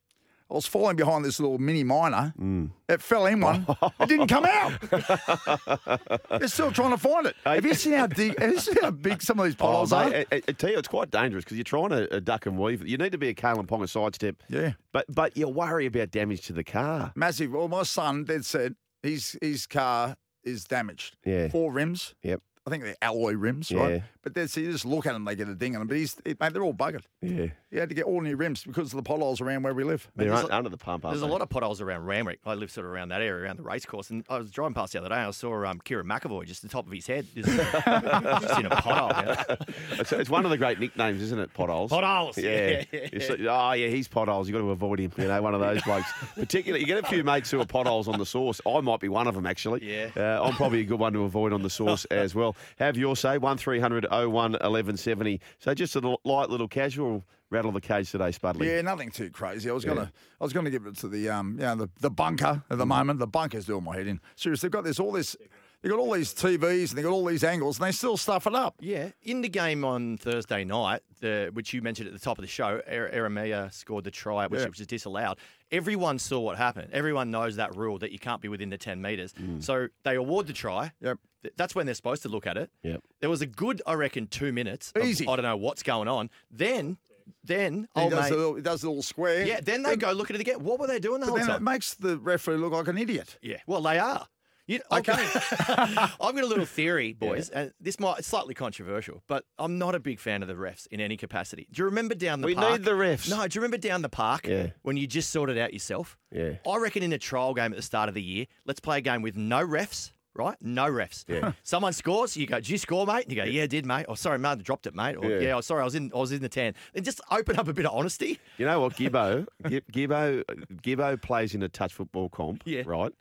[0.50, 2.34] I was falling behind this little mini miner.
[2.40, 2.72] Mm.
[2.88, 3.66] It fell in one.
[4.00, 4.80] It didn't come out.
[6.40, 7.36] They're still trying to find it.
[7.46, 8.40] Have you seen how deep?
[8.40, 10.10] Have you seen how big some of these Oh, potholes are?
[10.10, 12.46] mate, I, I- I tell you, it's quite dangerous because you're trying to uh, duck
[12.46, 12.88] and weave.
[12.88, 14.42] You need to be a Kalyn Ponga sidestep.
[14.50, 14.74] Yeah.
[14.94, 17.12] But but you worry about damage to the car.
[17.16, 17.52] Massive.
[17.52, 21.18] Well, my son, Dad said his his car is damaged.
[21.26, 21.50] Yeah.
[21.50, 22.16] Four rims.
[22.24, 22.42] Yep.
[22.66, 23.80] I think they're alloy rims, Yeah.
[23.82, 24.04] right?
[24.24, 25.88] But Dad said you just look at them, they get a ding on them.
[25.88, 27.04] But he's, it, mate, they're all buggered.
[27.22, 27.48] Yeah.
[27.70, 30.10] He had to get all new rims because of the potholes around where we live.
[30.16, 32.40] They're there's un- a- under the pump, aren't There's a lot of potholes around Randwick.
[32.46, 34.10] I live sort of around that area, around the racecourse.
[34.10, 35.16] And I was driving past the other day.
[35.16, 38.70] I saw um, Kerrin McEvoy just the top of his head, just, just in a
[38.70, 39.20] pothole.
[39.20, 39.26] you
[39.96, 40.00] know.
[40.00, 41.54] It's, it's one of the great nicknames, isn't it?
[41.54, 41.90] Potholes.
[41.92, 42.38] Potholes.
[42.38, 42.84] Yeah.
[42.94, 44.48] Yeah, You see- oh, yeah, he's potholes.
[44.48, 45.12] You've got to avoid him.
[45.18, 46.10] You know, one of those blokes.
[46.36, 48.62] Particularly, you get a few mates who are potholes on the sauce.
[48.66, 49.84] I might be one of them, actually.
[49.84, 50.10] Yeah.
[50.16, 52.56] Uh, I'm probably a good one to avoid on the sauce as well.
[52.80, 55.42] Have your say, 1300 01 1170.
[55.60, 58.66] So just a little- light little casual rattle the cage today, Spudley.
[58.68, 59.70] Yeah, nothing too crazy.
[59.70, 62.64] I was gonna, I was gonna give it to the, um, yeah, the, the bunker
[62.70, 63.20] at the moment.
[63.20, 64.20] The bunker's doing my head in.
[64.36, 65.36] Seriously, they've got this, all this,
[65.82, 68.48] they've got all these TVs and they've got all these angles, and they still stuff
[68.48, 68.76] it up.
[68.82, 72.42] Yeah, in the game on Thursday night, the, which you mentioned at the top of
[72.44, 74.68] the show, Er- Eremia scored the try, which, Yeah.
[74.68, 75.38] which is disallowed.
[75.72, 76.90] Everyone saw what happened.
[76.94, 79.34] Everyone knows that rule that you can't be within the 10 metres.
[79.60, 80.92] So they award the try.
[81.02, 81.18] Yep.
[81.58, 82.70] That's when they're supposed to look at it.
[82.84, 83.02] Yep.
[83.22, 84.92] There was a good, I reckon, two minutes.
[84.96, 85.28] of, Easy.
[85.28, 86.30] I don't know what's going on.
[86.52, 86.98] Then,
[87.44, 89.46] then, He oh does, mate, the little, he does the little square.
[89.46, 90.64] yeah, then they go look at it again.
[90.64, 92.98] What were they doing the But whole then it makes the referee look like an
[92.98, 93.38] idiot.
[93.42, 94.28] Yeah, well, they are.
[94.70, 95.14] You, okay.
[95.70, 99.96] I've got a little theory, boys, and this might it's slightly controversial, but I'm not
[99.96, 101.68] a big fan of the refs in any capacity.
[101.72, 102.74] Do you remember down the We park?
[102.74, 103.30] need the refs.
[103.30, 104.72] No, do you remember down the park Yeah.
[104.82, 106.18] when you just sorted out yourself?
[106.34, 106.56] Yeah.
[106.70, 109.02] I reckon in a trial game at the start of the year, let's play a
[109.02, 110.12] game with no refs.
[110.38, 110.56] Right?
[110.62, 111.26] No refs.
[111.28, 111.54] Yeah.
[111.64, 113.24] Someone scores, you go, Did you score, mate?
[113.24, 114.06] And you go, Yeah, I did, mate.
[114.08, 115.16] Oh sorry, mate, I dropped it, mate.
[115.18, 115.40] Or Yeah.
[115.40, 116.74] yeah, oh, sorry, I was in I was in the ten.
[116.94, 118.40] And just open up a bit of honesty.
[118.58, 119.48] You know what, Gibbo?
[119.68, 120.44] Gib- Gibbo,
[120.84, 122.84] Gibbo plays in a touch football comp, Yeah.
[122.86, 123.12] right?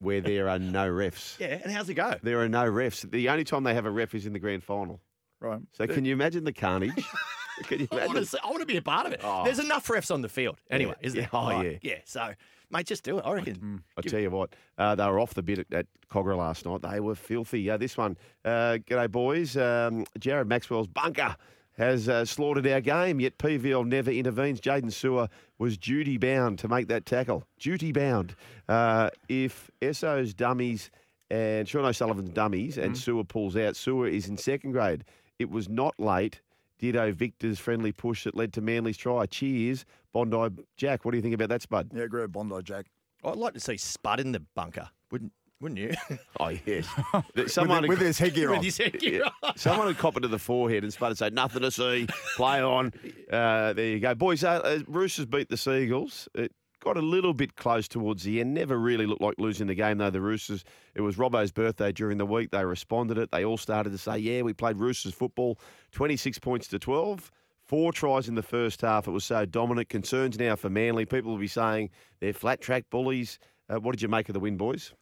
[0.00, 1.38] Where there are no refs.
[1.38, 2.14] Yeah, and how's it go?
[2.24, 3.08] There are no refs.
[3.08, 5.00] The only time they have a ref is in the grand final.
[5.40, 5.60] Right.
[5.72, 6.92] So can you imagine the carnage?
[7.64, 9.20] Can you I want, to I want to be a part of it.
[9.22, 9.44] Oh.
[9.44, 11.28] There's enough refs on the field anyway, Yeah, isn't there?
[11.32, 11.78] Oh, Like, yeah.
[11.92, 11.98] yeah.
[12.04, 12.32] So,
[12.70, 13.22] mate, just do it.
[13.24, 13.82] I reckon.
[13.96, 16.82] I tell you what, uh, they were off the bit at, at Kogarah last night.
[16.82, 17.68] They were filthy.
[17.70, 19.56] Uh, this one, uh, g'day boys.
[19.56, 21.36] Um, Jared Maxwell's bunker
[21.78, 24.60] has uh, slaughtered our game, yet PVL never intervenes.
[24.60, 25.28] Jaydn Su'A
[25.58, 27.44] was duty bound to make that tackle.
[27.58, 28.34] Duty bound.
[28.68, 30.90] Uh, if Esso's dummies
[31.30, 35.04] and Sean O'Sullivan's dummies and Su'A pulls out, Su'A is in second grade.
[35.38, 36.42] It was not late.
[36.82, 39.24] Ditto Victor's friendly push that led to Manly's try.
[39.26, 41.04] Cheers, Bondi Jack.
[41.04, 41.90] What do you think about that, Spud?
[41.94, 42.86] Yeah, agree with Bondi Jack.
[43.22, 45.30] I'd like to see Spud in the bunker, wouldn't
[45.60, 45.92] wouldn't you?
[46.40, 46.88] Oh yes,
[47.46, 48.64] someone with, with his headgear With on.
[48.64, 49.56] his headgear on.
[49.56, 52.60] someone would cop it to the forehead and Spud would say nothing to see, play
[52.60, 52.92] on.
[53.30, 54.42] Uh, there you go, boys.
[54.42, 56.28] Uh, uh, Roosters beat the Seagulls.
[56.34, 56.50] It
[56.82, 58.54] got a little bit close towards the end.
[58.54, 60.10] Never really looked like losing the game though.
[60.10, 60.64] The Roosters.
[60.94, 62.50] It was Robbo's birthday during the week.
[62.50, 63.30] They responded it.
[63.30, 65.58] They all started to say, "Yeah, we played Roosters football.
[65.92, 67.30] Twenty six points to twelve.
[67.64, 69.06] Four tries in the first half.
[69.06, 69.88] It was so dominant.
[69.88, 71.06] Concerns now for Manly.
[71.06, 73.38] People will be saying they're flat track bullies.
[73.68, 74.92] Uh, what did you make of the win, boys?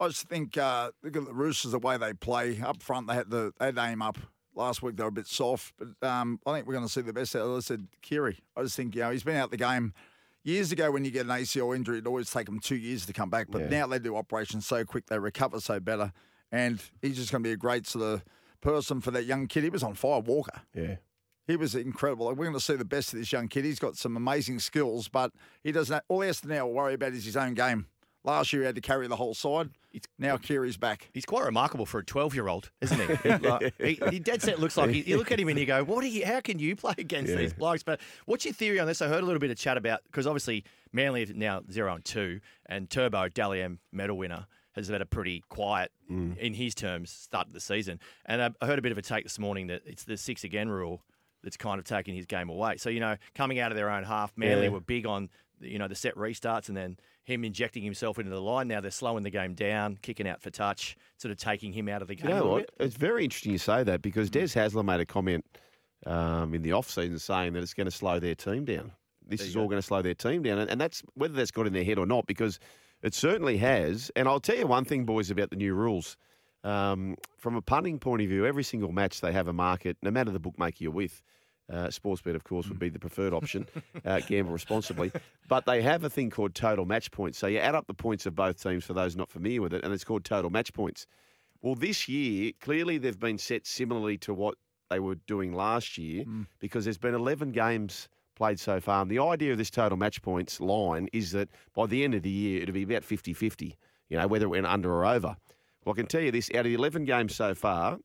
[0.00, 3.06] I just think uh, look at the Roosters the way they play up front.
[3.06, 4.18] They had the they had aim up
[4.54, 4.96] last week.
[4.96, 7.36] They were a bit soft, but um, I think we're going to see the best
[7.36, 7.56] out of.
[7.56, 8.40] I said Keary.
[8.56, 9.94] I just think you know he's been out the game
[10.44, 10.90] years ago.
[10.90, 13.48] When you get an ACL injury, it always take them two years to come back.
[13.50, 16.12] But now they do operations so quick, they recover so better,
[16.52, 18.24] and he's just going to be a great sort of
[18.60, 19.64] person for that young kid.
[19.64, 20.62] He was on fire, Walker.
[20.74, 20.96] Yeah.
[21.46, 22.26] He was incredible.
[22.28, 23.66] We're going to see the best of this young kid.
[23.66, 25.30] He's got some amazing skills, but
[25.62, 26.02] he doesn't.
[26.08, 27.86] All he has to now worry about is his own game.
[28.24, 29.70] Last year he had to carry the whole side.
[29.92, 31.10] It's, Now Keary's back.
[31.12, 33.28] He's quite remarkable for a 12 year old, isn't he?
[33.48, 35.84] like, he, he dead set looks like he, you look at him and you go,
[35.84, 36.02] "What?
[36.02, 37.36] Are you, how can you play against Yeah.
[37.36, 39.00] these blokes?" But what's your theory on this?
[39.02, 42.04] I heard a little bit of chat about because obviously Manly is now zero and
[42.04, 46.36] two, and Turbo Dally M medal winner has had a pretty quiet, mm.
[46.38, 48.00] in his terms, start of the season.
[48.26, 50.42] And I, I heard a bit of a take this morning that it's the six
[50.42, 51.02] again rule
[51.44, 52.78] that's kind of taking his game away.
[52.78, 54.70] So you know, coming out of their own half, Manly Yeah.
[54.70, 55.28] were big on
[55.64, 58.68] you know the set restarts and then him injecting himself into the line.
[58.68, 62.02] Now they're slowing the game down, kicking out for touch, sort of taking him out
[62.02, 62.28] of the game.
[62.28, 62.70] You know what?
[62.78, 65.44] It's very interesting you say that because Des Hasler made a comment
[66.06, 68.92] um, in the off season saying that it's going to slow their team down.
[69.26, 71.66] This is all going to slow their team down, and, and that's whether that's got
[71.66, 72.58] in their head or not because
[73.02, 74.10] it certainly has.
[74.16, 76.16] And I'll tell you one thing, boys, about the new rules.
[76.62, 80.10] Um, from a punting point of view, every single match they have a market, no
[80.10, 81.22] matter the bookmaker you're with.
[81.72, 83.66] Uh, Sportsbet, of course, would be the preferred option.
[84.04, 85.10] Uh, gamble responsibly,
[85.48, 87.38] but they have a thing called total match points.
[87.38, 89.82] So you add up the points of both teams for those not familiar with it,
[89.82, 91.06] and it's called total match points.
[91.62, 94.56] Well, this year, clearly they've been set similarly to what
[94.90, 96.24] they were doing last year
[96.58, 99.00] because there's been 11 games played so far.
[99.00, 102.22] And the idea of this total match points line is that by the end of
[102.22, 103.74] the year, it'll be about 50 50,
[104.10, 105.36] you know, whether it went under or over.
[105.84, 107.98] Well, I can tell you this out of the 11 games so far,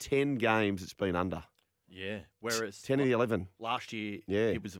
[0.00, 1.44] 10 games it's been under.
[1.94, 2.18] Yeah.
[2.40, 3.48] Whereas 10 of the 11.
[3.58, 4.48] last year, Yeah.
[4.48, 4.78] it was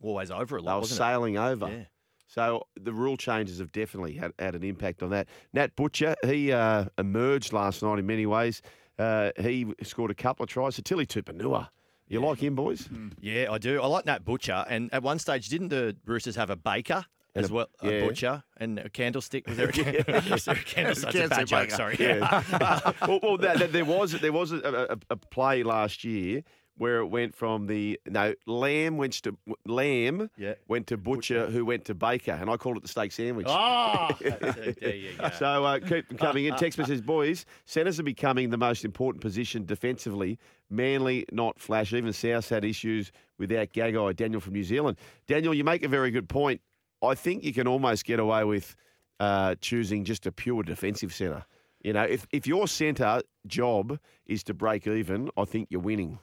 [0.00, 1.68] always over a They lot, were wasn't sailing over.
[1.68, 1.84] Yeah.
[2.28, 5.28] So the rule changes have definitely had, had an impact on that.
[5.52, 8.62] Nat Butcher, he uh, emerged last night in many ways.
[8.98, 10.76] Uh, he scored a couple of tries.
[10.76, 11.68] So Tilly Tupouniua.
[12.08, 12.82] You like him, boys?
[12.86, 13.12] it?
[13.20, 13.82] Yeah, I do.
[13.82, 14.64] I like Nat Butcher.
[14.68, 17.04] And at one stage, didn't the Roosters have a baker?
[17.36, 17.90] As a- well, yeah.
[17.90, 19.46] a butcher and a candlestick.
[19.46, 21.12] Was there a, was there a candlestick?
[21.12, 21.70] That's a bad joke.
[21.70, 21.96] Sorry.
[22.00, 22.92] Yeah.
[23.06, 24.58] well, well that, that- there was there was a,
[24.90, 26.42] a, a play last year
[26.78, 29.34] where it went from the no Lamb went to
[29.64, 30.54] Lamb Yeah.
[30.68, 33.46] went to Butcher, who went to Baker, and I called it the steak sandwich.
[33.48, 35.30] Oh, there you go.
[35.38, 36.54] So uh, keep them coming in.
[36.56, 37.46] Text message, boys.
[37.64, 40.38] Centres are becoming the most important position defensively.
[40.68, 41.94] Manly, not flash.
[41.94, 44.14] Even South had issues without Gagai.
[44.14, 44.98] Daniel from New Zealand.
[45.26, 46.60] Daniel, you make a very good point.
[47.02, 48.74] I think you can almost get away with
[49.20, 51.44] uh, choosing just a pure defensive centre.
[51.82, 56.18] You know, if, if your centre job is to break even, I think you're winning.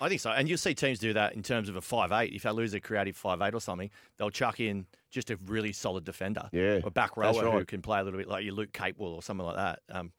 [0.00, 0.30] I think so.
[0.30, 2.32] And you'll see teams do that in terms of a five eight.
[2.32, 5.72] If they lose a creative five eight or something, they'll chuck in just a really
[5.72, 6.48] solid defender.
[6.52, 9.14] Yeah, A back that's rower who can play a little bit like your Luke Capewell
[9.14, 9.80] or something like that.
[9.90, 10.12] Um,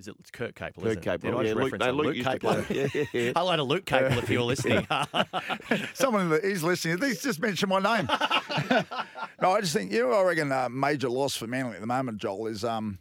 [0.00, 0.82] is it it's Kurt Capewell?
[0.82, 1.20] Kurt isn't it?
[1.22, 2.66] Capewell, I just yeah, Luke- no, a Luke Luke used to Capewell.
[2.66, 2.76] play.
[2.76, 3.32] Yeah, yeah, yeah.
[3.36, 4.86] Hello to Luke Capewell if you're listening.
[5.94, 8.06] Someone that is listening, he's just mentioned my name.
[9.42, 11.86] no, I just think, you know, I reckon a major loss for Manly at the
[11.86, 12.98] moment, Joel, is um,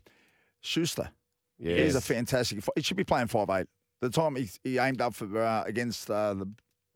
[0.62, 1.10] Schuster.
[1.58, 2.64] He's a fantastic.
[2.76, 3.68] He should be playing five eight.
[4.02, 6.50] The time he, he aimed up for uh, against uh, the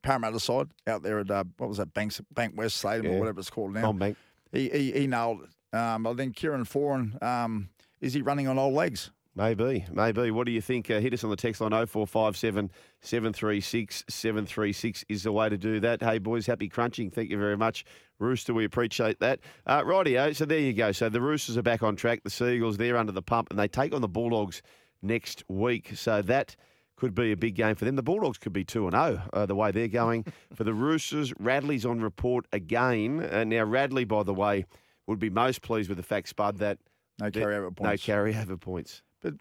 [0.03, 3.17] Parramatta side out there at uh, what was that Banks Bankwest Stadium Yeah.
[3.17, 3.91] or whatever it's called now.
[3.91, 4.15] Bank.
[4.53, 5.77] He, he he nailed it.
[5.77, 7.69] Um, I think Kieran Foran, um,
[7.99, 9.11] is he running on old legs?
[9.35, 10.29] Maybe, maybe.
[10.29, 10.91] What do you think?
[10.91, 12.69] Uh, hit us on the text line 0457
[13.01, 16.03] 736 736 is the way to do that.
[16.03, 17.09] Hey, boys, happy crunching.
[17.09, 17.83] Thank you very much.
[18.19, 19.39] Rooster, we appreciate that.
[19.65, 20.91] Uh, rightio, so there you go.
[20.91, 22.21] So the Roosters are back on track.
[22.23, 24.61] The Seagulls, they're under the pump, and they take on the Bulldogs
[25.01, 25.93] next week.
[25.95, 26.55] So that
[26.95, 27.95] could be a big game for them.
[27.95, 30.25] The Bulldogs could be 2 and 0 uh, the way they're going.
[30.53, 33.27] for the Roosters, Radley's on report again.
[33.31, 34.65] Uh, now, Radley, by the way,
[35.07, 36.77] would be most pleased with the fact, Spud, that
[37.19, 38.07] No carryover points.
[38.07, 39.01] No carryover points.
[39.23, 39.33] But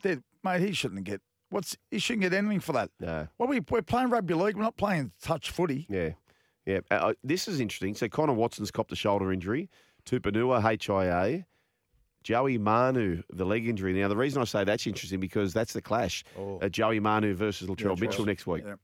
[0.43, 2.91] mate, he shouldn't get what's he shouldn't get anything for that.
[3.01, 3.29] No.
[3.37, 4.57] Well, we we're playing rugby league.
[4.57, 5.87] We're not playing touch footy.
[5.91, 6.11] Yeah.
[6.65, 6.81] Yeah.
[6.91, 7.95] Uh, uh, this is interesting.
[7.95, 9.69] So Connor Watson's copped a shoulder injury.
[10.07, 11.45] Tupouniua, HIA.
[12.23, 13.93] Joey Manu, the leg injury.
[13.95, 16.23] Now, the reason I say that's interesting because that's the clash.
[16.39, 18.63] Uh, Joey Manu versus Latrell Yeah, Mitchell next week.
[18.65, 18.75] Yeah.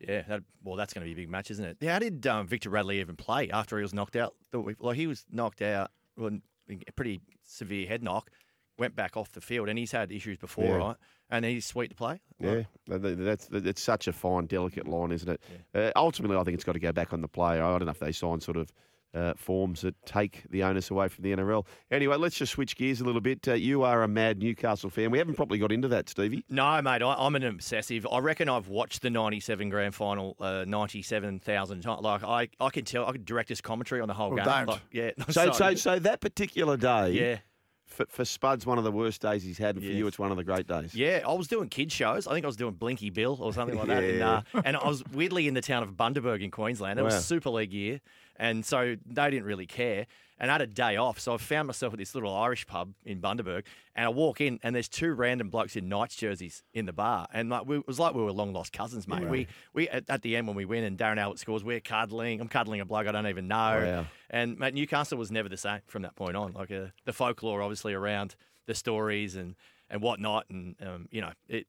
[0.00, 1.76] Yeah, that, well, that's going to be a big match, isn't it?
[1.86, 4.34] How did um, Victor Radley even play after he was knocked out?
[4.50, 6.30] the week- Like he was knocked out, well,
[6.68, 8.30] a pretty severe head knock,
[8.78, 10.76] went back off the field, and he's had issues before, Yeah.
[10.76, 10.96] right?
[11.30, 12.20] And he's sweet to play.
[12.38, 15.40] Yeah, That- that- that's that's such a fine, delicate line, isn't it?
[15.74, 17.64] Uh, ultimately, I think it's got to go back on the player.
[17.64, 18.70] I don't know if they sign sort of
[19.14, 21.64] uh, forms that take the onus away from the NRL.
[21.90, 23.48] Anyway, let's just switch gears a little bit.
[23.48, 25.10] Uh, you are a mad Newcastle fan.
[25.10, 26.44] We haven't probably got into that, Stevie.
[26.50, 28.06] No, mate, I, I'm an obsessive.
[28.12, 32.02] I reckon I've watched the '97 grand final uh, 97,000 times.
[32.02, 34.66] Like I, I can tell, I could direct this commentary on the whole Well, game.
[34.66, 34.68] don't.
[34.68, 35.10] Like, yeah.
[35.30, 37.38] So, so, so that particular day, yeah.
[37.86, 39.98] For, for Spud's one of the worst days he's had, and for Yes.
[39.98, 40.94] you, it's one of the great days.
[40.94, 42.26] Yeah, I was doing kid shows.
[42.26, 44.02] I think I was doing Blinky Bill or something like that.
[44.04, 44.42] And, Yeah.
[44.54, 46.98] uh, and I was weirdly in the town of Bundaberg in Queensland.
[46.98, 47.06] It Wow.
[47.08, 48.00] was Super League year.
[48.38, 50.06] And so they didn't really care.
[50.38, 51.18] And I had a day off.
[51.18, 53.62] So I found myself at this little Irish pub in Bundaberg.
[53.94, 57.26] And I walk in and there's two random blokes in Knights jerseys in the bar.
[57.32, 59.26] And like, we, it was like we were long lost cousins, mate.
[59.26, 62.40] We, we at, at the end when we win and Darren Albert scores, we're cuddling.
[62.40, 63.56] I'm cuddling a bloke I don't even know.
[63.56, 64.06] Wow.
[64.28, 66.52] And mate, Newcastle was never the same from that point on.
[66.52, 68.36] Like uh, the folklore, obviously, around
[68.66, 69.54] the stories and
[69.88, 71.66] and whatnot, and um, you know, it.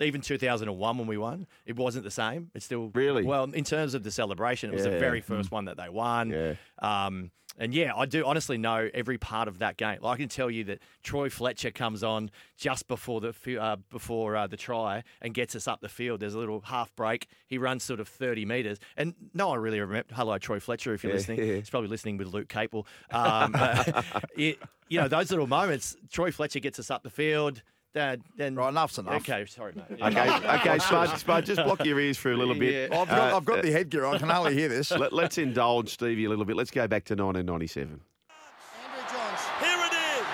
[0.00, 2.50] Even 2001 when we won, it wasn't the same.
[2.54, 3.24] It's still Really?
[3.24, 4.70] well in terms of the celebration.
[4.70, 4.92] It was Yeah.
[4.92, 6.30] the very first one that they won.
[6.30, 6.54] Yeah.
[6.80, 10.00] Um, and yeah, I do honestly know every part of that game.
[10.02, 14.36] Like, I can tell you that Troy Fletcher comes on just before the uh, before
[14.36, 16.20] uh, the try and gets us up the field.
[16.20, 17.28] There's a little half break.
[17.46, 20.14] He runs sort of 30 meters, and no one really remember.
[20.14, 21.38] Hello, Troy Fletcher, if you're Yeah, listening.
[21.38, 22.86] He's probably listening with Luke Capel.
[23.10, 24.04] Um, but
[24.36, 25.96] it, you know, those little moments.
[26.12, 27.62] Troy Fletcher gets us up the field.
[27.96, 29.14] Then, then Right, enough's enough.
[29.22, 29.98] Okay, sorry, mate.
[30.02, 30.28] Okay,
[30.58, 32.90] okay, Spud, Spud, just block your ears for a little bit.
[32.92, 33.00] Yeah.
[33.00, 34.04] I've got, Uh, I've got the headgear.
[34.04, 34.90] I can hardly hear this.
[34.98, 36.56] Let, us indulge Stevie a little bit.
[36.56, 37.88] Let's go back to 1997.
[37.88, 40.26] Here it is.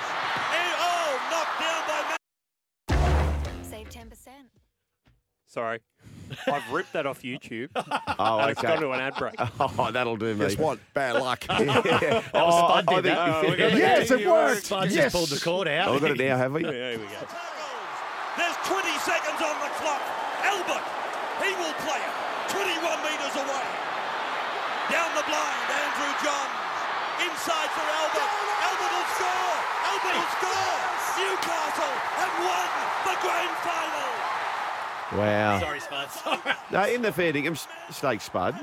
[0.51, 4.29] And, oh, knocked down by Save 10%.
[5.47, 5.79] Sorry.
[6.49, 7.69] I've ripped that off YouTube.
[7.77, 8.69] Oh, and It's okay.
[8.75, 9.35] gone to an ad break.
[9.39, 10.47] Oh, that'll do me.
[10.47, 10.81] Guess what?
[10.95, 11.45] Bad luck.
[11.49, 11.61] Yeah.
[11.83, 13.19] That Oh, I did think- that.
[13.45, 13.79] Oh, we got it.
[13.79, 14.65] yes, it worked.
[14.65, 14.95] Spud yes.
[14.95, 15.89] just pulled the cord out.
[15.89, 16.65] Oh, we've got it now, have we?
[16.65, 17.13] Yeah, here we go.
[18.39, 20.03] There's 20 seconds on the clock.
[20.43, 20.85] Albert,
[21.45, 22.15] he will play it.
[22.49, 23.67] 21 metres away.
[24.91, 26.59] Down the blind, Andrew Johns.
[27.23, 28.31] Inside for Albert.
[28.67, 29.57] Albert will score.
[29.93, 30.79] Albert will score.
[31.21, 32.71] Newcastle have won
[33.07, 34.11] the grand final.
[35.21, 35.61] Wow.
[35.61, 36.11] Sorry, Spud.
[36.11, 36.57] Sorry.
[36.73, 37.57] No, in the fair dinkum
[37.91, 38.59] stake, Spud,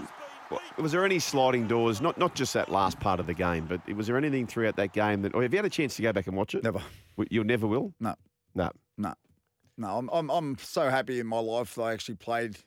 [0.77, 3.81] was there any sliding doors, not not just that last part of the game, but
[3.95, 6.11] was there anything throughout that game that, or have you had a chance to go
[6.11, 6.63] back and watch it?
[6.63, 6.79] Never.
[7.17, 7.93] W- You never will?
[7.99, 8.15] No.
[8.55, 8.71] No.
[8.97, 9.13] No,
[9.79, 9.97] no.
[9.97, 12.57] I'm, I'm I'm so happy in my life that I actually played.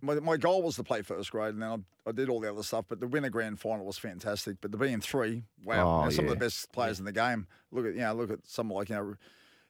[0.00, 1.70] My, my goal was to play first grade, and then
[2.06, 2.84] I, I did all the other stuff.
[2.88, 4.58] But the winter grand final was fantastic.
[4.60, 6.30] But to be in three, wow, Oh, some yeah.
[6.32, 7.48] of the best players in the game.
[7.72, 8.94] Look at you know, look at someone like you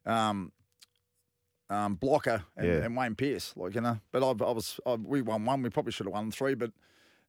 [0.04, 0.52] know, um,
[1.70, 2.84] um, Blocker and, Yeah.
[2.84, 3.54] and Wayne Pearce.
[3.56, 5.62] Like you know, but I, I was I, we won one.
[5.62, 6.72] We probably should have won three, but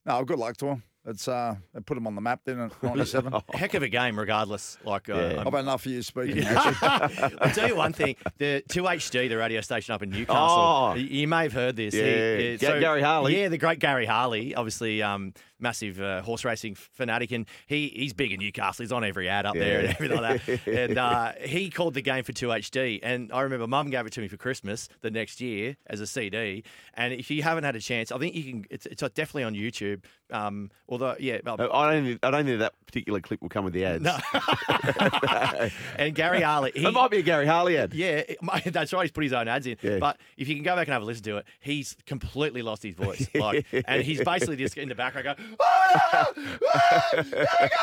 [0.05, 0.83] no, good luck to them.
[1.05, 3.33] It's uh, they put them on the map then '97.
[3.53, 4.77] Heck of a game, regardless.
[4.83, 5.43] Like, uh, Yeah.
[5.45, 6.43] I've had enough of you speaking.
[6.43, 7.35] Actually.
[7.41, 10.37] I'll tell you one thing: the 2HD, the radio station up in Newcastle.
[10.45, 10.93] Oh.
[10.95, 11.93] You may have heard this.
[11.95, 12.55] Yeah.
[12.55, 13.39] uh, Ga- Gary Harley.
[13.39, 18.13] Yeah, the great Gary Harley, obviously um, massive uh, horse racing fanatic, and he he's
[18.13, 18.83] big in Newcastle.
[18.83, 20.59] He's on every ad up there and everything like that.
[20.79, 24.21] And uh, he called the game for 2HD, and I remember Mum gave it to
[24.21, 26.63] me for Christmas the next year as a CD.
[26.93, 28.65] And if you haven't had a chance, I think you can.
[28.69, 30.03] It's, it's definitely on YouTube.
[30.31, 33.73] Um, although, yeah, well, I don't, I don't think that particular clip will come with
[33.73, 34.03] the ads.
[34.03, 34.17] No.
[35.95, 37.93] and Gary Harley, he, it might be a Gary Harley ad.
[37.93, 38.23] yeah,
[38.65, 39.03] that's right.
[39.03, 39.77] He's put his own ads in.
[39.81, 39.97] Yeah.
[39.99, 42.83] But if you can go back and have a listen to it, he's completely lost
[42.83, 43.27] his voice.
[43.33, 47.23] Like, and he's basically just in the background going, "Oh, no!
[47.23, 47.77] There we go!"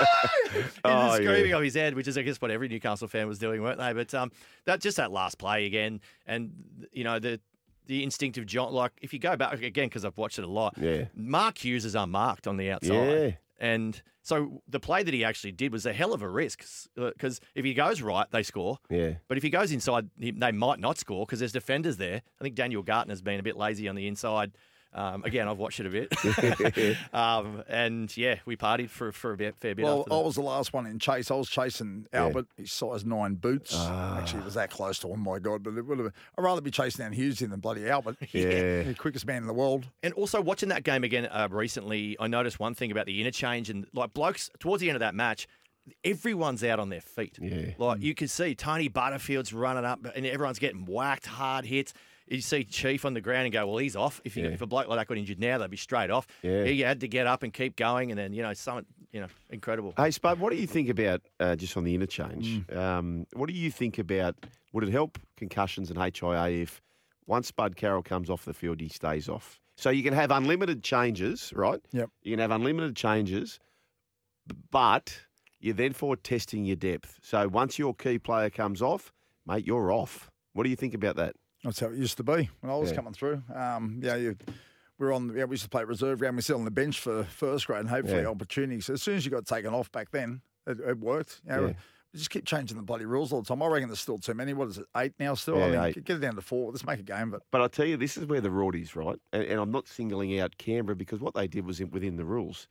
[0.84, 1.28] Oh, just yeah.
[1.28, 3.78] screaming off his head, which is, I guess, what every Newcastle fan was doing, weren't
[3.78, 3.92] they?
[3.92, 4.32] But um,
[4.64, 6.52] that just that last play again, and
[6.92, 7.40] you know the.
[7.88, 10.74] The instinctive John, like if you go back again, because I've watched it a lot.
[10.76, 11.04] Yeah.
[11.14, 12.90] Mark Hughes is unmarked on the outside.
[12.90, 13.30] Yeah.
[13.60, 16.64] And so the play that he actually did was a hell of a risk
[16.96, 18.78] because if he goes right, they score.
[18.90, 19.12] Yeah.
[19.28, 22.22] But if he goes inside, they might not score because there's defenders there.
[22.40, 24.50] I think Daniel Gartner's been a bit lazy on the inside
[24.96, 26.96] Um, again, I've watched it a bit.
[27.12, 30.34] um, and yeah, we partied for, for a bit, fair bit Well, after I was
[30.36, 31.30] the last one in chase.
[31.30, 33.74] I was chasing Albert, his size nine boots.
[33.76, 34.18] Ah.
[34.18, 35.62] Actually, it was that close to him, my God.
[35.62, 38.16] But it would have been, I'd rather be chasing down Hughes than bloody Albert.
[38.32, 38.82] Yeah.
[38.86, 39.86] The quickest man in the world.
[40.02, 43.68] And also watching that game again uh, recently, I noticed one thing about the interchange
[43.68, 45.46] and like blokes towards the end of that match,
[46.04, 47.38] everyone's out on their feet.
[47.40, 47.72] Yeah.
[47.78, 51.92] Like you can see Tony Butterfield's running up and everyone's getting whacked, hard hits.
[52.28, 54.20] You see Chief on the ground and go, well, he's off.
[54.24, 54.50] If you, Yeah.
[54.50, 56.26] if a bloke like that got injured now, they'd be straight off.
[56.42, 56.64] Yeah.
[56.64, 59.28] He had to get up and keep going, and then you know, some, you know,
[59.50, 59.94] incredible.
[59.96, 62.68] Hey, Spud, what do you think about uh, just on the interchange?
[62.72, 64.34] Um, what do you think about?
[64.72, 66.82] Would it help concussions and HIA if
[67.26, 69.60] once Spud Carroll comes off the field, he stays off?
[69.76, 71.80] So you can have unlimited changes, right?
[71.92, 72.10] Yep.
[72.22, 73.58] You can have unlimited changes,
[74.70, 75.18] but
[75.60, 77.18] you're then for testing your depth.
[77.22, 79.12] So once your key player comes off,
[79.46, 80.30] mate, you're off.
[80.52, 81.34] What do you think about that?
[81.66, 82.96] That's how it used to be when I was Yeah.
[82.96, 83.42] coming through.
[83.54, 84.36] Um, yeah, you,
[84.98, 85.34] we were on.
[85.36, 86.36] Yeah, we used to play reserve ground.
[86.36, 88.78] We sit on the bench for first grade and hope for Yeah.
[88.80, 91.42] So as soon as you got taken off back then, it, it worked.
[91.44, 91.72] You know, Yeah.
[92.12, 93.60] We just keep changing the bloody rules all the time.
[93.62, 94.54] I reckon there's still too many.
[94.54, 94.86] What is it?
[94.96, 95.56] Eight now still.
[95.56, 96.04] I Yeah, mean, eight.
[96.04, 96.70] get it down to four.
[96.70, 97.42] Let's make a game of it.
[97.50, 99.18] But I tell you, this is where the rort is, right?
[99.34, 102.24] And, and I'm not singling out Canberra because what they did was in, within the
[102.24, 102.68] rules.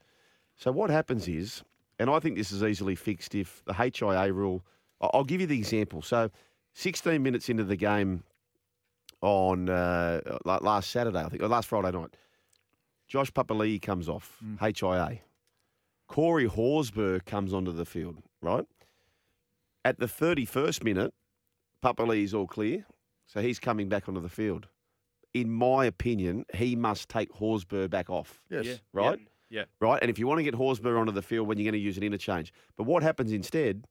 [0.56, 1.62] So what happens is,
[1.98, 4.64] and I think this is easily fixed if the HIA rule.
[5.00, 6.00] I'll give you the example.
[6.02, 6.30] So,
[6.72, 8.24] 16 minutes into the game
[9.22, 12.16] on uh, last Saturday, I think, or last Friday night,
[13.08, 15.20] Josh Papali'i comes off HIA.
[16.08, 18.64] Corey Horsburgh comes onto the field, right?
[19.84, 21.14] At the 31st minute,
[21.82, 22.86] Papali'i's all clear,
[23.26, 24.68] so he's coming back onto the field.
[25.34, 28.42] In my opinion, he must take Horsburgh back off.
[28.50, 28.64] Yes.
[28.64, 28.74] Yeah.
[28.92, 29.18] Right?
[29.50, 29.64] Yeah.
[29.80, 29.98] Right?
[30.00, 31.96] And if you want to get Horsburgh onto the field when you're going to use
[31.96, 32.52] an interchange.
[32.76, 33.86] But what happens instead,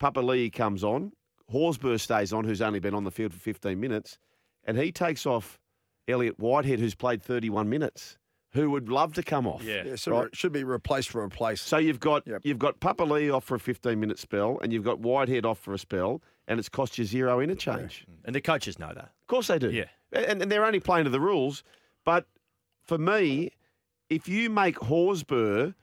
[0.00, 1.12] Papali'i comes on,
[1.52, 4.18] Horsburgh stays on, who's only been on the field for 15 minutes,
[4.64, 5.58] and he takes off
[6.08, 8.18] Elliot Whitehead, who's played 31 minutes,
[8.52, 9.62] who would love to come off.
[9.62, 9.82] Yeah.
[9.84, 10.26] Yeah, so Right.
[10.26, 11.66] it should be replaced for replaced.
[11.66, 12.42] So you've got Yep.
[12.44, 15.74] you've got Papali'i off for a 15 minute spell, and you've got Whitehead off for
[15.74, 18.06] a spell, and it's cost you zero interchange.
[18.24, 19.04] And the coaches know that.
[19.20, 19.70] Of course they do.
[19.70, 19.86] Yeah.
[20.12, 21.64] And, and they're only playing to the rules.
[22.04, 22.26] But
[22.82, 23.50] for me,
[24.08, 25.74] if you make Horsburgh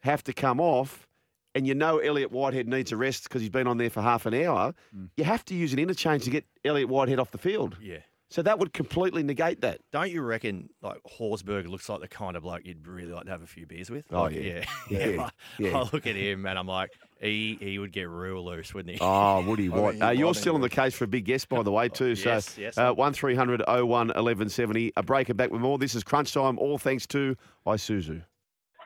[0.00, 1.08] have to come off
[1.54, 4.26] and you know Elliot Whitehead needs a rest because he's been on there for half
[4.26, 4.74] an hour,
[5.16, 7.76] you have to use an interchange to get Elliot Whitehead off the field.
[7.80, 7.98] Yeah.
[8.30, 9.80] So that would completely negate that.
[9.92, 13.30] Don't you reckon like Horsburgh looks like the kind of bloke you'd really like to
[13.30, 14.06] have a few beers with?
[14.10, 14.40] Oh, yeah.
[14.40, 14.64] yeah.
[15.18, 15.76] Yeah, yeah.
[15.76, 16.88] I look at him and I'm like,
[17.20, 18.98] he he would get real loose, wouldn't he?
[19.02, 19.06] Oh,
[19.40, 19.90] I White.
[19.92, 22.14] think Uh, you're still on the case for a big guest, by the way, too.
[22.16, 22.78] So, Yes, yes.
[22.78, 24.92] uh, 1300 01 1170.
[24.96, 25.76] A break and back with more.
[25.76, 28.22] This is Crunch Time, all thanks to Isuzu.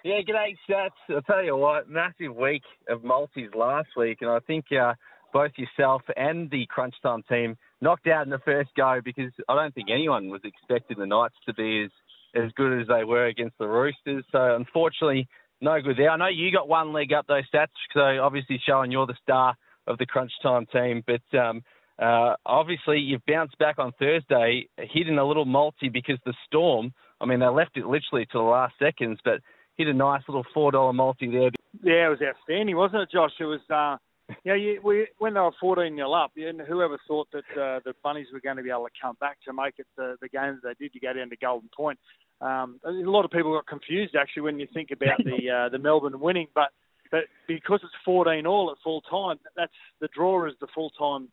[0.06, 0.90] Yeah, g'day, Stats.
[1.10, 4.94] I'll tell you what, massive week of multis last week, and I think uh,
[5.32, 9.56] both yourself and the Crunch Time team knocked out in the first go because I
[9.56, 11.90] don't think anyone was expecting the Knights to be as,
[12.40, 14.24] as good as they were against the Roosters.
[14.30, 15.26] So, unfortunately,
[15.60, 16.10] no good there.
[16.10, 19.56] I know you got one leg up, though, Stats, so obviously showing you're the star
[19.88, 21.36] of the Crunch Time team, but.
[21.36, 21.64] Um,
[21.98, 26.92] uh, obviously, you've bounced back on Thursday, hitting a little multi because the Storm,
[27.22, 29.40] I mean, they left it literally to the last seconds, but
[29.76, 31.50] hit a nice little $4 multi there.
[31.82, 33.32] Yeah, it was outstanding, wasn't it, Josh?
[33.38, 33.96] It was, uh,
[34.44, 37.94] yeah, you, we, when they were 14 nil up, and whoever thought that uh, the
[38.02, 40.58] Bunnies were going to be able to come back to make it the, the game
[40.62, 41.98] that they did to go down to Golden Point.
[42.40, 45.78] Um, a lot of people got confused actually when you think about the uh, the
[45.78, 46.68] Melbourne winning, but
[47.10, 51.28] but because it's 14 all at full time, that's the draw is the full time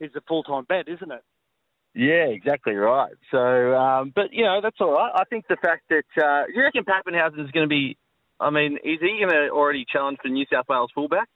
[0.00, 1.22] is the full time bet, isn't it?
[1.98, 3.10] Yeah, exactly right.
[3.32, 5.10] So, um, but, you know, that's all right.
[5.16, 7.96] I think the fact that, uh, you reckon Papenhuyzen is going to be,
[8.38, 11.28] I mean, is he going to already challenge for New South Wales fullback?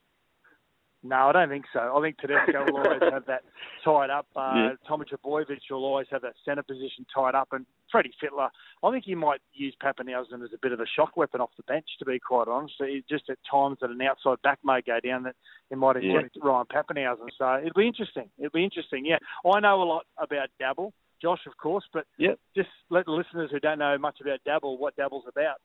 [1.05, 1.81] No, I don't think so.
[1.97, 3.43] I think Tedesco will always have that
[3.85, 4.27] tied up.
[4.37, 4.71] Uh, Yeah.
[4.87, 7.49] Tommy Trbojevic will always have that centre position tied up.
[7.53, 8.51] And Freddie Fittler,
[8.85, 11.65] I think he might use Papenhuyzen as a bit of a shock weapon off the
[11.65, 12.75] bench, to be quite honest.
[13.09, 15.35] Just at times that an outside back may go down that
[15.71, 16.21] he might Yeah.
[16.41, 17.29] Ryan Papenhuyzen.
[17.37, 18.31] So it'll be interesting.
[18.39, 19.19] It'll be interesting, yeah.
[19.45, 22.39] I know a lot about Dabble, Josh, of course, but Yep.
[22.55, 25.57] just let the listeners who don't know much about Dabble what Dabble's about.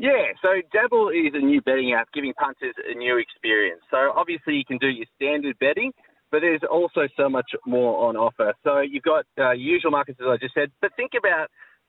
[0.00, 3.82] Yeah, so Dabble is a new betting app giving punters a new experience.
[3.90, 5.92] So obviously you can do your standard betting,
[6.30, 8.54] but there's also so much more on offer.
[8.64, 11.48] So you've got uh, usual markets, as I just said, but think about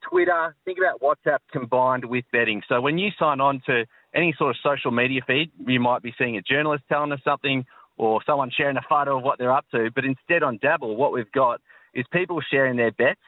[0.10, 2.62] Twitter, think about WhatsApp combined with betting.
[2.68, 6.14] So when you sign on to any sort of social media feed, you might be
[6.18, 7.64] seeing a journalist telling us something
[7.96, 9.90] or someone sharing a photo of what they're up to.
[9.96, 11.62] But instead on Dabble, what we've got
[11.94, 13.22] is people sharing their bets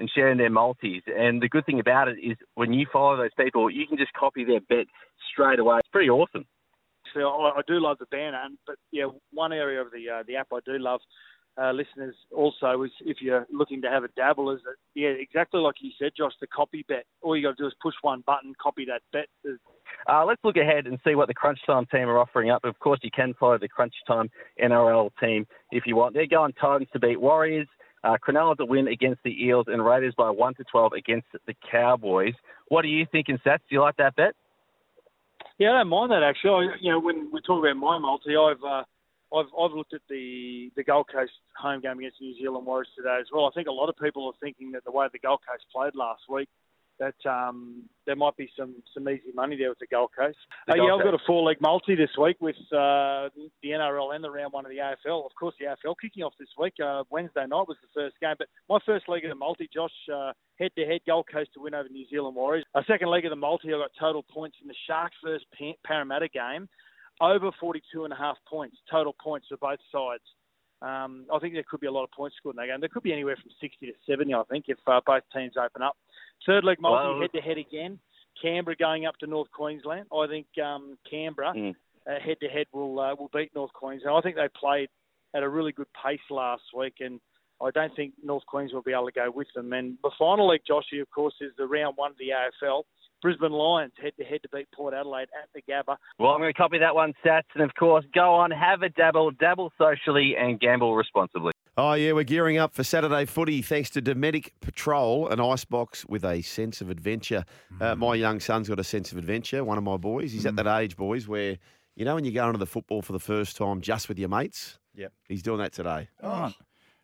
[0.00, 1.02] and sharing their multis.
[1.06, 4.12] And the good thing about it is when you follow those people, you can just
[4.14, 4.86] copy their bet
[5.32, 5.78] straight away.
[5.78, 6.46] It's pretty awesome.
[7.14, 10.36] So I, I do love the banner, but yeah, one area of the uh, the
[10.36, 11.00] app I do love
[11.60, 15.60] uh, listeners also is if you're looking to have a dabble, is that yeah, exactly
[15.60, 17.04] like you said, Josh, the copy bet.
[17.22, 19.26] All you got to do is push one button, copy that bet.
[20.08, 22.64] Uh, let's look ahead and see what the Crunch Time team are offering up.
[22.64, 24.30] Of course, you can follow the Crunch Time
[24.62, 26.14] NRL team if you want.
[26.14, 27.68] They're going Titans to beat Warriors.
[28.02, 31.54] Uh, Cronulla to win against the Eels and Raiders by 1 to 12 against the
[31.70, 32.34] Cowboys.
[32.68, 33.58] What are you thinking, Sats?
[33.68, 34.34] Do you like that bet?
[35.58, 36.68] Yeah, I don't mind that actually.
[36.68, 38.82] I, you know, when we talk about my multi, I've uh,
[39.36, 43.18] I've I've looked at the the Gold Coast home game against New Zealand Warriors today
[43.20, 43.44] as well.
[43.44, 45.94] I think a lot of people are thinking that the way the Gold Coast played
[45.94, 46.48] last week,
[47.00, 50.36] that um, there might be some some easy money there with the Gold Coast.
[50.66, 53.30] The Uh, Gold yeah, I've got a four leg multi this week with uh,
[53.62, 55.26] the NRL and the round one of the AFL.
[55.26, 56.74] Of course, the AFL kicking off this week.
[56.78, 59.90] Uh, Wednesday night was the first game, but my first leg of the multi, Josh,
[60.58, 62.64] head to head, Gold Coast to win over New Zealand Warriors.
[62.74, 65.80] A second leg of the multi, I got total points in the Sharks versus Pa-
[65.84, 66.68] Parramatta game,
[67.20, 70.22] over 42 and a half points, total points for both sides.
[70.82, 72.80] Um, I think there could be a lot of points scored in that game.
[72.80, 75.82] There could be anywhere from 60 to 70, I think, if uh, both teams open
[75.82, 75.96] up.
[76.46, 77.98] Third leg multi, head to head again.
[78.40, 80.06] Canberra going up to North Queensland.
[80.12, 81.74] I think um, Canberra Mm.
[82.06, 84.16] head to head will uh, will beat North Queensland.
[84.16, 84.88] I think they played
[85.34, 87.20] at a really good pace last week, and
[87.62, 89.72] I don't think North Queensland will be able to go with them.
[89.72, 92.84] And the final leg, Joshy, of course, is the round one of the AFL.
[93.22, 95.96] Brisbane Lions head to head to beat Port Adelaide at the Gabba.
[96.18, 97.42] Well, I'm going to copy that one, Sats.
[97.54, 101.52] And of course, go on, have a dabble, dabble socially, and gamble responsibly.
[101.76, 106.24] Oh, yeah, we're gearing up for Saturday footy thanks to Dometic Patrol, an icebox with
[106.24, 107.44] a sense of adventure.
[107.80, 110.32] Uh, my young son's got a sense of adventure, one of my boys.
[110.32, 111.56] He's at that age, boys, where,
[111.96, 114.28] you know, when you go into the football for the first time just with your
[114.28, 114.78] mates?
[114.94, 115.12] Yep.
[115.28, 116.08] He's doing that today.
[116.22, 116.52] Oh,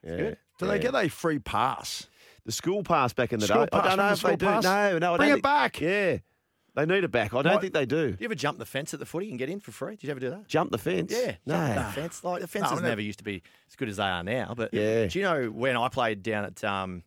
[0.02, 0.16] Yeah.
[0.16, 0.36] good.
[0.58, 0.82] Do they yeah.
[0.90, 2.08] get a free pass?
[2.46, 3.68] The school pass back in the School day.
[3.72, 4.46] I don't know remember if they school do.
[4.46, 4.64] pass?
[4.64, 5.14] No, no.
[5.14, 5.80] I Bring don't it back.
[5.80, 6.18] Yeah.
[6.74, 7.32] They need it back.
[7.34, 7.60] I don't What?
[7.62, 8.12] think they do.
[8.12, 9.96] Do you ever jump the fence at the footy and get in for free?
[9.96, 10.46] Did you ever do that?
[10.46, 11.10] Jump the fence?
[11.10, 11.54] Yeah, No.
[11.56, 12.22] jump the fence.
[12.24, 12.88] Like the fences No, no.
[12.88, 14.52] never used to be as good as they are now.
[14.56, 15.06] But Yeah.
[15.06, 17.02] do you know when I played down at um,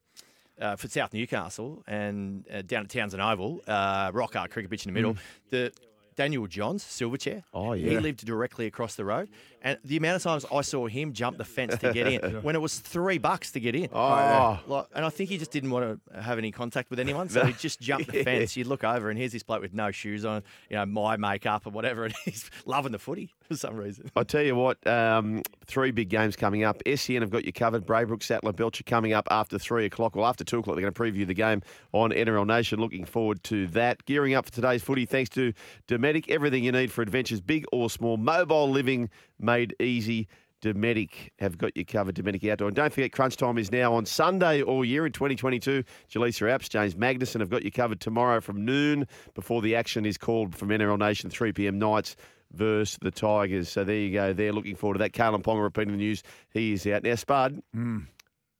[0.60, 4.86] uh, for South Newcastle and uh, down at Townson Oval, uh, rock art cricket pitch
[4.86, 5.16] in the middle,
[5.52, 5.72] the
[6.20, 7.44] Daniel Johns Silverchair.
[7.54, 7.92] Oh, yeah.
[7.92, 9.30] he lived directly across the road,
[9.62, 12.56] and the amount of times I saw him jump the fence to get in when
[12.58, 13.88] it was three bucks to get in.
[13.94, 14.60] Oh.
[14.68, 17.46] Like, and I think he just didn't want to have any contact with anyone, so
[17.46, 18.58] he just jumped the fence.
[18.58, 21.66] You'd look over, and here's this bloke with no shoes on, you know, my makeup
[21.66, 24.10] or whatever, and he's loving the footy for some reason.
[24.16, 26.82] I tell you what, um, three big games coming up.
[26.96, 27.86] SEN have got you covered.
[27.86, 30.16] Braybrook, Sattler, Belcher coming up after three o'clock.
[30.16, 32.80] Well, after two o'clock, they're going to preview the game on NRL Nation.
[32.80, 34.06] Looking forward to that.
[34.06, 35.52] Gearing up for today's footy, thanks to
[35.88, 36.30] Dometic.
[36.30, 38.18] Everything you need for adventures, big or small.
[38.18, 39.10] Mobile living
[39.40, 40.28] made easy.
[40.62, 42.16] Dometic have got you covered.
[42.16, 42.68] Dometic Outdoor.
[42.68, 45.84] And don't forget, Crunch Time is now on Sunday all year in 2022.
[46.12, 50.18] Jaleesa Apps, James Magnuson have got you covered tomorrow from noon before the action is
[50.18, 51.80] called from NRL Nation, 3 p.m.
[51.80, 52.16] Knights
[52.52, 53.70] versus the Tigers.
[53.70, 54.34] So there you go.
[54.34, 55.12] They're looking forward to that.
[55.14, 56.24] Kalyn Ponga repeating the news.
[56.52, 57.04] He is out.
[57.04, 58.00] Now, Spud, Hmm.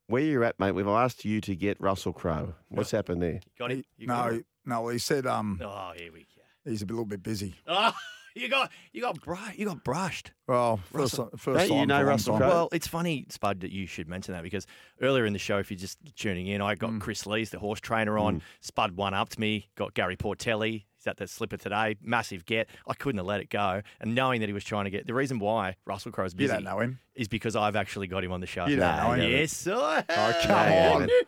[0.08, 2.54] where you're at, mate, we've asked you to get Russell Crowe.
[2.70, 3.40] What's happened there?
[3.58, 3.86] Got it?
[3.98, 4.46] You got No, it?
[4.66, 4.88] no.
[4.90, 6.70] He said um, Oh, here we go.
[6.70, 7.56] he's a little bit busy.
[7.68, 7.94] Oh,
[8.36, 10.32] you got you got bru- you got brushed.
[10.48, 11.30] Well, first, Russell.
[11.38, 12.42] first Don't you know for a long Russell time.
[12.42, 12.50] Crowe?
[12.50, 14.66] Well, it's funny, Spud, that you should mention that because
[15.02, 16.80] earlier in the show, if you're just tuning in, I Mm.
[16.80, 18.42] got Kris Lees, the horse trainer, on.
[18.62, 19.70] Spud one up to me.
[19.76, 20.86] Got Gary Portelli.
[21.00, 21.96] He's at that slipper today.
[22.02, 22.68] Massive get.
[22.86, 23.82] I couldn't have let it go.
[24.02, 26.54] And knowing that he was trying to get the reason why Russell Crowe's You busy
[26.54, 27.00] don't know him.
[27.16, 28.66] is because I've actually got him on the show.
[28.68, 29.32] You don't know him.
[29.32, 31.10] Yes, I Oh, come on.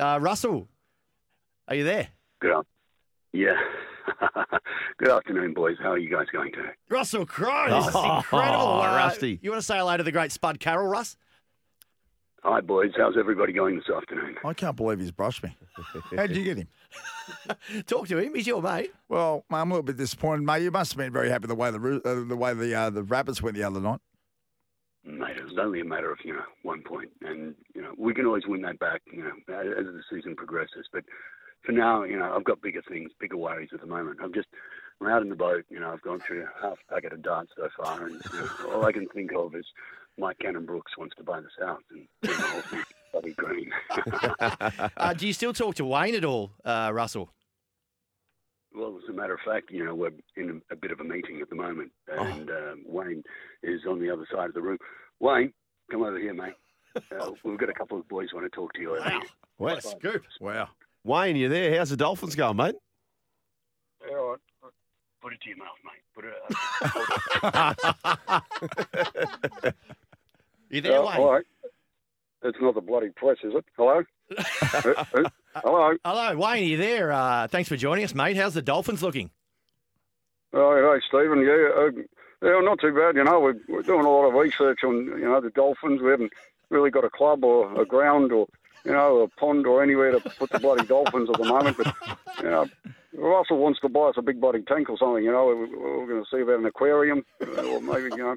[0.00, 0.66] Uh, Russell,
[1.68, 2.08] are you there?
[2.40, 2.66] Good up.
[3.32, 3.54] Yeah.
[4.98, 5.76] Good afternoon, boys.
[5.80, 6.70] How are you guys going today?
[6.88, 7.68] Russell Crowe.
[7.68, 8.80] This is Oh, incredible.
[8.80, 9.38] Uh, Rusty.
[9.42, 11.16] You want to say hello to the great Spud Carroll, Russ?
[12.42, 12.92] Hi, boys.
[12.96, 14.36] How's everybody going this afternoon?
[14.44, 15.54] I can't believe he's brushed me.
[16.16, 16.68] How did you get him?
[17.86, 18.34] Talk to him.
[18.34, 18.92] He's your mate.
[19.10, 20.62] Well, mate, I'm a little bit disappointed, mate.
[20.62, 23.02] You must have been very happy the way the uh, the way the uh, the
[23.02, 24.00] rabbits went the other night.
[25.04, 27.10] Mate, it was only a matter of, you know, one point.
[27.22, 30.34] And, you know, we can always win that back, you know, as as the season
[30.34, 30.86] progresses.
[30.90, 31.04] But
[31.62, 34.20] for now, you know, I've got bigger things, bigger worries at the moment.
[34.22, 34.48] I'm just,
[35.00, 35.66] I'm out in the boat.
[35.68, 38.06] You know, I've gone through half a packet of darts so far.
[38.06, 39.66] And you know, all I can think of is
[40.20, 43.70] Mike Cannon-Brookes wants to buy this house and turn the whole thing bloody green.
[44.96, 47.30] Uh, do you still talk to Wayne at all, uh, Russell?
[48.74, 51.04] Well, as a matter of fact, you know, we're in a, a bit of a
[51.04, 53.24] meeting at the moment, and um, Wayne
[53.62, 54.78] is on the other side of the room.
[55.18, 55.52] Wayne,
[55.90, 56.54] come over here, mate.
[56.96, 59.20] Uh, we've got a couple of boys want to talk to you over here.
[59.56, 60.22] What a scoop.
[60.40, 60.68] Wow.
[61.04, 61.78] Wayne, you there?
[61.78, 62.76] How's the Dolphins going, mate?
[64.10, 64.38] All right.
[65.20, 66.02] Put it to your mouth, mate.
[66.14, 66.24] Put
[69.64, 69.84] it.
[70.70, 71.20] You there, Wayne?
[71.20, 71.44] right.
[72.42, 73.64] It's not the bloody press, is it?
[73.76, 74.02] Hello.
[75.54, 75.94] Hello.
[76.04, 76.62] Hello, Wayne.
[76.62, 77.12] Are you there?
[77.12, 78.36] Uh, thanks for joining us, mate.
[78.36, 79.30] How's the Dolphins looking?
[80.52, 81.40] Oh, hey, Stephen.
[81.40, 81.90] Yeah, uh,
[82.42, 83.16] Yeah, not too bad.
[83.16, 86.00] You know, we're, we're doing a lot of research on you know the dolphins.
[86.00, 86.32] We haven't
[86.70, 88.46] really got a club or a ground or
[88.84, 91.76] you know a pond or anywhere to put the bloody dolphins at the moment.
[91.76, 91.94] But
[92.38, 92.66] you know,
[93.14, 95.24] Russell wants to buy us a big bloody tank or something.
[95.24, 98.36] You know, we're, we're going to see about an aquarium uh, or maybe you know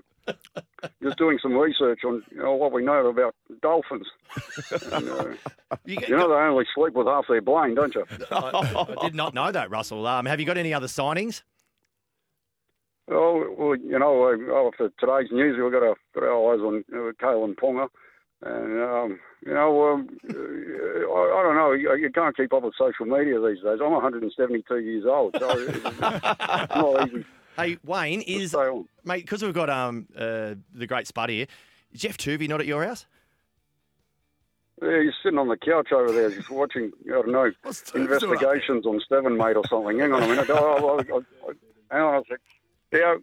[1.02, 4.08] just doing some research on you know what we know about dolphins.
[4.92, 5.26] And, uh,
[5.86, 8.06] you, know they only sleep with half their brain, don't you?
[8.32, 10.06] I, I did not know that, Russell.
[10.08, 11.44] Um, have you got any other signings?
[13.12, 16.62] Oh, well, you know, uh, oh, for today's news, we've got, our got our eyes
[16.62, 17.90] on uh, Kalyn Ponga.
[18.46, 21.72] And, um, you know, um, uh, I, I don't know.
[21.74, 23.80] You, you can't keep up with social media these days.
[23.84, 27.26] I'm 172 years old, so it's not easy.
[27.56, 28.56] Hey, Wayne, is
[29.04, 31.48] mate because we've got um uh, the great Spud here.
[31.92, 33.06] Is Geoff Toovey not at your house?
[34.82, 36.92] Yeah, he's sitting on the couch over there, just watching.
[37.06, 37.52] I don't know
[37.96, 40.00] investigations on Steven, mate, or something.
[40.00, 40.50] Hang on a minute.
[40.50, 41.54] Oh, oh, oh, oh,
[41.92, 42.40] hang on a sec.
[42.92, 43.16] Yeah,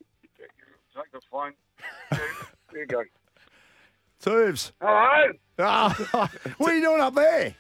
[0.95, 1.53] take the phone.
[2.11, 3.03] There you go.
[4.21, 4.73] Tubes.
[4.81, 5.33] Hello.
[5.59, 7.55] Ah, what are you doing up there?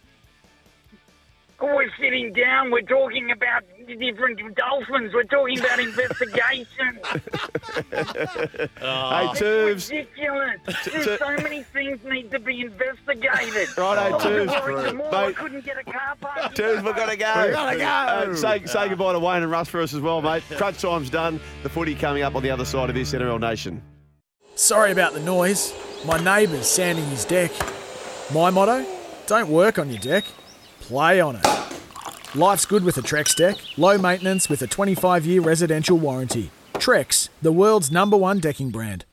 [1.62, 2.70] We're sitting down.
[2.70, 5.12] We're talking about different dolphins.
[5.12, 6.98] We're talking about investigations.
[8.80, 9.90] Hey, Tubes.
[9.90, 10.60] Ridiculous.
[10.84, 13.68] There's so many things need to be investigated.
[13.78, 14.52] Righto, I was Tubes.
[14.52, 15.36] worried tomorrow I Mate.
[15.36, 16.54] couldn't get a car park.
[16.54, 17.46] Tubes, we've got to go.
[17.46, 17.84] We gotta go.
[17.84, 20.42] Uh, say, say goodbye to Wayne and Russ for us as well, mate.
[20.56, 21.40] Crunch time's done.
[21.62, 23.82] The footy coming up on the other side of this NRL Nation.
[24.54, 25.74] Sorry about the noise.
[26.06, 27.50] My neighbour's sanding his deck.
[28.32, 28.84] My motto
[29.26, 30.24] don't work on your deck,
[30.90, 31.46] play on it.
[32.34, 36.50] Life's good with a Trex deck, low maintenance with a 25 year residential warranty.
[36.74, 39.04] Trex, the world's number one decking brand.